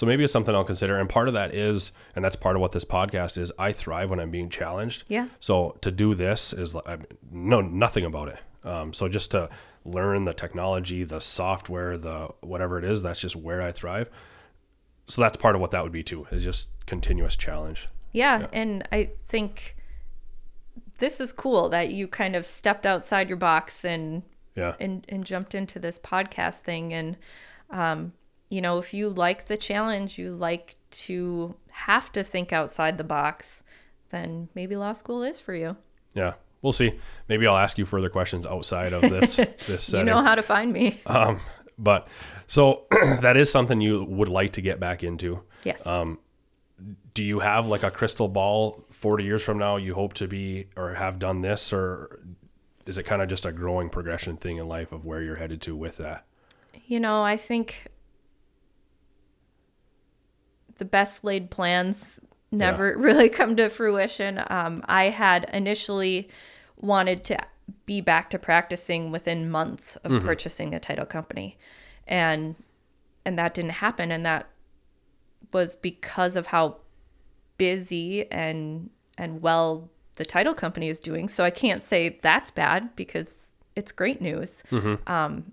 So 0.00 0.06
maybe 0.06 0.24
it's 0.24 0.32
something 0.32 0.54
I'll 0.54 0.64
consider. 0.64 0.98
And 0.98 1.10
part 1.10 1.28
of 1.28 1.34
that 1.34 1.54
is, 1.54 1.92
and 2.16 2.24
that's 2.24 2.34
part 2.34 2.56
of 2.56 2.62
what 2.62 2.72
this 2.72 2.86
podcast 2.86 3.36
is, 3.36 3.52
I 3.58 3.72
thrive 3.72 4.08
when 4.08 4.18
I'm 4.18 4.30
being 4.30 4.48
challenged. 4.48 5.04
Yeah. 5.08 5.26
So 5.40 5.76
to 5.82 5.90
do 5.90 6.14
this 6.14 6.54
is, 6.54 6.74
I 6.74 6.96
know 7.30 7.60
nothing 7.60 8.06
about 8.06 8.28
it. 8.28 8.38
Um, 8.64 8.94
so 8.94 9.10
just 9.10 9.30
to 9.32 9.50
learn 9.84 10.24
the 10.24 10.32
technology, 10.32 11.04
the 11.04 11.20
software, 11.20 11.98
the 11.98 12.28
whatever 12.40 12.78
it 12.78 12.84
is, 12.86 13.02
that's 13.02 13.20
just 13.20 13.36
where 13.36 13.60
I 13.60 13.72
thrive. 13.72 14.08
So 15.06 15.20
that's 15.20 15.36
part 15.36 15.54
of 15.54 15.60
what 15.60 15.70
that 15.72 15.82
would 15.82 15.92
be 15.92 16.02
too, 16.02 16.26
is 16.30 16.44
just 16.44 16.70
continuous 16.86 17.36
challenge. 17.36 17.86
Yeah, 18.10 18.46
and 18.54 18.88
I 18.90 19.10
think 19.28 19.76
this 20.96 21.20
is 21.20 21.30
cool 21.30 21.68
that 21.68 21.90
you 21.92 22.08
kind 22.08 22.36
of 22.36 22.46
stepped 22.46 22.86
outside 22.86 23.28
your 23.28 23.36
box 23.36 23.84
and 23.84 24.22
Yeah. 24.56 24.76
and, 24.80 25.04
and 25.10 25.26
jumped 25.26 25.54
into 25.54 25.78
this 25.78 25.98
podcast 25.98 26.60
thing 26.60 26.94
and 26.94 27.18
um, 27.68 28.14
you 28.50 28.60
know 28.60 28.76
if 28.78 28.92
you 28.92 29.08
like 29.08 29.46
the 29.46 29.56
challenge 29.56 30.18
you 30.18 30.34
like 30.34 30.76
to 30.90 31.54
have 31.70 32.12
to 32.12 32.22
think 32.22 32.52
outside 32.52 32.98
the 32.98 33.04
box 33.04 33.62
then 34.10 34.48
maybe 34.54 34.76
law 34.76 34.92
school 34.92 35.22
is 35.22 35.38
for 35.40 35.54
you 35.54 35.76
Yeah. 36.14 36.34
We'll 36.62 36.74
see. 36.74 36.92
Maybe 37.26 37.46
I'll 37.46 37.56
ask 37.56 37.78
you 37.78 37.86
further 37.86 38.10
questions 38.10 38.44
outside 38.44 38.92
of 38.92 39.00
this 39.00 39.36
this 39.36 39.68
you 39.68 39.78
setting. 39.78 40.06
know 40.06 40.22
how 40.22 40.34
to 40.34 40.42
find 40.42 40.70
me 40.74 41.00
um, 41.06 41.40
but 41.78 42.06
so 42.46 42.84
that 43.22 43.38
is 43.38 43.50
something 43.50 43.80
you 43.80 44.04
would 44.04 44.28
like 44.28 44.52
to 44.54 44.60
get 44.60 44.78
back 44.78 45.02
into. 45.02 45.40
yes 45.64 45.80
Um, 45.86 46.18
do 47.14 47.24
you 47.24 47.38
have 47.40 47.66
like 47.66 47.82
a 47.82 47.90
crystal 47.90 48.28
ball 48.28 48.84
40 48.90 49.24
years 49.24 49.42
from 49.42 49.56
now 49.58 49.76
you 49.76 49.94
hope 49.94 50.12
to 50.14 50.28
be 50.28 50.66
or 50.76 50.94
have 50.94 51.18
done 51.18 51.40
this 51.40 51.72
or 51.72 52.20
is 52.86 52.98
it 52.98 53.04
kind 53.04 53.22
of 53.22 53.28
just 53.30 53.46
a 53.46 53.52
growing 53.52 53.88
progression 53.88 54.36
thing 54.36 54.56
in 54.58 54.68
life 54.68 54.92
of 54.92 55.04
where 55.06 55.22
you're 55.22 55.36
headed 55.36 55.62
to 55.62 55.74
with 55.76 55.96
that 55.98 56.24
you 56.86 56.98
know 57.00 57.22
i 57.22 57.36
think 57.36 57.86
the 60.80 60.84
best 60.84 61.22
laid 61.22 61.50
plans 61.50 62.18
never 62.50 62.94
really 62.98 63.28
come 63.28 63.54
to 63.54 63.68
fruition. 63.68 64.42
Um, 64.48 64.82
i 64.88 65.04
had 65.04 65.48
initially 65.52 66.28
wanted 66.76 67.22
to 67.24 67.38
be 67.86 68.00
back 68.00 68.30
to 68.30 68.38
practicing 68.38 69.12
within 69.12 69.48
months 69.48 69.94
of 69.96 70.10
purchasing 70.24 70.74
a 70.74 70.80
title 70.80 71.06
company. 71.06 71.56
And 72.08 72.56
and 73.24 73.38
that 73.38 73.54
didn't 73.54 73.72
happen. 73.72 74.10
And 74.10 74.26
that 74.26 74.48
was 75.52 75.76
because 75.76 76.34
of 76.34 76.48
how 76.48 76.78
busy 77.58 78.30
and 78.32 78.90
and 79.18 79.42
well 79.42 79.90
the 80.16 80.24
title 80.24 80.54
company 80.54 80.88
is 80.88 80.98
doing. 80.98 81.28
So 81.28 81.44
i 81.44 81.50
can't 81.50 81.82
say 81.82 82.18
that's 82.22 82.50
bad 82.50 82.96
because 82.96 83.52
it's 83.76 83.92
great 83.92 84.20
news. 84.20 84.62
Um, 85.06 85.52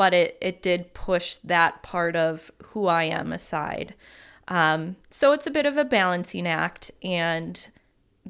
but 0.00 0.14
it 0.14 0.38
it 0.40 0.62
did 0.62 0.94
push 0.94 1.36
that 1.44 1.82
part 1.82 2.16
of 2.16 2.50
who 2.68 2.86
i 2.86 3.04
am 3.04 3.34
aside. 3.34 3.94
Um, 4.48 4.96
so 5.10 5.32
it's 5.32 5.46
a 5.46 5.50
bit 5.50 5.66
of 5.66 5.76
a 5.76 5.84
balancing 5.84 6.46
act 6.46 6.90
and 7.02 7.68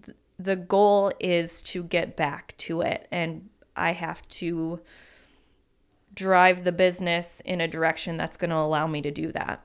th- 0.04 0.16
the 0.36 0.56
goal 0.56 1.12
is 1.20 1.62
to 1.62 1.84
get 1.84 2.16
back 2.16 2.56
to 2.58 2.80
it 2.80 3.06
and 3.12 3.48
i 3.76 3.92
have 3.92 4.26
to 4.40 4.80
drive 6.12 6.64
the 6.64 6.72
business 6.72 7.40
in 7.44 7.60
a 7.60 7.68
direction 7.68 8.16
that's 8.16 8.36
going 8.36 8.50
to 8.50 8.56
allow 8.56 8.88
me 8.88 9.00
to 9.02 9.12
do 9.12 9.30
that. 9.30 9.64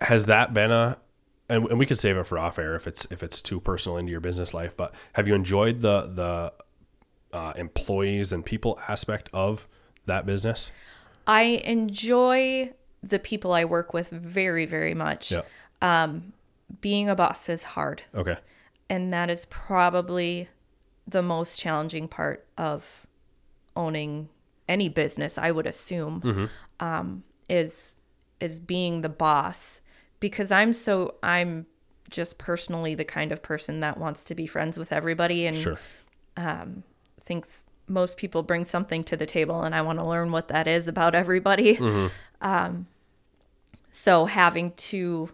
Has 0.00 0.26
that 0.26 0.52
been 0.52 0.70
a 0.70 0.98
and, 1.48 1.66
and 1.70 1.78
we 1.78 1.86
could 1.86 1.98
save 1.98 2.18
it 2.18 2.26
for 2.26 2.38
off 2.38 2.58
air 2.58 2.76
if 2.76 2.86
it's 2.86 3.06
if 3.10 3.22
it's 3.22 3.40
too 3.40 3.58
personal 3.58 3.96
into 3.96 4.12
your 4.12 4.20
business 4.20 4.52
life 4.52 4.76
but 4.76 4.94
have 5.14 5.26
you 5.26 5.34
enjoyed 5.34 5.80
the 5.80 6.02
the 6.02 6.52
uh, 7.36 7.54
employees 7.56 8.34
and 8.34 8.44
people 8.44 8.78
aspect 8.86 9.30
of 9.32 9.66
that 10.06 10.26
business? 10.26 10.70
I 11.26 11.42
enjoy 11.64 12.72
the 13.02 13.18
people 13.18 13.52
I 13.52 13.64
work 13.64 13.92
with 13.92 14.10
very, 14.10 14.66
very 14.66 14.94
much. 14.94 15.32
yeah. 15.32 15.42
Um, 15.80 16.32
being 16.80 17.08
a 17.08 17.14
boss 17.14 17.48
is 17.48 17.64
hard, 17.64 18.02
okay. 18.14 18.38
And 18.88 19.10
that 19.10 19.30
is 19.30 19.46
probably 19.46 20.48
the 21.06 21.22
most 21.22 21.58
challenging 21.58 22.08
part 22.08 22.46
of 22.56 23.06
owning 23.76 24.28
any 24.68 24.88
business. 24.88 25.38
I 25.38 25.50
would 25.50 25.66
assume 25.66 26.20
mm-hmm. 26.20 26.44
um, 26.80 27.24
is 27.48 27.94
is 28.40 28.58
being 28.58 29.02
the 29.02 29.08
boss. 29.08 29.80
Because 30.20 30.52
I'm 30.52 30.72
so 30.72 31.16
I'm 31.22 31.66
just 32.10 32.38
personally 32.38 32.94
the 32.94 33.04
kind 33.04 33.32
of 33.32 33.42
person 33.42 33.80
that 33.80 33.98
wants 33.98 34.24
to 34.26 34.34
be 34.34 34.46
friends 34.46 34.78
with 34.78 34.92
everybody 34.92 35.46
and 35.46 35.56
sure. 35.56 35.78
Um, 36.36 36.84
thinks 37.20 37.64
most 37.92 38.16
people 38.16 38.42
bring 38.42 38.64
something 38.64 39.04
to 39.04 39.16
the 39.16 39.26
table 39.26 39.62
and 39.62 39.74
I 39.74 39.82
want 39.82 39.98
to 39.98 40.04
learn 40.04 40.32
what 40.32 40.48
that 40.48 40.66
is 40.66 40.88
about 40.88 41.14
everybody. 41.14 41.76
Mm-hmm. 41.76 42.06
Um, 42.40 42.86
so 43.90 44.24
having 44.24 44.72
to 44.72 45.30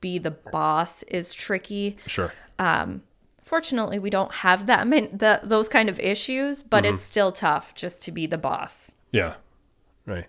be 0.00 0.18
the 0.18 0.30
boss 0.30 1.02
is 1.04 1.34
tricky. 1.34 1.96
sure 2.06 2.32
um, 2.58 3.02
Fortunately, 3.48 3.98
we 3.98 4.10
don't 4.10 4.32
have 4.34 4.66
that 4.66 4.86
many, 4.86 5.06
the, 5.06 5.40
those 5.42 5.70
kind 5.70 5.88
of 5.88 5.98
issues, 5.98 6.62
but 6.62 6.84
mm-hmm. 6.84 6.94
it's 6.94 7.02
still 7.02 7.32
tough 7.32 7.74
just 7.74 8.02
to 8.02 8.12
be 8.12 8.26
the 8.26 8.36
boss. 8.36 8.92
Yeah, 9.10 9.36
right. 10.04 10.26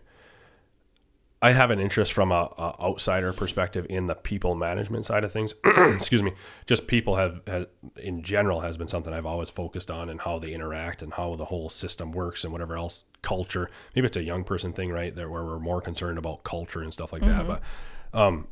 I 1.41 1.53
have 1.53 1.71
an 1.71 1.79
interest 1.79 2.11
from 2.11 2.33
a, 2.33 2.51
a 2.57 2.75
outsider 2.81 3.31
perspective 3.31 3.85
in 3.89 4.07
the 4.07 4.15
people 4.15 4.55
management 4.55 5.05
side 5.05 5.23
of 5.23 5.31
things. 5.31 5.53
Excuse 5.65 6.21
me. 6.21 6.33
Just 6.65 6.85
people 6.87 7.15
have, 7.15 7.41
have 7.47 7.67
in 7.95 8.23
general 8.23 8.59
has 8.59 8.77
been 8.77 8.89
something 8.89 9.13
I've 9.13 9.25
always 9.25 9.49
focused 9.49 9.89
on 9.89 10.09
and 10.09 10.19
how 10.19 10.37
they 10.37 10.53
interact 10.53 11.01
and 11.01 11.13
how 11.13 11.35
the 11.35 11.45
whole 11.45 11.69
system 11.69 12.11
works 12.11 12.43
and 12.43 12.51
whatever 12.51 12.75
else 12.75 13.05
culture. 13.21 13.69
Maybe 13.95 14.07
it's 14.07 14.17
a 14.17 14.23
young 14.23 14.43
person 14.43 14.73
thing, 14.73 14.91
right? 14.91 15.15
There 15.15 15.29
where 15.29 15.45
we're 15.45 15.59
more 15.59 15.79
concerned 15.79 16.17
about 16.17 16.43
culture 16.43 16.81
and 16.81 16.91
stuff 16.91 17.13
like 17.13 17.21
that. 17.21 17.47
But 17.47 17.61
um, 18.13 18.47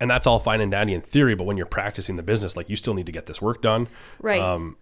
and 0.00 0.10
that's 0.10 0.26
all 0.26 0.38
fine 0.38 0.60
and 0.60 0.70
dandy 0.70 0.94
in 0.94 1.02
theory, 1.02 1.34
but 1.34 1.44
when 1.44 1.56
you're 1.56 1.66
practicing 1.66 2.16
the 2.16 2.22
business, 2.22 2.56
like 2.56 2.70
you 2.70 2.76
still 2.76 2.94
need 2.94 3.06
to 3.06 3.12
get 3.12 3.26
this 3.26 3.42
work 3.42 3.60
done 3.60 3.88
Right. 4.20 4.40
Um, 4.40 4.76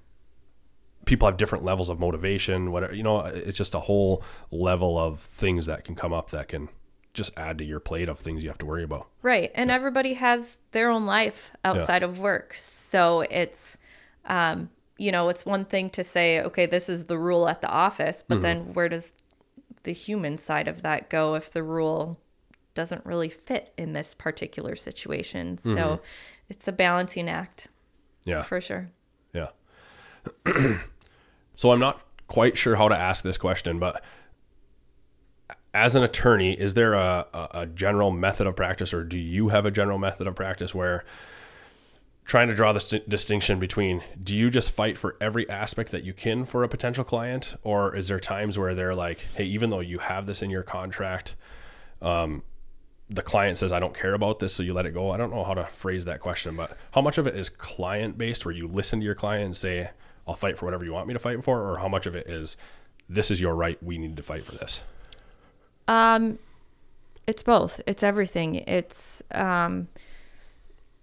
people 1.07 1.27
have 1.27 1.39
different 1.39 1.65
levels 1.65 1.89
of 1.89 1.99
motivation 1.99 2.71
whatever 2.71 2.95
you 2.95 3.03
know 3.03 3.21
it's 3.21 3.57
just 3.57 3.75
a 3.75 3.81
whole 3.81 4.23
level 4.51 4.99
of 4.99 5.21
things 5.21 5.65
that 5.67 5.83
can 5.85 5.95
come 5.95 6.13
up 6.13 6.31
that 6.31 6.49
can 6.49 6.69
just 7.15 7.33
add 7.37 7.57
to 7.57 7.65
your 7.65 7.81
plate 7.81 8.09
of 8.09 8.19
things 8.19 8.43
you 8.43 8.49
have 8.51 8.59
to 8.59 8.67
worry 8.67 8.85
about 8.85 9.09
Right. 9.27 9.51
And 9.57 9.73
everybody 9.73 10.15
has 10.15 10.59
their 10.71 10.89
own 10.89 11.05
life 11.05 11.51
outside 11.65 12.05
of 12.05 12.21
work. 12.21 12.55
So 12.57 13.23
it's, 13.23 13.77
um, 14.25 14.71
you 14.99 15.11
know, 15.11 15.31
it's 15.31 15.45
one 15.45 15.65
thing 15.65 15.91
to 15.91 16.05
say, 16.05 16.41
okay, 16.43 16.65
this 16.67 16.89
is 16.89 17.07
the 17.07 17.19
rule 17.19 17.49
at 17.49 17.61
the 17.61 17.69
office, 17.69 18.23
but 18.27 18.41
then 18.41 18.73
where 18.73 18.89
does 18.89 19.13
the 19.83 19.93
human 19.93 20.39
side 20.39 20.69
of 20.69 20.83
that 20.83 21.11
go 21.11 21.35
if 21.35 21.53
the 21.53 21.65
rule 21.65 22.21
doesn't 22.75 23.05
really 23.05 23.29
fit 23.29 23.73
in 23.77 23.95
this 23.95 24.15
particular 24.15 24.77
situation? 24.77 25.59
So 25.59 26.01
it's 26.49 26.69
a 26.69 26.73
balancing 26.73 27.29
act 27.29 27.67
yeah 28.25 28.43
for 28.43 28.61
sure. 28.61 28.91
yeah 29.35 29.49
so 31.57 31.73
i'm 31.73 31.81
not 31.81 32.01
quite 32.29 32.57
sure 32.57 32.77
how 32.77 32.89
to 32.89 32.97
ask 32.97 33.25
this 33.25 33.37
question 33.37 33.81
but 33.81 34.05
as 35.75 35.95
an 35.95 36.03
attorney 36.03 36.55
is 36.55 36.75
there 36.75 36.95
a, 36.95 37.27
a, 37.35 37.49
a 37.55 37.67
general 37.67 38.11
method 38.11 38.47
of 38.47 38.57
practice 38.57 38.95
or 38.95 39.05
do 39.05 39.19
you 39.19 39.49
have 39.49 39.67
a 39.67 39.71
general 39.71 39.99
method 39.99 40.27
of 40.27 40.35
practice 40.35 40.75
where 40.75 41.05
trying 42.25 42.49
to 42.49 42.55
draw 42.55 42.73
the 42.73 42.81
st- 42.81 43.09
distinction 43.09 43.59
between 43.59 44.03
do 44.23 44.35
you 44.35 44.51
just 44.51 44.71
fight 44.71 44.99
for 44.99 45.17
every 45.21 45.49
aspect 45.49 45.93
that 45.93 46.03
you 46.03 46.13
can 46.13 46.45
for 46.45 46.65
a 46.65 46.69
potential 46.69 47.05
client 47.05 47.57
or 47.63 47.95
is 47.95 48.09
there 48.09 48.19
times 48.19 48.59
where 48.59 48.75
they're 48.75 48.95
like 48.95 49.21
hey 49.37 49.45
even 49.45 49.71
though 49.71 49.81
you 49.81 49.99
have 49.99 50.27
this 50.27 50.43
in 50.43 50.51
your 50.51 50.63
contract 50.63 51.37
um, 52.03 52.43
the 53.09 53.23
client 53.23 53.59
says 53.59 53.71
i 53.71 53.79
don't 53.79 53.95
care 53.95 54.15
about 54.15 54.39
this 54.39 54.55
so 54.55 54.63
you 54.63 54.73
let 54.75 54.87
it 54.87 54.93
go. 54.93 55.11
I 55.11 55.17
don't 55.17 55.31
know 55.31 55.45
how 55.45 55.55
to 55.55 55.67
phrase 55.67 56.05
that 56.07 56.21
question 56.21 56.57
but 56.57 56.77
how 56.93 57.01
much 57.01 57.19
of 57.19 57.27
it 57.27 57.37
is 57.37 57.49
client 57.49 58.19
based 58.19 58.45
where 58.45 58.55
you 58.55 58.67
listen 58.67 58.99
to 59.01 59.05
your 59.05 59.15
client 59.15 59.45
and 59.45 59.57
say 59.57 59.91
i'll 60.27 60.35
fight 60.35 60.59
for 60.59 60.65
whatever 60.65 60.85
you 60.85 60.93
want 60.93 61.07
me 61.07 61.15
to 61.15 61.21
fight 61.21 61.43
for 61.45 61.61
or 61.71 61.79
how 61.79 61.89
much 61.89 62.07
of 62.07 62.15
it 62.17 62.27
is 62.29 62.57
this 63.09 63.31
is 63.31 63.41
your 63.41 63.55
right 63.55 63.83
we 63.83 63.99
need 63.99 64.17
to 64.17 64.23
fight 64.23 64.45
for 64.45 64.53
this 64.53 64.83
Um, 65.89 66.39
it's 67.29 67.43
both. 67.45 67.81
It's 67.87 68.03
everything. 68.03 68.57
It's 68.57 69.23
um, 69.33 69.87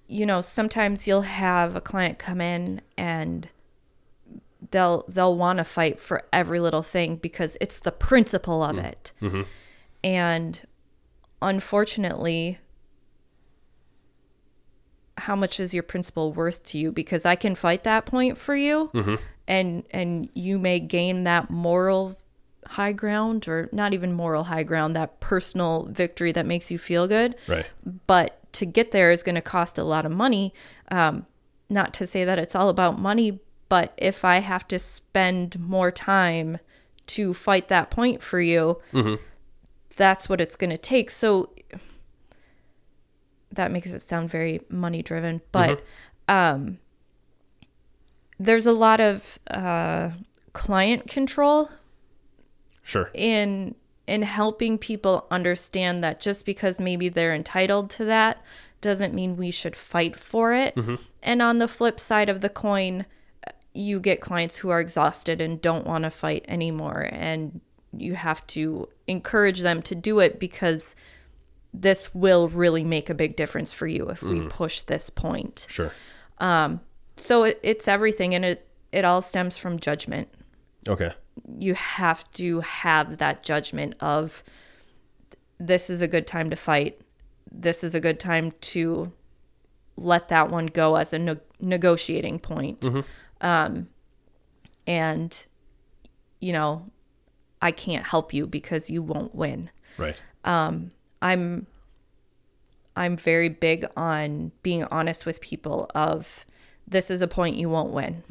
you 0.08 0.26
know, 0.26 0.42
sometimes 0.42 1.08
you'll 1.08 1.22
have 1.22 1.76
a 1.76 1.82
client 1.82 2.20
come 2.20 2.42
in 2.42 2.82
and 2.98 3.48
they'll 4.72 5.06
they'll 5.08 5.36
want 5.38 5.58
to 5.58 5.64
fight 5.64 6.00
for 6.02 6.24
every 6.34 6.60
little 6.60 6.84
thing 6.84 7.16
because 7.16 7.56
it's 7.62 7.80
the 7.80 7.92
principle 7.94 8.62
of 8.64 8.78
it. 8.78 9.14
And 10.04 10.62
unfortunately, 11.42 12.60
how 15.18 15.36
much 15.36 15.60
is 15.60 15.74
your 15.74 15.84
principle 15.84 16.34
worth 16.34 16.64
to 16.66 16.78
you? 16.78 16.92
Because 16.92 17.26
I 17.26 17.36
can 17.36 17.56
fight 17.56 17.84
that 17.84 18.06
point 18.06 18.38
for 18.38 18.56
you, 18.56 18.90
and 19.48 19.84
and 19.92 20.30
you 20.34 20.60
may 20.60 20.80
gain 20.80 21.24
that 21.26 21.50
moral 21.50 22.18
high 22.66 22.94
ground 22.94 23.48
or 23.48 23.70
not 23.72 23.94
even 23.94 24.14
moral 24.14 24.46
high 24.46 24.64
ground, 24.64 24.96
that 24.96 25.20
personal 25.20 25.84
victory 25.92 26.32
that 26.32 26.46
makes 26.46 26.72
you 26.72 26.78
feel 26.78 27.08
good. 27.08 27.36
Right. 27.48 27.66
But 28.08 28.40
to 28.54 28.66
get 28.66 28.92
there 28.92 29.12
is 29.12 29.24
going 29.24 29.36
to 29.36 29.42
cost 29.42 29.78
a 29.78 29.84
lot 29.84 30.06
of 30.06 30.12
money. 30.12 30.54
Um, 30.90 31.26
not 31.70 31.94
to 31.96 32.08
say 32.08 32.24
that 32.24 32.40
it's 32.40 32.56
all 32.56 32.70
about 32.70 33.00
money, 33.00 33.40
but 33.70 33.94
if 33.98 34.24
I 34.24 34.40
have 34.40 34.68
to 34.70 34.80
spend 34.80 35.60
more 35.60 35.92
time 35.92 36.60
to 37.08 37.34
fight 37.34 37.68
that 37.68 37.90
point 37.90 38.22
for 38.22 38.40
you, 38.40 38.80
that's 39.96 40.30
what 40.30 40.40
it's 40.40 40.56
going 40.56 40.70
to 40.70 40.78
take. 40.78 41.10
So 41.10 41.50
that 43.54 43.72
makes 43.72 43.92
it 43.94 44.02
sound 44.02 44.30
very 44.30 44.62
money 44.70 45.02
driven, 45.02 45.42
but 45.52 45.84
um, 46.28 46.80
there's 48.40 48.66
a 48.66 48.72
lot 48.74 49.00
of 49.00 49.40
uh, 49.50 50.12
client 50.54 51.08
control 51.08 51.70
Sure. 52.84 53.10
in 53.14 53.76
in 54.06 54.22
helping 54.24 54.78
people 54.78 55.26
understand 55.32 56.04
that 56.04 56.20
just 56.20 56.46
because 56.46 56.78
maybe 56.78 57.08
they're 57.08 57.34
entitled 57.34 57.90
to 57.92 58.04
that 58.06 58.44
doesn't 58.82 59.14
mean 59.14 59.38
we 59.38 59.50
should 59.50 59.78
fight 59.78 60.18
for 60.18 60.54
it. 60.54 60.76
And 61.22 61.42
on 61.42 61.60
the 61.60 61.70
flip 61.70 62.02
side 62.02 62.28
of 62.28 62.42
the 62.42 62.50
coin, 62.50 63.06
you 63.74 64.02
get 64.02 64.20
clients 64.20 64.58
who 64.58 64.70
are 64.72 64.82
exhausted 64.82 65.40
and 65.40 65.62
don't 65.62 65.88
want 65.88 66.04
to 66.04 66.10
fight 66.10 66.44
anymore 66.50 67.08
and 67.14 67.62
you 67.96 68.16
have 68.16 68.46
to 68.48 68.90
encourage 69.08 69.62
them 69.62 69.82
to 69.84 69.96
do 69.96 70.20
it 70.20 70.38
because 70.38 70.96
this 71.74 72.14
will 72.14 72.48
really 72.50 72.84
make 72.84 73.10
a 73.10 73.14
big 73.16 73.36
difference 73.36 73.74
for 73.74 73.88
you 73.88 74.10
if 74.10 74.22
we 74.22 74.42
push 74.48 74.82
this 74.82 75.10
point. 75.10 75.66
Sure. 75.70 75.92
Um, 76.38 76.82
So 77.16 77.44
it, 77.44 77.60
it's 77.64 77.88
everything 77.88 78.34
and 78.36 78.46
it 78.46 78.68
it 78.92 79.04
all 79.06 79.22
stems 79.22 79.58
from 79.58 79.80
judgment 79.80 80.28
Okay. 80.88 81.12
you 81.58 81.74
have 81.74 82.30
to 82.34 82.60
have 82.60 83.18
that 83.18 83.42
judgment 83.44 83.96
of 84.00 84.44
this 85.60 85.90
is 85.90 86.02
a 86.02 86.08
good 86.08 86.28
time 86.28 86.50
to 86.50 86.56
fight. 86.56 87.00
This 87.52 87.84
is 87.84 87.96
a 87.96 88.00
good 88.00 88.20
time 88.20 88.52
to 88.74 89.12
let 89.96 90.28
that 90.30 90.50
one 90.50 90.66
go 90.68 90.96
as 90.96 91.14
a 91.14 91.20
ne- 91.20 91.40
negotiating 91.60 92.40
point. 92.40 92.86
Um, 93.42 93.88
and, 94.86 95.46
you 96.40 96.52
know, 96.54 96.90
I 97.62 97.72
can't 97.72 98.06
help 98.06 98.34
you 98.34 98.46
because 98.48 98.90
you 98.90 99.02
won't 99.02 99.34
win. 99.34 99.70
Right. 99.98 100.20
I'm 101.24 101.66
I'm 102.96 103.18
very 103.18 103.50
big 103.50 103.88
on 103.98 104.52
being 104.62 104.84
honest 104.92 105.26
with 105.26 105.42
people 105.42 105.90
of 105.96 106.46
this 106.88 107.10
is 107.10 107.22
a 107.24 107.28
point 107.28 107.56
you 107.58 107.70
won't 107.70 107.92
win. 107.92 108.24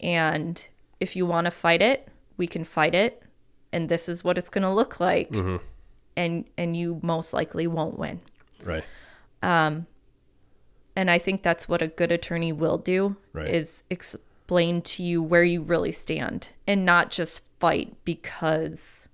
And 0.00 0.68
if 0.98 1.16
you 1.16 1.24
want 1.24 1.46
to 1.46 1.50
fight 1.50 1.80
it, 1.80 2.08
we 2.36 2.46
can 2.46 2.64
fight 2.64 2.94
it 2.94 3.22
and 3.72 3.88
this 3.88 4.08
is 4.08 4.22
what 4.24 4.36
it's 4.36 4.48
going 4.50 4.64
to 4.64 4.70
look 4.70 5.00
like. 5.00 5.30
And 6.16 6.44
and 6.58 6.76
you 6.76 6.98
most 7.02 7.32
likely 7.32 7.66
won't 7.66 7.98
win. 7.98 8.20
Right. 8.64 8.84
Um 9.42 9.86
And 10.96 11.10
I 11.10 11.18
think 11.18 11.42
that's 11.42 11.68
what 11.68 11.80
a 11.80 11.88
good 11.88 12.12
attorney 12.12 12.52
will 12.52 12.76
do 12.78 13.16
Right. 13.32 13.48
is 13.48 13.84
explain 13.88 14.82
to 14.82 15.04
you 15.04 15.22
where 15.22 15.44
you 15.44 15.62
really 15.62 15.92
stand 15.92 16.48
and 16.66 16.84
not 16.84 17.10
just 17.10 17.42
fight 17.60 17.94
because 18.04 19.08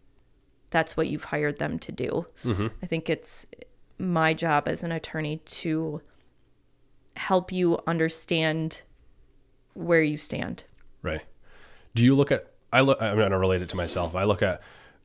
that's 0.76 0.94
what 0.94 1.06
you've 1.06 1.24
hired 1.24 1.58
them 1.58 1.78
to 1.78 1.90
do. 1.90 2.26
Mm-hmm. 2.44 2.66
I 2.82 2.86
think 2.86 3.08
it's 3.08 3.46
my 3.98 4.34
job 4.34 4.68
as 4.68 4.82
an 4.82 4.92
attorney 4.92 5.38
to 5.46 6.02
help 7.16 7.50
you 7.50 7.78
understand 7.86 8.82
where 9.72 10.02
you 10.02 10.18
stand. 10.18 10.64
Right. 11.00 11.22
Do 11.94 12.04
you 12.04 12.14
look 12.14 12.30
at? 12.30 12.52
I 12.74 12.82
look. 12.82 13.00
I'm 13.00 13.16
going 13.16 13.30
to 13.30 13.38
relate 13.38 13.62
it 13.62 13.70
to 13.70 13.76
myself. 13.76 14.14
I 14.14 14.24
look 14.24 14.42
at 14.42 14.60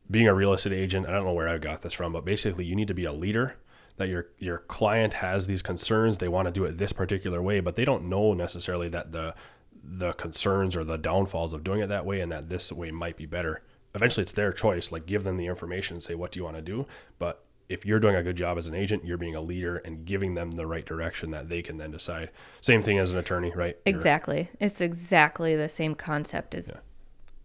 being 0.10 0.28
a 0.28 0.34
real 0.34 0.52
estate 0.52 0.74
agent. 0.74 1.08
I 1.08 1.12
don't 1.12 1.24
know 1.24 1.32
where 1.32 1.48
I 1.48 1.58
got 1.58 1.84
this 1.84 1.94
from, 1.94 2.12
but 2.12 2.26
basically, 2.26 2.66
you 2.66 2.76
need 2.76 2.90
to 2.90 2.94
be 2.94 3.06
a 3.06 3.14
leader. 3.14 3.56
That 3.96 4.10
your 4.10 4.28
your 4.40 4.58
client 4.58 5.14
has 5.16 5.48
these 5.48 5.62
concerns. 5.62 6.18
They 6.18 6.28
want 6.28 6.48
to 6.48 6.52
do 6.52 6.66
it 6.66 6.80
this 6.80 6.92
particular 6.92 7.42
way, 7.42 7.62
but 7.62 7.78
they 7.78 7.86
don't 7.86 8.10
know 8.10 8.34
necessarily 8.34 8.90
that 8.90 9.14
the 9.14 9.36
the 9.82 10.12
concerns 10.12 10.76
or 10.76 10.84
the 10.84 10.98
downfalls 10.98 11.54
of 11.54 11.64
doing 11.64 11.80
it 11.80 11.88
that 11.88 12.06
way, 12.06 12.20
and 12.20 12.30
that 12.30 12.50
this 12.50 12.74
way 12.74 12.92
might 12.92 13.16
be 13.16 13.26
better. 13.26 13.62
Eventually, 13.94 14.24
it's 14.24 14.32
their 14.34 14.54
choice. 14.54 14.92
Like 14.92 15.06
give 15.06 15.24
them 15.24 15.38
the 15.38 15.48
information 15.48 15.96
and 15.96 16.04
say 16.04 16.16
what 16.16 16.32
do 16.32 16.40
you 16.40 16.44
want 16.44 16.56
to 16.58 16.62
do. 16.62 16.86
But 17.20 17.44
if 17.70 17.86
you're 17.86 18.00
doing 18.00 18.16
a 18.16 18.24
good 18.24 18.36
job 18.36 18.58
as 18.58 18.68
an 18.68 18.74
agent, 18.76 19.06
you're 19.06 19.18
being 19.18 19.36
a 19.36 19.42
leader 19.42 19.78
and 19.78 20.04
giving 20.06 20.34
them 20.36 20.52
the 20.52 20.68
right 20.68 20.86
direction 20.86 21.32
that 21.32 21.48
they 21.50 21.62
can 21.62 21.78
then 21.78 21.92
decide. 21.92 22.30
Same 22.60 22.82
thing 22.82 22.98
as 22.98 23.12
an 23.12 23.18
attorney, 23.18 23.52
right? 23.56 23.78
You're- 23.86 23.98
Exactly. 23.98 24.50
It's 24.60 24.82
exactly 24.82 25.56
the 25.56 25.70
same 25.70 25.96
concept 25.96 26.54
as 26.56 26.72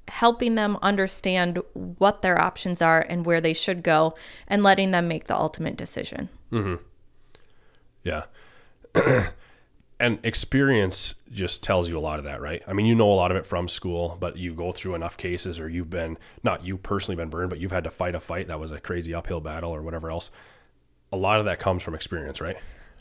helping 0.09 0.55
them 0.55 0.78
understand 0.82 1.59
what 1.74 2.22
their 2.22 2.40
options 2.40 2.80
are 2.80 3.01
and 3.09 3.26
where 3.26 3.40
they 3.40 3.53
should 3.53 3.82
go 3.82 4.14
and 4.47 4.62
letting 4.62 4.90
them 4.92 5.09
make 5.09 5.24
the 5.24 5.36
ultimate 5.36 5.76
decision. 5.76 6.28
Mm-hmm. 6.53 6.82
Yeah. 8.03 8.24
and 9.99 10.18
experience 10.24 11.14
just 11.30 11.62
tells 11.62 11.88
you 11.88 11.99
a 11.99 12.01
lot 12.01 12.18
of 12.18 12.26
that, 12.26 12.40
right? 12.40 12.62
I 12.66 12.72
mean, 12.74 12.86
you 12.86 12.94
know 12.94 13.11
a 13.11 13.14
lot 13.14 13.30
of 13.30 13.36
it 13.36 13.47
from 13.47 13.66
school, 13.68 14.16
but 14.20 14.36
you 14.36 14.53
go 14.55 14.72
through 14.72 14.94
enough 14.94 15.16
cases 15.16 15.59
or 15.59 15.68
you've 15.68 15.90
been 15.90 16.18
not 16.42 16.64
you 16.64 16.76
personally 16.76 17.16
been 17.16 17.30
burned, 17.30 17.51
but 17.51 17.59
you've 17.59 17.72
had 17.72 17.84
to 17.84 17.90
fight 17.90 18.14
a 18.14 18.20
fight 18.20 18.49
that 18.49 18.61
was 18.61 18.72
a 18.72 18.80
crazy 18.80 19.14
uphill 19.14 19.40
battle 19.40 19.74
or 19.74 19.82
whatever 19.82 20.11
else. 20.11 20.30
A 21.12 21.16
lot 21.16 21.40
of 21.40 21.47
that 21.47 21.59
comes 21.59 21.82
from 21.82 21.94
experience, 21.94 22.40
right? 22.40 22.57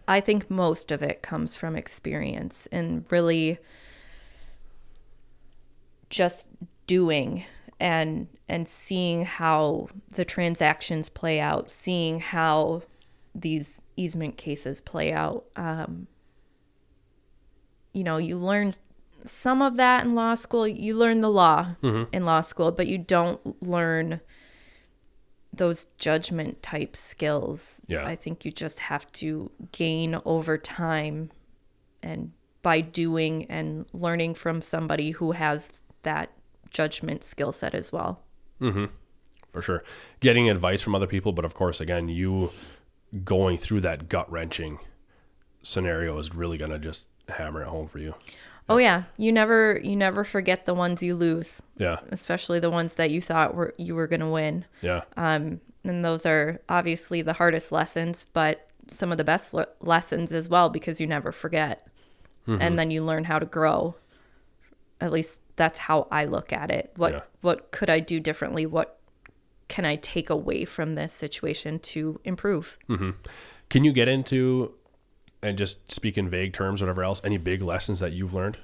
I 0.08 0.22
think 0.22 0.50
most 0.50 0.92
of 0.92 1.02
it 1.02 1.22
comes 1.22 1.56
from 1.56 1.76
experience 1.76 2.68
and 2.72 3.06
really 3.10 3.58
just 6.10 6.48
doing 6.88 7.44
and 7.80 8.28
and 8.48 8.68
seeing 8.68 9.26
how 9.26 9.90
the 10.12 10.24
transactions 10.24 11.10
play 11.10 11.40
out, 11.40 11.70
seeing 11.70 12.20
how 12.20 12.84
these 13.34 13.82
easement 13.98 14.38
cases 14.38 14.80
play 14.80 15.12
out. 15.12 15.46
Um, 15.56 16.08
you 17.96 18.04
know, 18.04 18.18
you 18.18 18.38
learn 18.38 18.74
some 19.26 19.62
of 19.62 19.78
that 19.78 20.06
in 20.06 20.14
law 20.16 20.36
school. 20.36 20.68
You 20.68 20.96
learn 20.98 21.22
the 21.22 21.30
law 21.30 21.76
in 21.82 22.26
law 22.26 22.42
school, 22.42 22.72
but 22.72 22.88
you 22.88 22.98
don't 22.98 23.64
learn 23.64 24.20
those 25.54 25.86
judgment 25.98 26.62
type 26.62 26.98
skills. 26.98 27.80
Yeah. 27.88 28.06
I 28.06 28.16
think 28.16 28.44
you 28.44 28.52
just 28.52 28.80
have 28.80 29.10
to 29.14 29.50
gain 29.72 30.20
over 30.26 30.58
time 30.58 31.32
and 32.04 32.34
by 32.62 32.82
doing 32.82 33.46
and 33.46 33.86
learning 33.94 34.34
from 34.34 34.62
somebody 34.62 35.12
who 35.12 35.32
has 35.32 35.70
that 36.04 36.32
judgment 36.72 37.24
skill 37.24 37.52
set 37.52 37.74
as 37.74 37.92
well. 37.92 38.22
Hmm. 38.60 38.86
For 39.54 39.62
sure. 39.62 39.84
Getting 40.20 40.50
advice 40.50 40.82
from 40.82 40.94
other 40.94 41.08
people, 41.08 41.32
but 41.32 41.46
of 41.46 41.54
course, 41.54 41.80
again, 41.80 42.10
you 42.10 42.52
going 43.24 43.58
through 43.58 43.82
that 43.82 44.10
gut 44.10 44.30
wrenching 44.30 44.80
scenario 45.64 46.18
is 46.18 46.36
really 46.36 46.58
going 46.58 46.72
to 46.72 46.80
just 46.80 47.08
hammer 47.30 47.62
it 47.62 47.68
home 47.68 47.88
for 47.88 48.00
you. 48.00 48.16
Oh 48.68 48.78
yeah, 48.78 49.04
you 49.18 49.32
never 49.32 49.80
you 49.84 49.96
never 49.96 50.24
forget 50.24 50.66
the 50.66 50.74
ones 50.74 51.04
you 51.04 51.16
lose, 51.16 51.62
Yeah. 51.78 52.00
especially 52.12 52.60
the 52.60 52.72
ones 52.72 52.96
that 52.96 53.12
you 53.12 53.22
thought 53.22 53.54
were 53.54 53.74
you 53.78 53.94
were 53.96 54.08
going 54.08 54.22
to 54.22 54.28
win. 54.30 54.66
Yeah. 54.82 55.02
Um, 55.18 55.62
and 55.84 56.04
those 56.04 56.26
are 56.26 56.60
obviously 56.68 57.22
the 57.22 57.34
hardest 57.34 57.72
lessons, 57.72 58.26
but 58.34 58.68
some 58.88 59.12
of 59.12 59.18
the 59.20 59.24
best 59.24 59.54
le- 59.54 59.68
lessons 59.82 60.32
as 60.32 60.50
well 60.50 60.70
because 60.70 61.00
you 61.00 61.06
never 61.08 61.32
forget. 61.32 61.88
And 62.48 62.78
then 62.78 62.92
you 62.92 63.04
learn 63.04 63.24
how 63.24 63.40
to 63.40 63.46
grow. 63.48 63.96
At 65.02 65.12
least 65.12 65.42
that's 65.56 65.80
how 65.80 66.08
I 66.12 66.26
look 66.26 66.54
at 66.54 66.70
it. 66.72 66.92
What 66.96 67.12
Yeah. 67.14 67.22
what 67.42 67.72
could 67.72 67.90
I 67.90 68.00
do 68.00 68.20
differently? 68.20 68.66
What 68.68 69.00
can 69.68 69.84
I 69.84 69.96
take 69.96 70.30
away 70.30 70.64
from 70.66 70.94
this 70.94 71.12
situation 71.12 71.80
to 71.80 72.20
improve? 72.24 72.78
Mm-hmm. 72.88 73.12
Can 73.70 73.84
you 73.84 73.92
get 73.94 74.08
into 74.08 74.74
and 75.46 75.60
just 75.60 75.92
speak 75.92 76.18
in 76.18 76.28
vague 76.28 76.54
terms, 76.54 76.82
whatever 76.82 77.04
else, 77.04 77.22
any 77.24 77.38
big 77.38 77.62
lessons 77.62 78.00
that 78.00 78.14
you've 78.14 78.34
learned 78.34 78.58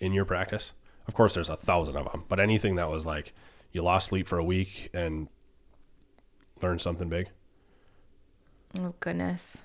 in 0.00 0.12
your 0.12 0.24
practice? 0.24 0.72
Of 1.06 1.14
course, 1.14 1.34
there's 1.34 1.48
a 1.48 1.56
thousand 1.56 1.96
of 1.96 2.10
them, 2.10 2.24
but 2.28 2.40
anything 2.40 2.74
that 2.74 2.90
was 2.90 3.06
like 3.06 3.32
you 3.70 3.82
lost 3.82 4.08
sleep 4.08 4.26
for 4.26 4.36
a 4.36 4.44
week 4.44 4.90
and 4.92 5.28
learned 6.60 6.80
something 6.80 7.08
big. 7.08 7.28
Oh 8.80 8.94
goodness. 8.98 9.62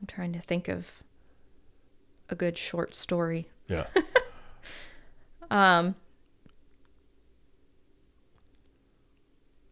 I'm 0.00 0.08
trying 0.08 0.32
to 0.32 0.40
think 0.40 0.68
of 0.68 1.02
a 2.28 2.34
good 2.34 2.58
short 2.58 2.96
story. 2.96 3.48
Yeah. 3.68 3.86
um, 5.50 5.94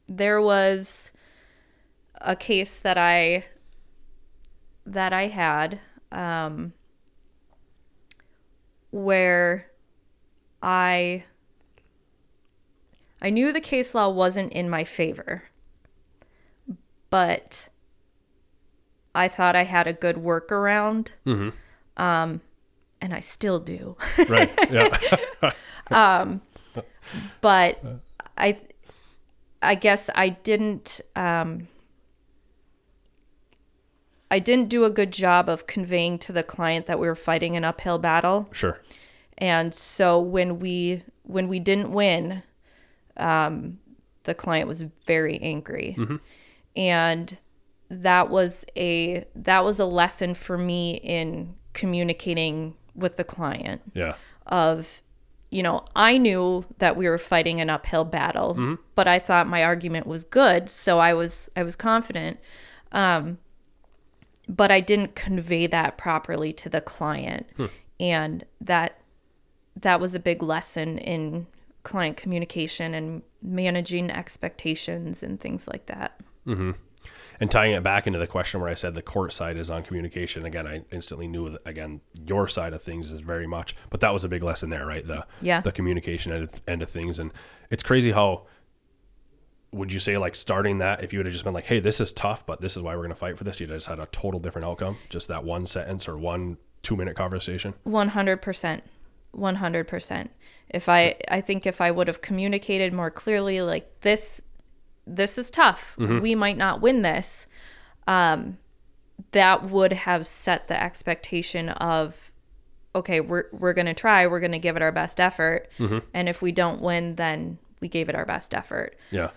there 0.07 0.40
was 0.40 1.11
a 2.20 2.36
case 2.36 2.78
that 2.78 2.96
I 2.96 3.46
that 4.87 5.12
I 5.12 5.28
had 5.28 5.80
um, 6.11 6.72
where 8.91 9.70
I 10.62 11.24
I 13.20 13.30
knew 13.30 13.53
the 13.53 13.61
case 13.61 13.95
law 13.95 14.09
wasn't 14.09 14.53
in 14.53 14.68
my 14.68 14.85
favor, 14.85 15.45
but 17.11 17.68
I 19.14 19.28
thought 19.28 19.55
I 19.55 19.64
had 19.64 19.87
a 19.87 19.93
good 19.93 20.16
workaround. 20.16 21.09
Um, 21.97 22.41
and 23.01 23.14
I 23.14 23.20
still 23.20 23.61
do. 23.61 23.97
right. 24.28 24.51
Yeah. 24.70 25.53
um, 25.91 26.41
but 27.41 27.83
I 28.37 28.61
I 29.61 29.74
guess 29.74 30.09
I 30.14 30.30
didn't 30.30 31.01
um 31.14 31.68
I 34.33 34.39
didn't 34.39 34.68
do 34.68 34.85
a 34.85 34.91
good 34.91 35.12
job 35.12 35.49
of 35.49 35.66
conveying 35.66 36.18
to 36.20 36.33
the 36.33 36.43
client 36.43 36.87
that 36.87 36.99
we 36.99 37.07
were 37.07 37.14
fighting 37.14 37.55
an 37.57 37.64
uphill 37.64 37.99
battle. 37.99 38.49
Sure. 38.51 38.80
And 39.39 39.74
so 39.74 40.18
when 40.18 40.59
we 40.59 41.03
when 41.24 41.47
we 41.49 41.61
didn't 41.61 41.93
win, 41.93 42.43
um, 43.16 43.78
the 44.24 44.35
client 44.35 44.66
was 44.68 44.83
very 45.07 45.39
angry, 45.41 45.97
and 46.76 47.37
that 47.91 48.30
was 48.30 48.64
a 48.76 49.26
that 49.35 49.64
was 49.64 49.78
a 49.78 49.85
lesson 49.85 50.35
for 50.35 50.57
me 50.57 50.93
in 51.03 51.55
communicating 51.74 52.74
with 52.95 53.16
the 53.16 53.24
client 53.24 53.83
Yeah. 53.95 54.14
of 54.47 55.03
you 55.51 55.62
know 55.62 55.85
i 55.95 56.16
knew 56.16 56.64
that 56.78 56.97
we 56.97 57.07
were 57.09 57.18
fighting 57.18 57.61
an 57.61 57.68
uphill 57.70 58.05
battle 58.05 58.78
but 58.95 59.07
i 59.09 59.18
thought 59.18 59.47
my 59.47 59.62
argument 59.64 60.07
was 60.07 60.24
good 60.24 60.68
so 60.70 60.99
i 60.99 61.12
was 61.12 61.51
i 61.57 61.62
was 61.62 61.76
confident 61.76 62.39
um, 62.93 63.39
but 64.55 64.70
i 64.70 64.80
didn't 64.80 65.14
convey 65.14 65.66
that 65.66 65.96
properly 65.96 66.53
to 66.53 66.68
the 66.68 66.80
client 66.80 67.48
hmm. 67.57 67.66
and 67.98 68.44
that 68.61 68.98
that 69.80 70.00
was 70.00 70.14
a 70.14 70.20
big 70.20 70.42
lesson 70.42 70.98
in 70.98 71.46
client 71.82 72.16
communication 72.16 72.94
and 72.94 73.22
managing 73.42 74.11
expectations 74.11 75.22
and 75.22 75.40
things 75.40 75.66
like 75.66 75.86
that 75.86 76.20
mm-hmm. 76.46 76.72
And 77.40 77.50
tying 77.50 77.72
it 77.72 77.82
back 77.82 78.07
into 78.07 78.20
the 78.20 78.26
question 78.28 78.61
where 78.61 78.70
I 78.70 78.74
said 78.74 78.94
the 78.94 79.03
court 79.03 79.32
side 79.32 79.57
is 79.57 79.68
on 79.68 79.82
communication. 79.82 80.44
Again, 80.44 80.66
I 80.66 80.82
instantly 80.92 81.26
knew 81.26 81.50
that 81.50 81.62
again 81.66 82.00
your 82.24 82.46
side 82.46 82.72
of 82.72 82.82
things 82.82 83.11
is 83.11 83.20
very 83.20 83.48
much, 83.48 83.74
but 83.90 84.00
that 84.00 84.12
was 84.12 84.22
a 84.22 84.28
big 84.28 84.44
lesson 84.44 84.70
there, 84.70 84.86
right? 84.86 85.05
The 85.05 85.26
Yeah. 85.40 85.61
the 85.61 85.72
communication 85.72 86.32
end 86.32 86.44
of, 86.44 86.61
end 86.68 86.82
of 86.82 86.90
things, 86.90 87.18
and 87.18 87.32
it's 87.70 87.82
crazy 87.82 88.12
how. 88.12 88.46
Would 89.73 89.93
you 89.93 90.01
say 90.01 90.18
like 90.18 90.37
starting 90.37 90.79
that 90.79 91.03
if 91.03 91.12
you 91.12 91.18
would 91.18 91.27
have 91.27 91.33
just 91.33 91.45
been 91.45 91.55
like, 91.55 91.64
"Hey, 91.64 91.81
this 91.81 92.01
is 92.01 92.12
tough, 92.12 92.45
but 92.47 92.61
this 92.61 92.77
is 92.77 92.83
why 92.83 92.95
we're 92.95 93.03
going 93.03 93.11
to 93.11 93.16
fight 93.16 93.39
for 93.39 93.45
this," 93.45 93.61
you'd 93.61 93.70
have 93.70 93.79
just 93.79 93.89
had 93.89 93.99
a 93.99 94.07
total 94.07 94.39
different 94.39 94.66
outcome. 94.66 94.99
Just 95.09 95.29
that 95.29 95.45
one 95.45 95.66
sentence 95.66 96.07
or 96.09 96.18
one 96.18 96.59
two 96.83 96.97
minute 96.97 97.16
conversation. 97.16 97.75
100% 97.87 98.81
100% 99.35 100.29
if 100.68 100.91
i 100.91 101.14
i 101.31 101.41
think 101.41 101.64
if 101.64 101.81
i 101.81 101.91
would 101.91 102.07
have 102.07 102.20
communicated 102.20 102.93
more 102.93 103.11
clearly 103.11 103.62
like 103.62 104.01
this 104.03 104.43
this 105.07 105.37
is 105.39 105.51
tough. 105.51 105.97
We 105.99 106.35
might 106.35 106.57
not 106.57 106.81
win 106.81 107.03
this 107.03 107.47
um 108.07 108.59
that 109.33 109.64
would 109.70 109.93
have 109.93 110.27
set 110.27 110.68
the 110.68 110.81
expectation 110.81 111.70
of 111.70 112.31
okay 112.95 113.20
we're 113.20 113.47
we're 113.53 113.73
going 113.73 113.87
to 113.87 113.95
try. 113.95 114.27
We're 114.27 114.41
going 114.41 114.53
to 114.53 114.59
give 114.59 114.77
it 114.77 114.83
our 114.83 114.93
best 114.93 115.18
effort. 115.18 115.70
And 116.14 116.29
if 116.29 116.43
we 116.43 116.53
don't 116.53 116.81
win 116.81 117.16
then 117.16 117.59
we 117.81 117.89
gave 117.89 118.09
it 118.09 118.14
our 118.14 118.27
best 118.27 118.55
effort. 118.55 118.97
Yeah. 119.11 119.31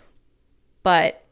But 0.86 1.26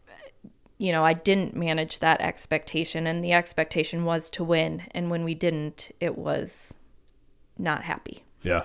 you 0.78 0.92
know 0.92 1.06
i 1.06 1.14
didn't 1.14 1.56
manage 1.56 2.00
that 2.00 2.20
expectation 2.20 3.08
and 3.08 3.24
the 3.24 3.32
expectation 3.32 4.04
was 4.04 4.30
to 4.30 4.44
win 4.44 4.82
and 4.92 5.10
when 5.10 5.24
we 5.24 5.34
didn't 5.34 5.92
it 6.02 6.18
was 6.18 6.74
not 7.58 7.84
happy 7.84 8.24
Yeah. 8.42 8.64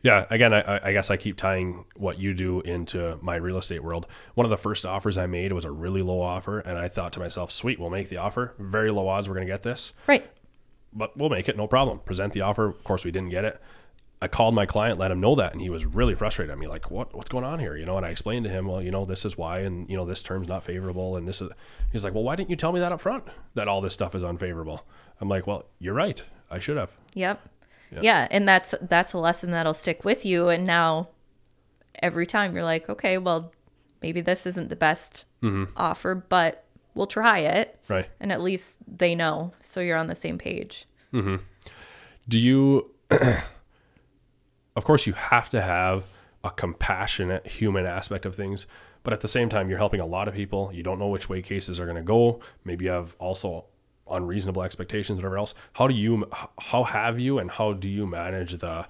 Yeah. 0.00 0.26
Again, 0.30 0.52
I, 0.54 0.60
I- 0.60 0.80
I 0.88 0.92
guess 0.92 1.10
I 1.10 1.16
keep 1.16 1.36
tying 1.36 1.84
what 1.96 2.18
you 2.20 2.32
do 2.32 2.60
into 2.62 3.18
my 3.20 3.34
real 3.34 3.58
estate 3.58 3.82
world. 3.82 4.06
One 4.34 4.44
of 4.46 4.50
the 4.50 4.56
first 4.56 4.86
offers 4.86 5.18
I 5.18 5.26
made 5.26 5.52
was 5.52 5.64
a 5.64 5.72
really 5.72 6.02
low 6.02 6.20
offer. 6.20 6.60
And 6.60 6.78
I 6.78 6.86
thought 6.88 7.12
to 7.14 7.20
myself, 7.20 7.50
sweet, 7.50 7.80
we'll 7.80 7.90
make 7.90 8.08
the 8.08 8.16
offer. 8.16 8.54
Very 8.60 8.92
low 8.92 9.08
odds 9.08 9.28
we're 9.28 9.34
going 9.34 9.46
to 9.46 9.52
get 9.52 9.62
this, 9.64 9.92
right 10.06 10.24
but 10.92 11.16
we'll 11.16 11.28
make 11.30 11.48
it. 11.48 11.56
No 11.56 11.66
problem. 11.66 11.98
Present 11.98 12.32
the 12.32 12.40
offer. 12.42 12.66
Of 12.66 12.82
course, 12.84 13.04
we 13.04 13.10
didn't 13.10 13.30
get 13.30 13.44
it. 13.44 13.60
I 14.20 14.28
called 14.28 14.54
my 14.54 14.66
client, 14.66 14.98
let 14.98 15.10
him 15.10 15.20
know 15.20 15.36
that, 15.36 15.52
and 15.52 15.60
he 15.60 15.70
was 15.70 15.86
really 15.86 16.14
frustrated 16.14 16.52
at 16.52 16.58
me, 16.58 16.66
like, 16.66 16.90
"What? 16.90 17.14
What's 17.14 17.30
going 17.30 17.44
on 17.44 17.60
here?" 17.60 17.76
You 17.76 17.86
know, 17.86 17.96
and 17.96 18.04
I 18.04 18.10
explained 18.10 18.44
to 18.44 18.50
him, 18.50 18.66
"Well, 18.66 18.82
you 18.82 18.90
know, 18.90 19.04
this 19.04 19.24
is 19.24 19.38
why, 19.38 19.60
and 19.60 19.88
you 19.88 19.96
know, 19.96 20.04
this 20.04 20.22
term's 20.22 20.48
not 20.48 20.64
favorable, 20.64 21.16
and 21.16 21.28
this 21.28 21.40
is." 21.40 21.50
He's 21.92 22.04
like, 22.04 22.14
"Well, 22.14 22.24
why 22.24 22.34
didn't 22.36 22.50
you 22.50 22.56
tell 22.56 22.72
me 22.72 22.80
that 22.80 22.92
up 22.92 23.00
front? 23.00 23.24
That 23.54 23.68
all 23.68 23.80
this 23.80 23.94
stuff 23.94 24.14
is 24.14 24.24
unfavorable?" 24.24 24.84
I'm 25.20 25.28
like, 25.28 25.46
"Well, 25.46 25.66
you're 25.78 25.94
right. 25.94 26.22
I 26.50 26.58
should 26.58 26.76
have." 26.76 26.90
Yep. 27.14 27.40
Yeah. 28.02 28.28
and 28.30 28.46
that's 28.46 28.74
that's 28.82 29.12
a 29.14 29.18
lesson 29.18 29.50
that'll 29.50 29.72
stick 29.72 30.04
with 30.04 30.26
you 30.26 30.50
and 30.50 30.66
now 30.66 31.08
every 32.02 32.26
time 32.26 32.54
you're 32.54 32.64
like, 32.64 32.88
okay, 32.88 33.18
well, 33.18 33.52
maybe 34.02 34.20
this 34.20 34.46
isn't 34.46 34.68
the 34.68 34.76
best 34.76 35.24
mm-hmm. 35.42 35.64
offer, 35.76 36.14
but 36.14 36.64
we'll 36.94 37.06
try 37.06 37.40
it. 37.40 37.78
Right. 37.88 38.06
And 38.20 38.32
at 38.32 38.40
least 38.40 38.78
they 38.86 39.14
know, 39.14 39.52
so 39.60 39.80
you're 39.80 39.96
on 39.96 40.06
the 40.06 40.14
same 40.14 40.38
page. 40.38 40.86
Mm-hmm. 41.12 41.36
do 42.28 42.38
you 42.38 42.90
of 44.78 44.84
course 44.84 45.06
you 45.06 45.12
have 45.12 45.50
to 45.50 45.60
have 45.60 46.04
a 46.42 46.50
compassionate 46.50 47.46
human 47.46 47.84
aspect 47.84 48.24
of 48.24 48.34
things 48.34 48.66
but 49.02 49.12
at 49.12 49.20
the 49.20 49.28
same 49.28 49.48
time 49.48 49.68
you're 49.68 49.78
helping 49.78 50.00
a 50.00 50.06
lot 50.06 50.28
of 50.28 50.34
people. 50.34 50.70
You 50.72 50.82
don't 50.82 50.98
know 50.98 51.08
which 51.08 51.28
way 51.28 51.42
cases 51.42 51.78
are 51.80 51.84
going 51.84 51.96
to 51.96 52.02
go. 52.02 52.40
Maybe 52.64 52.86
you 52.86 52.90
have 52.90 53.16
also 53.18 53.64
unreasonable 54.10 54.62
expectations 54.62 55.16
whatever 55.16 55.38
else. 55.38 55.54
How 55.74 55.86
do 55.86 55.94
you 55.94 56.28
how 56.60 56.84
have 56.84 57.18
you 57.18 57.38
and 57.38 57.50
how 57.50 57.72
do 57.72 57.88
you 57.88 58.06
manage 58.06 58.58
the 58.58 58.86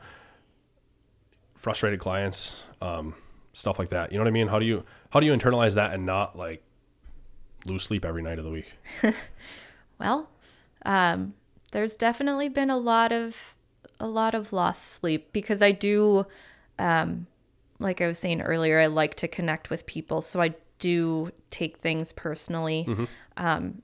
frustrated 1.55 2.01
clients 2.01 2.57
um, 2.81 3.15
stuff 3.53 3.79
like 3.79 3.91
that? 3.91 4.13
You 4.13 4.19
know 4.19 4.25
what 4.25 4.29
i 4.29 4.33
mean? 4.33 4.49
How 4.49 4.59
do 4.59 4.67
you 4.67 4.85
how 5.11 5.21
do 5.21 5.27
you 5.27 5.33
internalize 5.33 5.75
that 5.75 5.93
and 5.93 6.07
not 6.07 6.37
like 6.37 6.63
lose 7.65 7.83
sleep 7.83 8.05
every 8.05 8.23
night 8.23 8.39
of 8.39 8.45
the 8.45 8.51
week? 8.51 8.73
Well, 10.01 10.31
um, 10.87 11.35
there's 11.73 11.97
definitely 11.97 12.49
been 12.49 12.71
a 12.71 12.77
lot 12.77 13.11
of 13.11 13.57
a 14.01 14.07
lot 14.07 14.35
of 14.35 14.53
lost 14.53 14.85
sleep 14.87 15.33
because 15.33 15.61
I 15.63 15.73
do, 15.73 16.27
um, 16.79 17.27
like 17.79 18.01
I 18.01 18.07
was 18.07 18.19
saying 18.19 18.41
earlier, 18.43 18.79
I 18.81 18.87
like 18.87 19.15
to 19.17 19.29
connect 19.29 19.71
with 19.71 19.87
people, 19.87 20.21
so 20.21 20.41
I 20.41 20.55
do 20.79 21.31
take 21.51 21.79
things 21.79 22.13
personally, 22.13 22.87
um, 23.37 23.83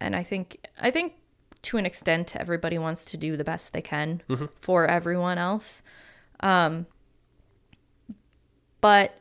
and 0.00 0.16
I 0.16 0.22
think 0.22 0.66
I 0.80 0.90
think 0.90 1.14
to 1.62 1.76
an 1.76 1.84
extent 1.84 2.34
everybody 2.36 2.78
wants 2.78 3.04
to 3.06 3.16
do 3.18 3.36
the 3.36 3.44
best 3.44 3.72
they 3.72 3.82
can 3.82 4.22
for 4.60 4.86
everyone 4.86 5.36
else, 5.36 5.82
um, 6.40 6.86
but 8.80 9.20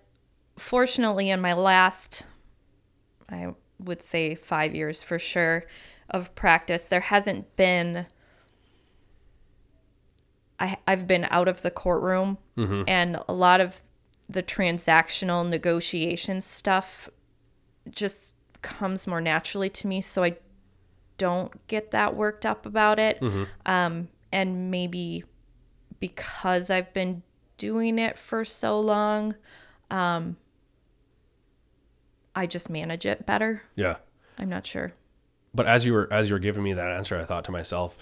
fortunately, 0.58 1.30
in 1.30 1.42
my 1.42 1.54
last 1.54 2.26
I 3.30 3.54
would 3.80 4.02
say 4.02 4.36
five 4.36 4.74
years 4.76 5.04
for 5.04 5.20
sure 5.20 5.66
of 6.10 6.34
practice. 6.36 6.84
There 6.90 7.02
hasn't 7.02 7.56
been. 7.56 8.06
I 10.60 10.78
I've 10.88 11.08
been 11.08 11.26
out 11.30 11.48
of 11.48 11.62
the 11.62 11.72
courtroom, 11.72 12.38
and 12.88 13.20
a 13.28 13.34
lot 13.34 13.62
of 13.62 13.82
the 14.28 14.44
transactional 14.44 15.48
negotiation 15.48 16.42
stuff 16.42 17.10
just 17.90 18.34
comes 18.62 19.08
more 19.08 19.22
naturally 19.22 19.70
to 19.70 19.88
me. 19.88 20.02
So 20.02 20.24
I 20.24 20.36
don't 21.18 21.66
get 21.68 21.92
that 21.92 22.16
worked 22.16 22.46
up 22.46 22.66
about 22.66 23.00
it. 23.00 23.22
Um, 23.66 24.10
and 24.32 24.70
maybe 24.70 25.24
because 26.00 26.70
I've 26.70 26.94
been 26.94 27.24
doing 27.58 27.98
it 28.00 28.18
for 28.18 28.46
so 28.46 28.80
long, 28.80 29.36
um, 29.90 30.38
I 32.36 32.46
just 32.46 32.70
manage 32.70 33.06
it 33.06 33.26
better. 33.26 33.64
yeah 33.76 33.98
I'm 34.38 34.48
not 34.50 34.66
sure. 34.66 34.94
but 35.54 35.66
as 35.66 35.84
you 35.86 35.92
were 35.94 36.08
as 36.14 36.30
you 36.30 36.36
were 36.36 36.40
giving 36.40 36.64
me 36.64 36.74
that 36.74 36.88
answer, 36.90 37.20
I 37.20 37.26
thought 37.26 37.44
to 37.46 37.52
myself, 37.52 37.98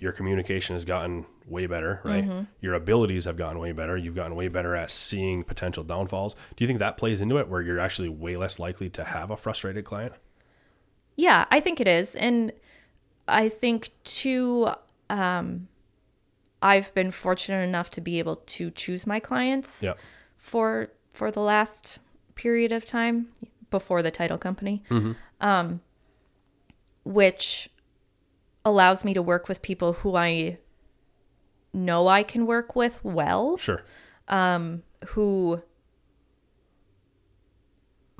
your 0.00 0.12
communication 0.12 0.74
has 0.74 0.84
gotten 0.84 1.26
way 1.46 1.66
better, 1.66 2.00
right? 2.04 2.46
Your 2.60 2.74
abilities 2.74 3.24
have 3.24 3.36
gotten 3.36 3.58
way 3.58 3.72
better. 3.72 3.96
You've 3.96 4.14
gotten 4.14 4.34
way 4.34 4.48
better 4.48 4.74
at 4.76 4.90
seeing 4.90 5.44
potential 5.44 5.84
downfalls. 5.84 6.34
Do 6.56 6.64
you 6.64 6.68
think 6.68 6.78
that 6.78 6.96
plays 6.96 7.20
into 7.20 7.38
it, 7.38 7.48
where 7.48 7.60
you're 7.60 7.78
actually 7.80 8.08
way 8.08 8.36
less 8.36 8.58
likely 8.58 8.88
to 8.90 9.04
have 9.04 9.30
a 9.30 9.36
frustrated 9.36 9.84
client? 9.84 10.12
Yeah, 11.16 11.46
I 11.50 11.60
think 11.60 11.80
it 11.80 11.88
is. 11.88 12.14
And 12.14 12.52
I 13.26 13.48
think 13.48 13.90
too, 14.04 14.68
um, 15.10 15.68
I've 16.62 16.92
been 16.94 17.10
fortunate 17.10 17.62
enough 17.62 17.90
to 17.90 18.00
be 18.00 18.18
able 18.18 18.36
to 18.36 18.70
choose 18.70 19.06
my 19.06 19.20
clients 19.20 19.82
Yeah, 19.82 19.94
for 20.36 20.90
for 21.12 21.30
the 21.30 21.40
last 21.40 21.98
period 22.36 22.70
of 22.72 22.84
time 22.84 23.28
before 23.70 24.02
the 24.02 24.10
title 24.10 24.38
company, 24.38 24.82
um, 25.40 25.80
which 27.04 27.68
allows 28.68 29.04
me 29.04 29.14
to 29.14 29.22
work 29.22 29.48
with 29.48 29.62
people 29.62 29.94
who 29.94 30.16
I 30.16 30.58
know 31.72 32.08
I 32.08 32.22
can 32.22 32.46
work 32.46 32.76
with 32.76 33.02
well. 33.04 33.56
sure. 33.56 33.82
Um, 34.28 34.82
who 35.08 35.62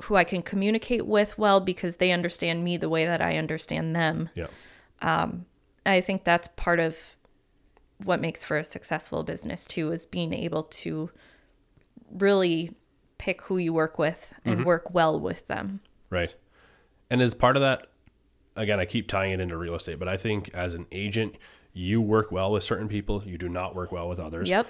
who 0.03 0.15
I 0.15 0.23
can 0.23 0.41
communicate 0.41 1.05
with 1.05 1.37
well 1.37 1.59
because 1.59 1.97
they 1.97 2.11
understand 2.11 2.63
me 2.63 2.77
the 2.77 2.89
way 2.89 3.05
that 3.05 3.21
I 3.21 3.37
understand 3.37 3.95
them. 3.95 4.29
Yeah, 4.33 4.47
I 5.85 6.01
think 6.01 6.23
that's 6.23 6.47
part 6.55 6.79
of 6.79 7.17
what 8.03 8.21
makes 8.21 8.43
for 8.43 8.57
a 8.57 8.63
successful 8.63 9.23
business 9.23 9.65
too 9.65 9.91
is 9.91 10.05
being 10.05 10.33
able 10.33 10.63
to 10.63 11.11
really 12.11 12.75
pick 13.17 13.41
who 13.43 13.57
you 13.57 13.73
work 13.73 13.99
with 13.99 14.33
and 14.45 14.65
work 14.65 14.93
well 14.93 15.19
with 15.19 15.47
them. 15.47 15.81
right. 16.09 16.33
And 17.11 17.21
as 17.21 17.33
part 17.33 17.57
of 17.57 17.61
that, 17.61 17.87
again, 18.59 18.79
I 18.79 18.85
keep 18.85 19.07
tying 19.07 19.31
it 19.31 19.39
into 19.39 19.57
real 19.57 19.75
estate, 19.75 19.99
but 19.99 20.07
I 20.07 20.17
think 20.17 20.49
as 20.53 20.73
an 20.73 20.85
agent, 20.91 21.35
you 21.73 22.01
work 22.01 22.31
well 22.31 22.51
with 22.51 22.63
certain 22.63 22.87
people. 22.87 23.23
You 23.25 23.37
do 23.37 23.49
not 23.49 23.75
work 23.75 23.91
well 23.91 24.07
with 24.09 24.19
others. 24.19 24.49
Yep. 24.49 24.67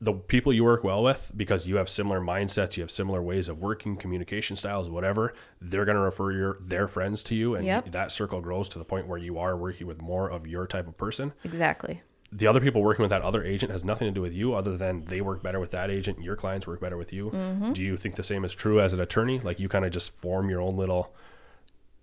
the 0.00 0.12
people 0.12 0.52
you 0.52 0.64
work 0.64 0.84
well 0.84 1.02
with 1.02 1.32
because 1.34 1.66
you 1.66 1.76
have 1.76 1.88
similar 1.88 2.20
mindsets, 2.20 2.76
you 2.76 2.82
have 2.82 2.90
similar 2.90 3.22
ways 3.22 3.48
of 3.48 3.58
working, 3.60 3.96
communication 3.96 4.54
styles, 4.54 4.88
whatever. 4.90 5.32
They're 5.62 5.84
going 5.86 5.94
to 5.96 6.02
refer 6.02 6.30
your 6.32 6.58
their 6.60 6.88
friends 6.88 7.22
to 7.24 7.34
you, 7.34 7.54
and 7.54 7.64
Yep. 7.64 7.92
that 7.92 8.12
circle 8.12 8.40
grows 8.42 8.68
to 8.70 8.78
the 8.78 8.84
point 8.84 9.06
where 9.06 9.18
you 9.18 9.38
are 9.38 9.56
working 9.56 9.86
with 9.86 10.02
more 10.02 10.28
of 10.28 10.46
your 10.46 10.66
type 10.66 10.86
of 10.88 10.96
person. 10.98 11.32
Exactly. 11.44 12.02
The 12.30 12.46
other 12.48 12.60
people 12.60 12.82
working 12.82 13.02
with 13.04 13.10
that 13.10 13.22
other 13.22 13.44
agent 13.44 13.70
has 13.72 13.84
nothing 13.84 14.06
to 14.08 14.12
do 14.12 14.20
with 14.20 14.34
you, 14.34 14.52
other 14.54 14.76
than 14.76 15.04
they 15.06 15.20
work 15.22 15.42
better 15.42 15.60
with 15.60 15.70
that 15.70 15.90
agent. 15.90 16.20
Your 16.20 16.36
clients 16.36 16.66
work 16.66 16.80
better 16.80 16.96
with 16.98 17.12
you. 17.12 17.30
Mm-hmm. 17.30 17.72
Do 17.72 17.82
you 17.82 17.96
think 17.96 18.16
the 18.16 18.24
same 18.24 18.44
is 18.44 18.54
true 18.54 18.80
as 18.80 18.92
an 18.92 19.00
attorney? 19.00 19.38
Like 19.38 19.58
you 19.60 19.68
kind 19.68 19.84
of 19.86 19.92
just 19.92 20.10
form 20.14 20.50
your 20.50 20.60
own 20.60 20.76
little 20.76 21.14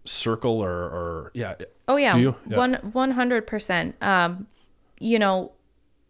circle, 0.05 0.63
or, 0.63 0.71
or 0.71 1.31
yeah, 1.33 1.55
Oh 1.87 1.97
yeah, 1.97 2.13
Do 2.13 2.19
you? 2.21 2.35
Yeah. 2.47 2.57
one 2.57 2.73
one 2.93 3.11
hundred 3.11 3.45
percent. 3.47 3.95
Um, 4.01 4.47
you 4.99 5.19
know, 5.19 5.51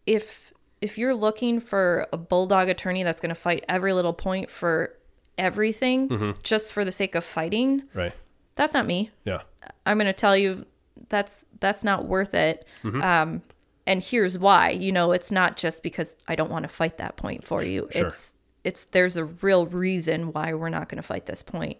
if 0.06 0.52
if 0.80 0.98
you're 0.98 1.14
looking 1.14 1.60
for 1.60 2.06
a 2.12 2.16
bulldog 2.16 2.68
attorney 2.68 3.02
that's 3.02 3.20
going 3.20 3.28
to 3.34 3.40
fight 3.40 3.64
every 3.68 3.92
little 3.92 4.12
point 4.12 4.50
for 4.50 4.94
everything 5.38 6.08
Mm-hmm. 6.08 6.30
just 6.42 6.72
for 6.72 6.84
the 6.84 6.92
sake 6.92 7.14
of 7.14 7.24
fighting, 7.24 7.84
right, 7.94 8.12
that's 8.54 8.74
not 8.74 8.86
me. 8.86 9.10
yeah, 9.24 9.42
I'm 9.86 9.96
going 9.98 10.06
to 10.06 10.12
tell 10.12 10.36
you 10.36 10.66
that's 11.08 11.44
that's 11.60 11.84
not 11.84 12.06
worth 12.06 12.34
it. 12.34 12.66
Mm-hmm. 12.84 13.02
Um, 13.02 13.42
and 13.86 14.02
here's 14.02 14.38
why. 14.38 14.70
You 14.70 14.92
know, 14.92 15.12
it's 15.12 15.30
not 15.30 15.56
just 15.56 15.82
because 15.82 16.14
I 16.28 16.34
don't 16.36 16.50
want 16.50 16.62
to 16.64 16.68
fight 16.68 16.98
that 16.98 17.16
point 17.16 17.44
for 17.46 17.62
you. 17.64 17.88
Sure. 17.92 18.06
It's 18.08 18.34
it's 18.64 18.84
there's 18.86 19.16
a 19.16 19.24
real 19.24 19.66
reason 19.66 20.32
why 20.32 20.52
we're 20.54 20.68
not 20.68 20.88
going 20.88 21.00
to 21.00 21.06
fight 21.06 21.26
this 21.26 21.42
point. 21.42 21.78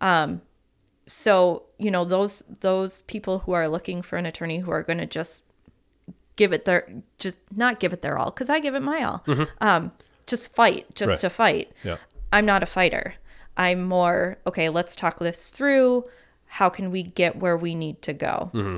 Um, 0.00 0.40
so 1.06 1.64
you 1.78 1.90
know 1.90 2.04
those 2.04 2.42
those 2.60 3.02
people 3.02 3.40
who 3.40 3.52
are 3.52 3.68
looking 3.68 4.02
for 4.02 4.16
an 4.16 4.26
attorney 4.26 4.58
who 4.58 4.70
are 4.70 4.82
going 4.82 4.98
to 4.98 5.06
just 5.06 5.42
give 6.36 6.52
it 6.52 6.64
their 6.64 6.88
just 7.18 7.36
not 7.54 7.80
give 7.80 7.92
it 7.92 8.02
their 8.02 8.18
all 8.18 8.30
because 8.30 8.48
I 8.48 8.60
give 8.60 8.74
it 8.74 8.82
my 8.82 9.02
all. 9.02 9.24
Um, 9.60 9.92
just 10.26 10.54
fight, 10.54 10.86
just 10.94 11.04
Mm-hmm. 11.04 11.10
Right. 11.10 11.20
to 11.20 11.30
fight. 11.30 11.72
yeah, 11.84 11.96
I'm 12.32 12.46
not 12.46 12.62
a 12.62 12.66
fighter. 12.66 13.14
I'm 13.56 13.84
more, 13.84 14.38
okay, 14.46 14.68
let's 14.70 14.96
talk 14.96 15.18
this 15.18 15.50
through. 15.50 16.04
How 16.46 16.68
can 16.70 16.90
we 16.90 17.02
get 17.02 17.36
where 17.36 17.56
we 17.56 17.74
need 17.74 18.00
to 18.02 18.12
go? 18.14 18.50
Mm-hmm. 18.54 18.76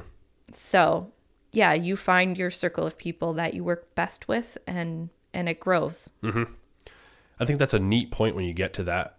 So, 0.52 1.12
yeah, 1.52 1.74
you 1.74 1.96
find 1.96 2.36
your 2.36 2.50
circle 2.50 2.84
of 2.86 2.98
people 2.98 3.34
that 3.34 3.54
you 3.54 3.62
work 3.62 3.94
best 3.94 4.26
with 4.26 4.58
and 4.66 5.10
and 5.32 5.48
it 5.48 5.60
grows. 5.60 6.08
I 6.24 7.44
think 7.44 7.58
that's 7.58 7.74
a 7.74 7.78
neat 7.78 8.10
point 8.10 8.34
when 8.34 8.44
you 8.46 8.54
get 8.54 8.72
to 8.74 8.82
that 8.84 9.18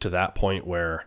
to 0.00 0.10
that 0.10 0.34
point 0.34 0.66
where 0.66 1.06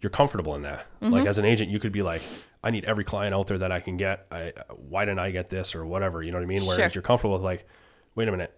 you're 0.00 0.10
comfortable 0.10 0.54
in 0.54 0.62
that. 0.62 0.86
Mm-hmm. 1.02 1.12
Like 1.12 1.26
as 1.26 1.38
an 1.38 1.44
agent, 1.44 1.70
you 1.70 1.78
could 1.78 1.92
be 1.92 2.02
like, 2.02 2.22
I 2.64 2.70
need 2.70 2.84
every 2.84 3.04
client 3.04 3.34
out 3.34 3.46
there 3.46 3.58
that 3.58 3.72
I 3.72 3.80
can 3.80 3.96
get. 3.96 4.26
I 4.30 4.52
why 4.74 5.04
didn't 5.04 5.18
I 5.20 5.30
get 5.30 5.48
this 5.50 5.74
or 5.74 5.84
whatever? 5.84 6.22
You 6.22 6.32
know 6.32 6.38
what 6.38 6.44
I 6.44 6.46
mean? 6.46 6.62
Whereas 6.64 6.76
Sure. 6.76 6.90
you're 6.94 7.02
comfortable 7.02 7.34
with 7.34 7.42
like, 7.42 7.66
wait 8.14 8.28
a 8.28 8.30
minute. 8.30 8.56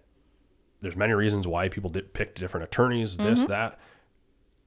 There's 0.81 0.95
many 0.97 1.13
reasons 1.13 1.47
why 1.47 1.69
people 1.69 1.89
did 1.89 2.13
pick 2.13 2.35
different 2.35 2.65
attorneys, 2.65 3.17
Mm-hmm. 3.17 3.29
this, 3.29 3.43
that. 3.45 3.79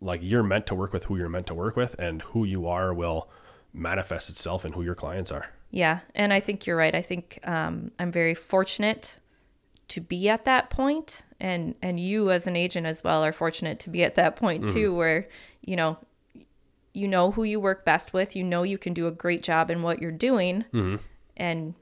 Like 0.01 0.20
you're 0.22 0.43
meant 0.43 0.66
to 0.66 0.74
work 0.74 0.93
with 0.93 1.05
who 1.05 1.16
you're 1.16 1.29
meant 1.29 1.47
to 1.49 1.55
work 1.55 1.77
with, 1.77 1.95
and 1.99 2.20
who 2.22 2.45
you 2.45 2.66
are 2.66 2.93
will 2.93 3.31
manifest 3.72 4.29
itself 4.31 4.64
in 4.64 4.72
who 4.72 4.83
your 4.83 4.95
clients 4.95 5.31
are. 5.33 5.47
Yeah, 5.70 6.01
and 6.14 6.33
I 6.33 6.41
think 6.41 6.66
you're 6.66 6.77
right. 6.77 6.95
I 6.95 7.03
think 7.03 7.39
um, 7.45 7.91
I'm 7.99 8.12
very 8.12 8.35
fortunate 8.35 9.18
to 9.89 10.01
be 10.01 10.29
at 10.29 10.45
that 10.45 10.68
point, 10.70 11.22
and 11.41 11.74
and 11.83 11.99
you 11.99 12.31
as 12.31 12.47
an 12.47 12.57
agent 12.57 12.87
as 12.87 13.03
well 13.03 13.24
are 13.24 13.33
fortunate 13.33 13.79
to 13.81 13.91
be 13.91 14.05
at 14.05 14.14
that 14.16 14.37
point 14.37 14.68
too, 14.70 14.95
where 14.95 15.29
you 15.62 15.77
know 15.77 15.97
you 16.97 17.07
know 17.07 17.31
who 17.31 17.45
you 17.45 17.61
work 17.61 17.85
best 17.85 18.13
with, 18.13 18.35
you 18.35 18.43
know 18.43 18.63
you 18.63 18.79
can 18.79 18.95
do 18.95 19.07
a 19.07 19.13
great 19.13 19.43
job 19.43 19.71
in 19.71 19.83
what 19.83 20.01
you're 20.01 20.11
doing, 20.11 20.65
mm-hmm. 20.73 20.97
and 21.37 21.75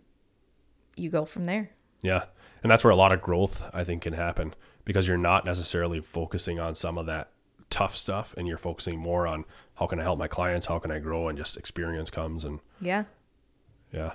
you 0.96 1.08
go 1.08 1.24
from 1.24 1.44
there. 1.44 1.70
Yeah. 2.02 2.24
And 2.62 2.70
that's 2.70 2.82
where 2.82 2.90
a 2.90 2.96
lot 2.96 3.12
of 3.12 3.22
growth 3.22 3.62
I 3.72 3.84
think 3.84 4.02
can 4.02 4.14
happen 4.14 4.54
because 4.84 5.06
you're 5.06 5.16
not 5.16 5.44
necessarily 5.44 6.00
focusing 6.00 6.58
on 6.58 6.74
some 6.74 6.98
of 6.98 7.06
that 7.06 7.30
tough 7.70 7.96
stuff 7.96 8.34
and 8.36 8.46
you're 8.46 8.58
focusing 8.58 8.98
more 8.98 9.26
on 9.26 9.44
how 9.74 9.86
can 9.86 10.00
I 10.00 10.02
help 10.02 10.18
my 10.18 10.28
clients, 10.28 10.66
how 10.66 10.78
can 10.78 10.90
I 10.90 10.98
grow 10.98 11.28
and 11.28 11.38
just 11.38 11.56
experience 11.56 12.10
comes 12.10 12.44
and 12.44 12.60
Yeah, 12.80 13.04
yeah. 13.92 14.14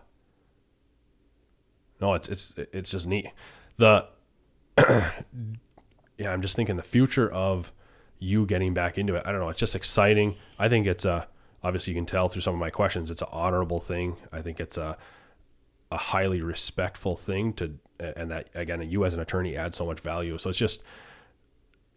No, 2.02 2.14
it's 2.14 2.28
it's 2.28 2.56
it's 2.58 2.91
just 2.91 3.08
neat. 3.08 3.30
The 3.78 4.08
yeah, 6.18 6.32
I'm 6.32 6.41
just 6.41 6.56
thinking 6.56 6.78
the 6.78 6.84
future 6.84 7.30
of 7.32 7.74
you 8.20 8.45
getting 8.45 8.74
back 8.74 8.97
into 8.97 9.15
it. 9.15 9.24
I 9.26 9.32
don't 9.32 9.41
know. 9.41 9.49
It's 9.49 9.59
just 9.59 9.76
exciting. 9.76 10.36
I 10.57 10.70
think 10.70 10.86
it's 10.86 11.05
a 11.05 11.28
obviously 11.63 11.93
you 11.93 11.99
can 11.99 12.05
tell 12.05 12.30
through 12.30 12.41
some 12.41 12.53
of 12.53 12.59
my 12.59 12.70
questions. 12.70 13.09
It's 13.09 13.22
an 13.22 13.30
honorable 13.32 13.80
thing. 13.80 14.17
I 14.32 14.41
think 14.41 14.59
it's 14.59 14.78
a 14.78 14.97
a 15.91 15.97
highly 15.97 16.41
respectful 16.41 17.15
thing 17.15 17.53
to, 17.53 17.74
and 17.99 18.30
that 18.30 18.47
again, 18.53 18.88
you 18.89 19.05
as 19.05 19.13
an 19.13 19.20
attorney 19.20 19.57
add 19.57 19.74
so 19.74 19.86
much 19.86 19.99
value. 19.99 20.38
So 20.38 20.49
it's 20.49 20.59
just 20.59 20.84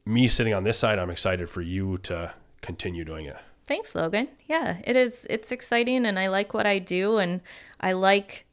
me 0.04 0.28
sitting 0.28 0.54
on 0.54 0.64
this 0.64 0.78
side. 0.78 0.98
I'm 0.98 1.10
excited 1.10 1.50
for 1.50 1.60
you 1.60 1.98
to 1.98 2.32
continue 2.62 3.04
doing 3.04 3.26
it. 3.26 3.36
Thanks, 3.66 3.94
Logan. 3.94 4.28
Yeah, 4.46 4.78
it 4.84 4.96
is. 4.96 5.26
It's 5.30 5.52
exciting, 5.52 6.06
and 6.06 6.18
I 6.18 6.28
like 6.28 6.54
what 6.54 6.66
I 6.66 6.78
do, 6.78 7.18
and 7.18 7.40
I 7.80 7.92
like 7.92 8.46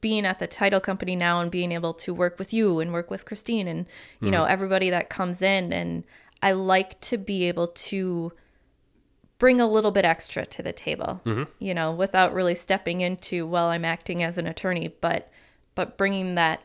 being 0.00 0.26
at 0.26 0.38
the 0.38 0.46
title 0.46 0.78
company 0.78 1.16
now 1.16 1.40
and 1.40 1.50
being 1.50 1.72
able 1.72 1.94
to 1.94 2.12
work 2.12 2.38
with 2.38 2.52
you 2.52 2.80
and 2.80 2.92
work 2.92 3.10
with 3.10 3.24
Christine 3.24 3.66
and 3.66 3.86
you 4.20 4.26
mm-hmm. 4.26 4.32
know 4.32 4.44
everybody 4.44 4.90
that 4.90 5.08
comes 5.08 5.42
in, 5.42 5.72
and 5.72 6.04
I 6.42 6.52
like 6.52 7.00
to 7.02 7.18
be 7.18 7.44
able 7.48 7.66
to 7.68 8.32
bring 9.38 9.60
a 9.60 9.66
little 9.66 9.90
bit 9.90 10.04
extra 10.04 10.46
to 10.46 10.62
the 10.62 10.72
table. 10.72 11.20
You 11.58 11.74
know, 11.74 11.92
without 11.92 12.32
really 12.34 12.54
stepping 12.54 13.00
into 13.00 13.46
well, 13.46 13.68
I'm 13.68 13.84
acting 13.84 14.22
as 14.22 14.38
an 14.38 14.46
attorney, 14.46 14.88
but 15.00 15.30
but 15.74 15.96
bringing 15.98 16.34
that 16.36 16.62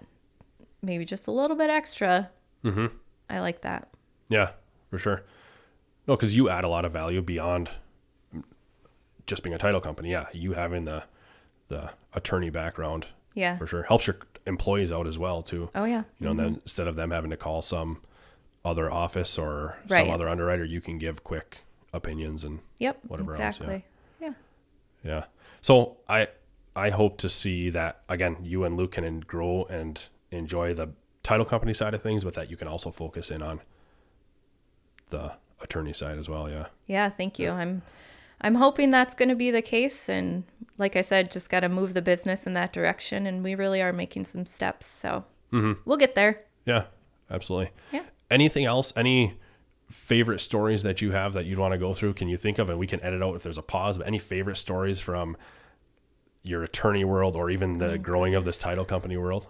maybe 0.82 1.05
just 1.05 1.28
a 1.28 1.32
little 1.32 1.57
bit 1.57 1.69
extra. 1.69 2.30
Mm-hmm. 2.63 2.88
I 3.30 3.39
like 3.39 3.61
that. 3.61 3.89
Yeah, 4.30 4.51
for 4.89 4.97
sure. 4.97 5.24
No, 6.07 6.15
because 6.15 6.36
you 6.36 6.49
add 6.49 6.63
a 6.63 6.67
lot 6.69 6.86
of 6.86 6.91
value 6.91 7.22
beyond 7.22 7.69
just 9.28 9.43
being 9.43 9.53
a 9.53 9.57
title 9.57 9.82
company. 9.82 10.11
Yeah, 10.11 10.26
you 10.34 10.53
having 10.53 10.86
the 10.86 11.03
the 11.69 11.91
attorney 12.13 12.49
background 12.49 13.07
Yeah. 13.34 13.57
for 13.57 13.65
sure 13.65 13.84
helps 13.84 14.05
your 14.05 14.17
employees 14.45 14.91
out 14.91 15.07
as 15.07 15.17
well 15.17 15.41
too. 15.41 15.69
Oh 15.74 15.86
yeah. 15.86 16.03
You 16.19 16.26
know, 16.26 16.32
and 16.32 16.39
then 16.39 16.47
instead 16.63 16.88
of 16.88 16.95
them 16.97 17.11
having 17.11 17.30
to 17.32 17.38
call 17.38 17.61
some 17.61 18.01
other 18.64 18.91
office 18.91 19.38
or 19.38 19.78
Right. 19.88 20.05
some 20.05 20.14
other 20.14 20.30
underwriter, 20.30 20.64
you 20.64 20.82
can 20.82 20.97
give 20.97 21.24
quick 21.24 21.59
opinions 21.93 22.43
and 22.43 22.59
Yep. 22.80 22.99
whatever 23.07 23.34
else, 23.34 23.39
yeah. 23.39 23.47
exactly. 23.47 23.86
yeah. 24.20 24.34
Yeah. 25.03 25.26
So 25.62 25.97
I 26.07 26.28
I 26.76 26.89
hope 26.89 27.18
to 27.18 27.30
see 27.30 27.70
that 27.72 28.01
again. 28.07 28.38
You 28.43 28.64
and 28.64 28.78
Luke 28.78 28.93
can 28.93 29.20
grow 29.22 29.66
and 29.66 30.01
enjoy 30.32 30.74
the 30.74 30.89
title 31.22 31.45
company 31.45 31.74
side 31.74 31.93
of 31.93 32.01
things, 32.01 32.24
but 32.24 32.34
that 32.36 32.49
you 32.49 32.55
can 32.55 32.68
also 32.68 32.91
focus 32.91 33.30
in 33.30 33.41
on 33.41 33.59
the 35.09 35.34
attorney 35.62 35.93
side 35.93 36.18
as 36.18 36.30
well. 36.30 36.49
Yeah. 36.49 36.68
Yeah, 36.88 37.09
thank 37.09 37.39
you. 37.39 37.49
I'm 37.51 37.82
I'm 38.39 38.55
hoping 38.55 38.89
that's 38.89 39.14
going 39.14 39.30
to 39.30 39.36
be 39.36 39.51
the 39.51 39.62
case 39.62 40.09
and 40.09 40.43
like 40.78 40.95
I 40.95 41.01
said, 41.01 41.30
just 41.32 41.49
got 41.49 41.59
to 41.59 41.70
move 41.70 41.93
the 41.93 42.01
business 42.01 42.47
in 42.47 42.53
that 42.53 42.74
direction 42.74 43.28
and 43.28 43.43
we 43.43 43.53
really 43.53 43.82
are 43.82 43.93
making 43.93 44.26
some 44.26 44.45
steps. 44.47 44.88
So, 44.88 45.26
mm-hmm. 45.51 45.74
we'll 45.86 45.97
get 45.97 46.16
there. 46.16 46.41
Yeah. 46.66 46.86
Absolutely. 47.30 47.72
Yeah. 47.91 48.03
Anything 48.32 48.66
else? 48.66 48.94
Any 48.96 49.38
favorite 49.92 50.40
stories 50.40 50.84
that 50.84 51.02
you 51.02 51.12
have 51.12 51.34
that 51.34 51.46
you'd 51.46 51.60
want 51.60 51.74
to 51.74 51.78
go 51.78 51.94
through? 51.94 52.14
Can 52.14 52.30
you 52.30 52.38
think 52.38 52.58
of? 52.58 52.70
And 52.70 52.80
we 52.80 52.88
can 52.88 53.04
edit 53.04 53.22
out 53.22 53.36
if 53.36 53.44
there's 53.44 53.58
a 53.58 53.62
pause. 53.62 53.98
But 53.98 54.08
any 54.08 54.20
favorite 54.20 54.58
stories 54.58 55.00
from 55.00 55.38
your 56.42 56.64
attorney 56.64 57.04
world 57.04 57.36
or 57.36 57.50
even 57.50 57.78
the 57.78 57.94
oh, 57.94 57.98
growing 57.98 58.34
of 58.34 58.46
this 58.46 58.58
title 58.58 58.86
company 58.86 59.18
world? 59.18 59.48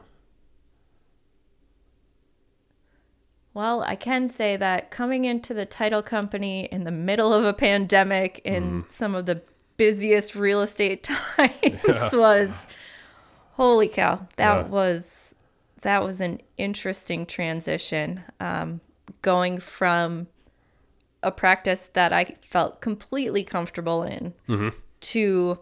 Well, 3.54 3.84
I 3.84 3.96
can 3.96 4.30
say 4.30 4.56
that 4.58 4.92
coming 4.92 5.26
into 5.26 5.54
the 5.54 5.66
title 5.66 6.02
company 6.02 6.66
in 6.72 6.86
the 6.86 6.92
middle 6.92 7.34
of 7.34 7.44
a 7.44 7.54
pandemic 7.54 8.40
in 8.46 8.84
mm. 8.84 8.90
some 8.90 9.14
of 9.14 9.26
the 9.26 9.42
busiest 9.78 10.36
real 10.36 10.62
estate 10.62 11.04
times 11.38 12.14
was 12.14 12.68
holy 13.54 13.88
cow. 13.88 14.28
That 14.38 14.56
Yeah. 14.56 14.68
was 14.68 15.21
that 15.82 16.04
was 16.04 16.20
an 16.22 16.42
interesting 16.58 17.26
transition. 17.26 18.24
Um, 18.40 18.82
going 19.22 19.60
from 19.60 20.28
a 21.24 21.32
practice 21.32 21.90
that 21.94 22.12
I 22.14 22.36
felt 22.42 22.82
completely 22.82 23.44
comfortable 23.44 24.04
in 24.04 24.34
to 25.02 25.60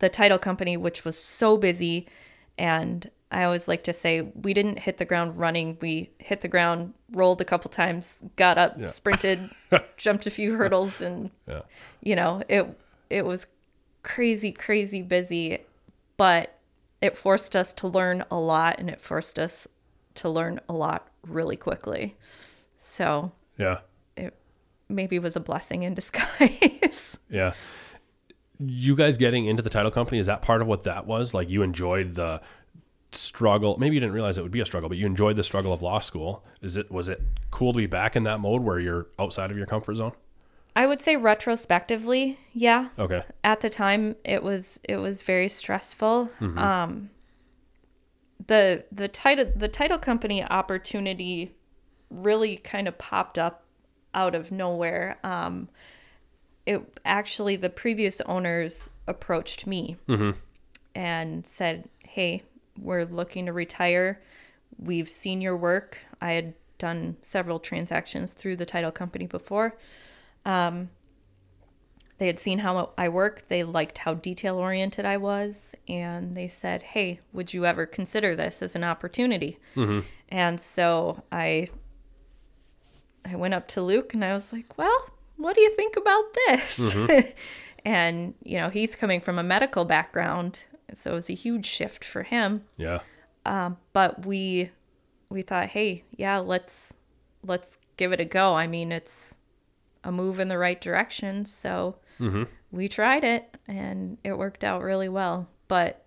the 0.00 0.08
title 0.08 0.38
company, 0.38 0.76
which 0.76 1.04
was 1.04 1.16
so 1.18 1.56
busy. 1.56 2.06
And 2.58 3.10
I 3.30 3.44
always 3.44 3.68
like 3.68 3.84
to 3.84 3.92
say, 3.92 4.20
we 4.20 4.54
didn't 4.54 4.80
hit 4.80 4.98
the 4.98 5.04
ground 5.04 5.36
running. 5.38 5.76
We 5.80 6.10
hit 6.18 6.40
the 6.40 6.48
ground, 6.48 6.94
rolled 7.12 7.40
a 7.40 7.44
couple 7.44 7.70
times, 7.70 8.22
got 8.36 8.58
up, 8.58 8.76
Yeah. 8.78 8.88
sprinted, 8.88 9.50
jumped 9.96 10.26
a 10.26 10.30
few 10.30 10.56
hurdles, 10.56 11.00
and 11.00 11.30
Yeah. 11.46 11.62
you 12.02 12.16
know, 12.16 12.42
it 12.48 12.66
it 13.10 13.24
was 13.24 13.46
crazy, 14.02 14.50
crazy 14.52 15.02
busy, 15.02 15.58
but 16.16 16.53
it 17.04 17.16
forced 17.16 17.54
us 17.54 17.72
to 17.74 17.86
learn 17.88 18.24
a 18.30 18.38
lot, 18.38 18.78
and 18.78 18.88
it 18.88 19.00
forced 19.00 19.38
us 19.38 19.68
to 20.14 20.28
learn 20.28 20.60
a 20.68 20.72
lot 20.72 21.08
really 21.26 21.56
quickly. 21.56 22.16
So 22.76 23.32
Yeah. 23.58 23.80
it 24.16 24.34
maybe 24.88 25.18
was 25.18 25.36
a 25.36 25.40
blessing 25.40 25.82
in 25.82 25.94
disguise. 26.00 27.18
Yeah. 27.28 27.52
You 28.58 28.94
guys 28.96 29.16
getting 29.16 29.46
into 29.46 29.62
the 29.62 29.70
title 29.70 29.90
company, 29.90 30.18
is 30.18 30.26
that 30.26 30.40
part 30.40 30.62
of 30.62 30.66
what 30.68 30.84
that 30.84 31.06
was? 31.06 31.34
Like 31.34 31.50
you 31.50 31.62
enjoyed 31.62 32.14
the 32.14 32.40
struggle. 33.12 33.76
Maybe 33.78 33.96
you 33.96 34.00
didn't 34.00 34.14
realize 34.14 34.38
it 34.38 34.42
would 34.42 34.50
be 34.52 34.60
a 34.60 34.64
struggle, 34.66 34.88
but 34.88 34.96
you 34.98 35.06
enjoyed 35.06 35.36
the 35.36 35.44
struggle 35.44 35.72
of 35.72 35.82
law 35.82 35.98
school. 36.00 36.44
Is 36.62 36.76
it 36.76 36.90
was 36.90 37.08
it 37.08 37.20
cool 37.50 37.72
to 37.72 37.76
be 37.78 37.86
back 37.86 38.16
in 38.16 38.24
that 38.24 38.40
mode 38.40 38.62
where 38.62 38.78
you're 38.78 39.08
outside 39.18 39.50
of 39.50 39.56
your 39.56 39.66
comfort 39.66 39.96
zone? 39.96 40.12
I 40.76 40.86
would 40.86 41.00
say 41.00 41.16
retrospectively, 41.16 42.38
yeah. 42.52 42.88
Okay. 42.98 43.22
At 43.44 43.60
the 43.60 43.70
time, 43.70 44.16
it 44.24 44.42
was 44.42 44.80
it 44.82 44.96
was 44.96 45.22
very 45.22 45.48
stressful. 45.48 46.30
Mm-hmm. 46.40 46.58
Um, 46.58 47.10
the 48.46 48.84
the 48.90 49.08
title 49.08 49.52
the 49.54 49.68
title 49.68 49.98
company 49.98 50.42
opportunity 50.42 51.54
really 52.10 52.56
kind 52.56 52.88
of 52.88 52.98
popped 52.98 53.38
up 53.38 53.64
out 54.14 54.34
of 54.34 54.50
nowhere. 54.50 55.18
Um, 55.22 55.68
it 56.66 56.82
actually 57.04 57.56
the 57.56 57.70
previous 57.70 58.20
owners 58.22 58.90
approached 59.06 59.68
me 59.68 59.96
and 60.94 61.46
said, 61.46 61.88
"Hey, 62.00 62.42
we're 62.80 63.04
looking 63.04 63.46
to 63.46 63.52
retire. 63.52 64.20
We've 64.76 65.08
seen 65.08 65.40
your 65.40 65.56
work. 65.56 65.98
I 66.20 66.32
had 66.32 66.54
done 66.78 67.16
several 67.22 67.60
transactions 67.60 68.32
through 68.32 68.56
the 68.56 68.66
title 68.66 68.90
company 68.90 69.26
before. 69.26 69.76
Um, 70.44 70.90
they 72.18 72.26
had 72.26 72.38
seen 72.38 72.60
how 72.60 72.92
I 72.96 73.08
work. 73.08 73.48
They 73.48 73.64
liked 73.64 73.98
how 73.98 74.14
detail 74.14 74.56
oriented 74.56 75.04
I 75.04 75.16
was, 75.16 75.74
and 75.88 76.34
they 76.34 76.48
said, 76.48 76.82
"Hey, 76.82 77.20
would 77.32 77.52
you 77.52 77.66
ever 77.66 77.86
consider 77.86 78.36
this 78.36 78.62
as 78.62 78.76
an 78.76 78.84
opportunity?" 78.84 79.58
Mm-hmm. 79.74 80.00
And 80.28 80.60
so 80.60 81.22
I, 81.32 81.68
I 83.24 83.36
went 83.36 83.54
up 83.54 83.68
to 83.68 83.82
Luke 83.82 84.14
and 84.14 84.24
I 84.24 84.32
was 84.32 84.52
like, 84.52 84.78
"Well, 84.78 85.10
what 85.36 85.54
do 85.54 85.60
you 85.60 85.74
think 85.74 85.96
about 85.96 86.24
this?" 86.46 86.78
Mm-hmm. 86.78 87.30
and 87.84 88.34
you 88.42 88.58
know, 88.58 88.70
he's 88.70 88.94
coming 88.94 89.20
from 89.20 89.38
a 89.38 89.42
medical 89.42 89.84
background, 89.84 90.62
so 90.94 91.12
it 91.12 91.14
was 91.14 91.30
a 91.30 91.34
huge 91.34 91.66
shift 91.66 92.04
for 92.04 92.22
him 92.22 92.64
Yeah. 92.76 93.00
Um, 93.46 93.76
but 93.92 94.24
we 94.24 94.70
we 95.28 95.42
thought 95.42 95.68
hey 95.68 96.04
yeah 96.16 96.38
let's 96.38 96.94
let's 97.42 97.76
give 97.96 98.12
it 98.12 98.20
a 98.20 98.24
go 98.24 98.54
i 98.54 98.66
mean 98.66 98.92
it's 98.92 99.36
a 100.04 100.12
move 100.12 100.38
in 100.38 100.48
the 100.48 100.58
right 100.58 100.80
direction 100.80 101.44
so 101.44 101.96
we 102.70 102.88
tried 102.88 103.24
it 103.24 103.56
and 103.66 104.16
it 104.24 104.38
worked 104.38 104.62
out 104.64 104.82
really 104.82 105.08
well 105.08 105.48
but 105.68 106.06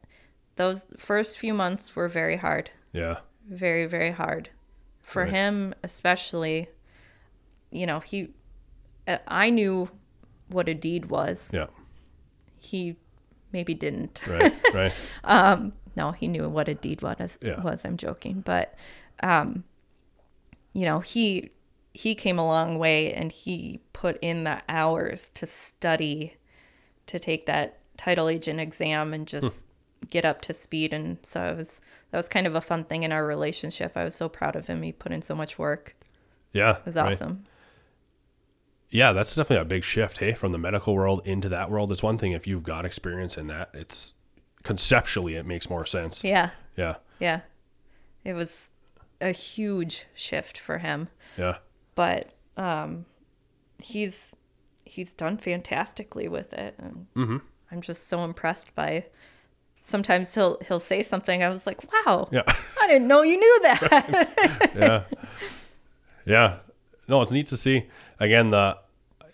those 0.55 0.83
first 0.97 1.37
few 1.37 1.53
months 1.53 1.95
were 1.95 2.07
very 2.07 2.37
hard 2.37 2.71
Yeah. 2.93 3.17
very 3.49 3.85
very 3.85 4.11
hard 4.11 4.49
for 5.01 5.23
Right. 5.23 5.31
him 5.31 5.73
especially 5.83 6.69
you 7.71 7.85
know 7.85 7.99
he 7.99 8.33
uh, 9.07 9.17
i 9.27 9.49
knew 9.49 9.89
what 10.49 10.69
a 10.69 10.73
deed 10.73 11.07
was 11.07 11.49
Yeah. 11.51 11.67
he 12.57 12.95
maybe 13.51 13.73
didn't 13.73 14.21
Right. 14.27 14.53
right. 14.73 15.71
no, 15.95 16.11
he 16.11 16.27
knew 16.27 16.47
what 16.47 16.67
a 16.69 16.75
deed 16.75 17.01
was. 17.01 17.37
Yeah. 17.41 17.59
Was 17.63 17.83
I'm 17.85 17.97
joking, 17.97 18.41
but 18.45 18.75
um, 19.23 19.63
you 20.73 20.85
know, 20.85 20.99
he 20.99 21.49
he 21.97 22.13
came 22.13 22.37
a 22.37 22.45
long 22.45 22.77
way, 22.77 23.11
and 23.11 23.31
he 23.31 23.81
put 23.91 24.19
in 24.21 24.43
the 24.43 24.61
hours 24.69 25.29
to 25.33 25.47
study, 25.47 26.35
to 27.07 27.17
take 27.17 27.47
that 27.47 27.79
title 27.97 28.29
agent 28.29 28.59
exam, 28.59 29.15
and 29.15 29.27
just 29.27 29.63
hmm. 29.63 30.07
get 30.11 30.23
up 30.23 30.41
to 30.41 30.53
speed. 30.53 30.93
And 30.93 31.17
so 31.23 31.43
it 31.45 31.57
was 31.57 31.81
that 32.11 32.17
was 32.17 32.29
kind 32.29 32.45
of 32.45 32.53
a 32.53 32.61
fun 32.61 32.83
thing 32.83 33.01
in 33.01 33.11
our 33.11 33.25
relationship. 33.25 33.93
I 33.95 34.03
was 34.03 34.13
so 34.13 34.29
proud 34.29 34.55
of 34.55 34.67
him. 34.67 34.83
He 34.83 34.91
put 34.91 35.11
in 35.11 35.23
so 35.23 35.33
much 35.33 35.57
work. 35.57 35.95
Yeah. 36.53 36.77
It 36.77 36.85
was 36.85 36.95
right. 36.95 37.13
awesome. 37.13 37.45
Yeah, 38.91 39.11
that's 39.11 39.33
definitely 39.33 39.63
a 39.63 39.65
big 39.65 39.83
shift, 39.83 40.19
hey, 40.19 40.33
from 40.33 40.51
the 40.51 40.57
medical 40.59 40.95
world 40.95 41.21
into 41.25 41.49
that 41.49 41.71
world. 41.71 41.91
It's 41.91 42.03
one 42.03 42.19
thing 42.19 42.31
if 42.31 42.45
you've 42.45 42.63
got 42.63 42.85
experience 42.85 43.37
in 43.37 43.47
that. 43.47 43.71
It's 43.73 44.13
conceptually 44.61 45.33
it 45.35 45.47
makes 45.47 45.67
more 45.67 45.85
sense. 45.85 46.23
Yeah, 46.23 46.51
Yeah. 46.77 46.97
yeah. 47.19 47.41
It 48.23 48.33
was 48.33 48.69
a 49.19 49.31
huge 49.31 50.05
shift 50.13 50.59
for 50.59 50.77
him. 50.77 51.09
Yeah. 51.37 51.57
But 51.97 52.31
um, 52.57 53.05
he's 53.79 54.31
he's 54.85 55.11
done 55.13 55.37
fantastically 55.37 56.27
with 56.27 56.53
it, 56.53 56.75
and 56.77 57.07
I'm 57.71 57.81
just 57.81 58.07
so 58.07 58.23
impressed 58.23 58.73
by. 58.75 59.05
Sometimes 59.81 60.35
he'll 60.35 60.59
he'll 60.67 60.79
say 60.79 61.01
something. 61.01 61.41
I 61.43 61.49
was 61.49 61.65
like, 61.65 61.79
"Wow, 61.91 62.27
Yeah. 62.31 62.43
I 62.81 62.87
didn't 62.87 63.07
know 63.07 63.23
you 63.23 63.37
knew 63.37 63.59
that." 63.63 64.71
yeah. 64.75 65.03
Yeah. 66.25 66.57
No, 67.07 67.21
it's 67.21 67.31
neat 67.31 67.47
to 67.47 67.57
see. 67.57 67.87
Again, 68.19 68.49
the 68.49 68.77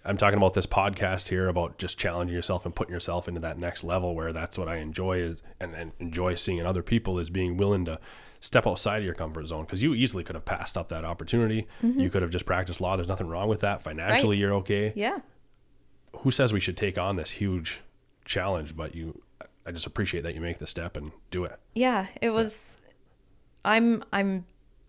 I'm 0.05 0.15
talking 0.15 0.37
about 0.37 0.53
this 0.53 0.65
podcast 0.67 1.27
here 1.29 1.47
about 1.49 1.77
just 1.77 1.97
challenging 1.97 2.35
yourself 2.35 2.65
and 2.65 2.73
putting 2.75 2.93
yourself 2.93 3.27
into 3.27 3.39
that 3.41 3.57
next 3.57 3.83
level 3.83 4.15
where 4.15 4.31
that's 4.31 4.57
what 4.57 4.67
I 4.67 4.77
enjoy 4.77 5.17
is 5.17 5.41
and, 5.59 5.73
and 5.73 5.91
enjoy 5.99 6.35
seeing 6.35 6.59
in 6.59 6.65
other 6.65 6.83
people 6.83 7.19
is 7.19 7.29
being 7.29 7.57
willing 7.57 7.83
to 7.85 7.99
step 8.43 8.67
outside 8.67 8.97
of 8.97 9.05
your 9.05 9.13
comfort 9.13 9.45
zone 9.47 9.63
because 9.63 9.81
you 9.81 9.93
easily 9.93 10.21
could 10.21 10.35
have 10.35 10.43
passed 10.43 10.77
up 10.77 10.89
that 10.89 11.05
opportunity. 11.05 11.65
Mm-hmm. 11.81 12.01
You 12.01 12.09
could 12.09 12.21
have 12.21 12.31
just 12.31 12.45
practiced 12.45 12.81
law. 12.81 12.97
There's 12.97 13.07
nothing 13.07 13.27
wrong 13.27 13.47
with 13.47 13.61
that. 13.61 13.81
Financially, 13.81 14.35
you're 14.37 14.53
okay. 14.55 14.91
yeah, 14.97 15.19
Who 16.17 16.29
says 16.29 16.51
we 16.51 16.59
should 16.59 16.75
take 16.75 16.97
on 16.97 17.15
this 17.15 17.31
huge 17.31 17.79
challenge? 18.25 18.75
But 18.75 18.95
you, 18.95 19.21
I 19.65 19.71
just 19.71 19.85
appreciate 19.85 20.23
that 20.23 20.35
you 20.35 20.41
make 20.41 20.59
the 20.59 20.67
step 20.67 20.97
and 20.97 21.13
do 21.31 21.45
it. 21.45 21.57
yeah. 21.73 22.07
It 22.21 22.31
was. 22.31 22.77
I'm 23.63 24.03
I'm. 24.11 24.45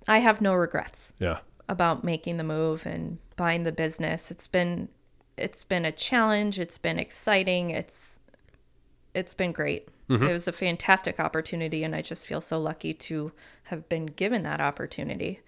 I 0.09 0.19
have 0.19 0.41
no 0.41 0.55
regrets. 0.55 1.13
Yeah. 1.21 1.39
about 1.69 2.03
making 2.03 2.37
the 2.39 2.45
move 2.45 2.85
and 2.87 3.19
buying 3.37 3.63
the 3.63 3.73
business. 3.73 4.33
It's 4.33 4.49
been 4.49 4.89
it's 5.37 5.63
been 5.65 5.85
a 5.85 5.93
challenge, 5.93 6.59
it's 6.61 6.79
been 6.79 6.99
exciting, 6.99 7.71
it's 7.71 8.14
it's 9.15 9.35
been 9.35 9.53
great. 9.53 9.89
It 10.09 10.21
was 10.21 10.47
a 10.47 10.53
fantastic 10.53 11.19
opportunity 11.19 11.83
and 11.83 11.95
I 11.95 12.03
just 12.03 12.27
feel 12.27 12.43
so 12.43 12.61
lucky 12.61 12.93
to 12.95 13.33
have 13.65 13.89
been 13.89 14.07
given 14.07 14.43
that 14.43 14.61
opportunity. 14.61 15.41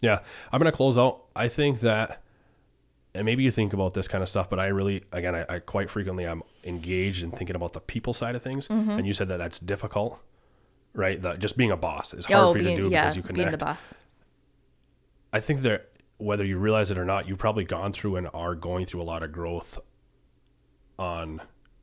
Yeah, 0.00 0.18
I'm 0.50 0.58
gonna 0.58 0.72
close 0.72 0.98
out. 0.98 1.22
I 1.36 1.46
think 1.46 1.80
that, 1.80 2.22
and 3.14 3.24
maybe 3.24 3.44
you 3.44 3.52
think 3.52 3.72
about 3.72 3.94
this 3.94 4.08
kind 4.08 4.20
of 4.20 4.28
stuff, 4.28 4.50
but 4.50 4.58
I 4.58 4.66
really, 4.66 5.04
again, 5.12 5.36
I, 5.36 5.46
I 5.48 5.58
quite 5.60 5.90
frequently 5.90 6.26
I'm 6.26 6.42
engaged 6.64 7.22
in 7.22 7.30
thinking 7.30 7.54
about 7.54 7.72
the 7.72 7.80
people 7.80 8.12
side 8.12 8.34
of 8.34 8.42
things. 8.42 8.66
Mm-hmm. 8.66 8.90
And 8.90 9.06
you 9.06 9.14
said 9.14 9.28
that 9.28 9.36
that's 9.36 9.60
difficult, 9.60 10.18
right? 10.92 11.22
That 11.22 11.38
just 11.38 11.56
being 11.56 11.70
a 11.70 11.76
boss 11.76 12.12
is 12.14 12.24
hard 12.24 12.38
oh, 12.38 12.52
for 12.52 12.58
you 12.58 12.64
being 12.64 12.76
to 12.78 12.84
do 12.84 12.90
yeah, 12.90 13.02
because 13.02 13.16
you 13.16 13.22
being 13.22 13.34
connect. 13.36 13.52
the 13.52 13.58
boss. 13.58 13.94
I 15.32 15.38
think 15.38 15.62
that 15.62 15.92
whether 16.18 16.44
you 16.44 16.58
realize 16.58 16.90
it 16.90 16.98
or 16.98 17.04
not, 17.04 17.28
you've 17.28 17.38
probably 17.38 17.64
gone 17.64 17.92
through 17.92 18.16
and 18.16 18.28
are 18.34 18.56
going 18.56 18.86
through 18.86 19.02
a 19.02 19.04
lot 19.04 19.22
of 19.22 19.30
growth 19.30 19.78
on 20.98 21.40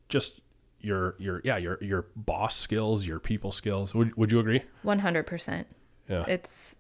just 0.10 0.42
your 0.82 1.16
your 1.20 1.42
yeah 1.44 1.58
your 1.58 1.78
your 1.82 2.06
boss 2.16 2.56
skills, 2.56 3.06
your 3.06 3.20
people 3.20 3.52
skills. 3.52 3.94
Would 3.94 4.16
would 4.16 4.32
you 4.32 4.40
agree? 4.40 4.62
One 4.84 5.00
hundred 5.00 5.28
percent. 5.28 5.68
Yeah. 6.08 6.26
It's 6.28 6.76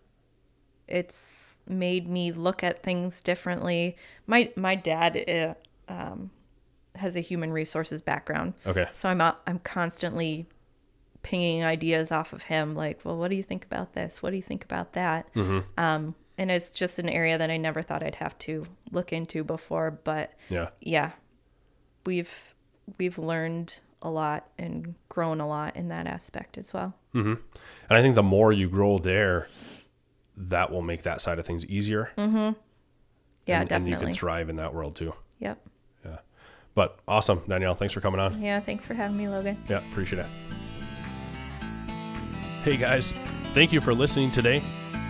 it's 0.87 1.59
made 1.67 2.07
me 2.07 2.31
look 2.31 2.63
at 2.63 2.81
things 2.83 3.21
differently. 3.21 3.95
My 4.27 4.51
my 4.55 4.75
dad 4.75 5.55
uh, 5.89 5.91
um, 5.91 6.31
has 6.95 7.15
a 7.15 7.19
human 7.19 7.51
resources 7.51 8.01
background. 8.01 8.53
Okay. 8.65 8.85
So 8.91 9.09
I'm 9.09 9.21
out- 9.21 9.41
I'm 9.45 9.59
constantly 9.59 10.47
pinging 11.21 11.63
ideas 11.63 12.11
off 12.13 12.31
of 12.31 12.43
him, 12.43 12.75
like, 12.75 13.01
well, 13.03 13.17
what 13.17 13.29
do 13.29 13.35
you 13.35 13.43
think 13.43 13.65
about 13.65 13.93
this? 13.93 14.23
What 14.23 14.29
do 14.29 14.37
you 14.37 14.41
think 14.41 14.63
about 14.63 14.93
that? 14.93 15.31
Mm-hmm. 15.33 15.59
Um, 15.77 16.15
and 16.37 16.49
it's 16.49 16.71
just 16.71 16.97
an 16.97 17.09
area 17.09 17.37
that 17.37 17.49
I 17.51 17.57
never 17.57 17.81
thought 17.81 18.01
I'd 18.01 18.15
have 18.15 18.37
to 18.39 18.65
look 18.91 19.11
into 19.11 19.43
before. 19.43 19.91
But 19.91 20.33
Yeah. 20.49 20.69
yeah, 20.79 21.11
we've 22.05 22.33
we've 22.97 23.17
learned 23.19 23.81
a 24.01 24.09
lot 24.09 24.49
and 24.57 24.95
grown 25.09 25.41
a 25.41 25.47
lot 25.47 25.75
in 25.75 25.89
that 25.89 26.07
aspect 26.07 26.57
as 26.57 26.73
well. 26.73 26.95
Mm-hmm. 27.13 27.33
And 27.33 27.97
I 27.97 28.01
think 28.01 28.15
the 28.15 28.23
more 28.23 28.51
you 28.51 28.69
grow 28.69 28.97
there, 28.97 29.47
that 30.37 30.71
will 30.71 30.81
make 30.81 31.03
that 31.03 31.21
side 31.21 31.37
of 31.39 31.45
things 31.45 31.65
easier. 31.65 32.11
Mm-hmm. 32.17 32.57
Yeah, 33.45 33.61
and, 33.61 33.71
and 33.71 33.89
you 33.89 33.97
can 33.97 34.13
thrive 34.13 34.49
in 34.49 34.57
that 34.57 34.73
world 34.73 34.95
too. 34.95 35.13
yep. 35.39 35.59
Yeah. 36.05 36.19
But 36.75 36.99
awesome, 37.07 37.41
Danielle. 37.47 37.75
Thanks 37.75 37.93
for 37.93 37.99
coming 37.99 38.19
on. 38.19 38.41
Yeah. 38.41 38.59
Thanks 38.59 38.85
for 38.85 38.93
having 38.93 39.17
me, 39.17 39.27
Logan. 39.27 39.61
Yeah, 39.67 39.79
appreciate 39.91 40.19
it. 40.19 40.27
Hey 42.63 42.77
guys, 42.77 43.13
thank 43.53 43.73
you 43.73 43.81
for 43.81 43.93
listening 43.93 44.31
today. 44.31 44.61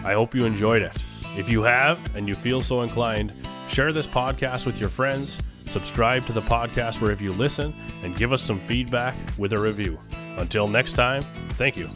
I 0.04 0.14
hope 0.14 0.34
you 0.34 0.46
enjoyed 0.46 0.82
it. 0.82 0.96
If 1.36 1.50
you 1.50 1.64
have 1.64 2.16
and 2.16 2.28
you 2.28 2.36
feel 2.36 2.62
so 2.62 2.82
inclined, 2.82 3.34
share 3.68 3.92
this 3.92 4.08
podcast 4.08 4.66
with 4.66 4.80
your 4.80 4.90
friends, 4.90 5.38
subscribe 5.70 6.26
to 6.26 6.34
the 6.34 6.42
podcast 6.42 7.02
wherever 7.02 7.24
you 7.24 7.34
listen, 7.34 7.74
and 8.04 8.16
give 8.16 8.34
us 8.34 8.42
some 8.42 8.60
feedback 8.60 9.16
with 9.38 9.54
a 9.54 9.60
review. 9.60 9.98
Until 10.38 10.68
next 10.68 10.94
time, 10.94 11.24
thank 11.58 11.78
you. 11.78 11.90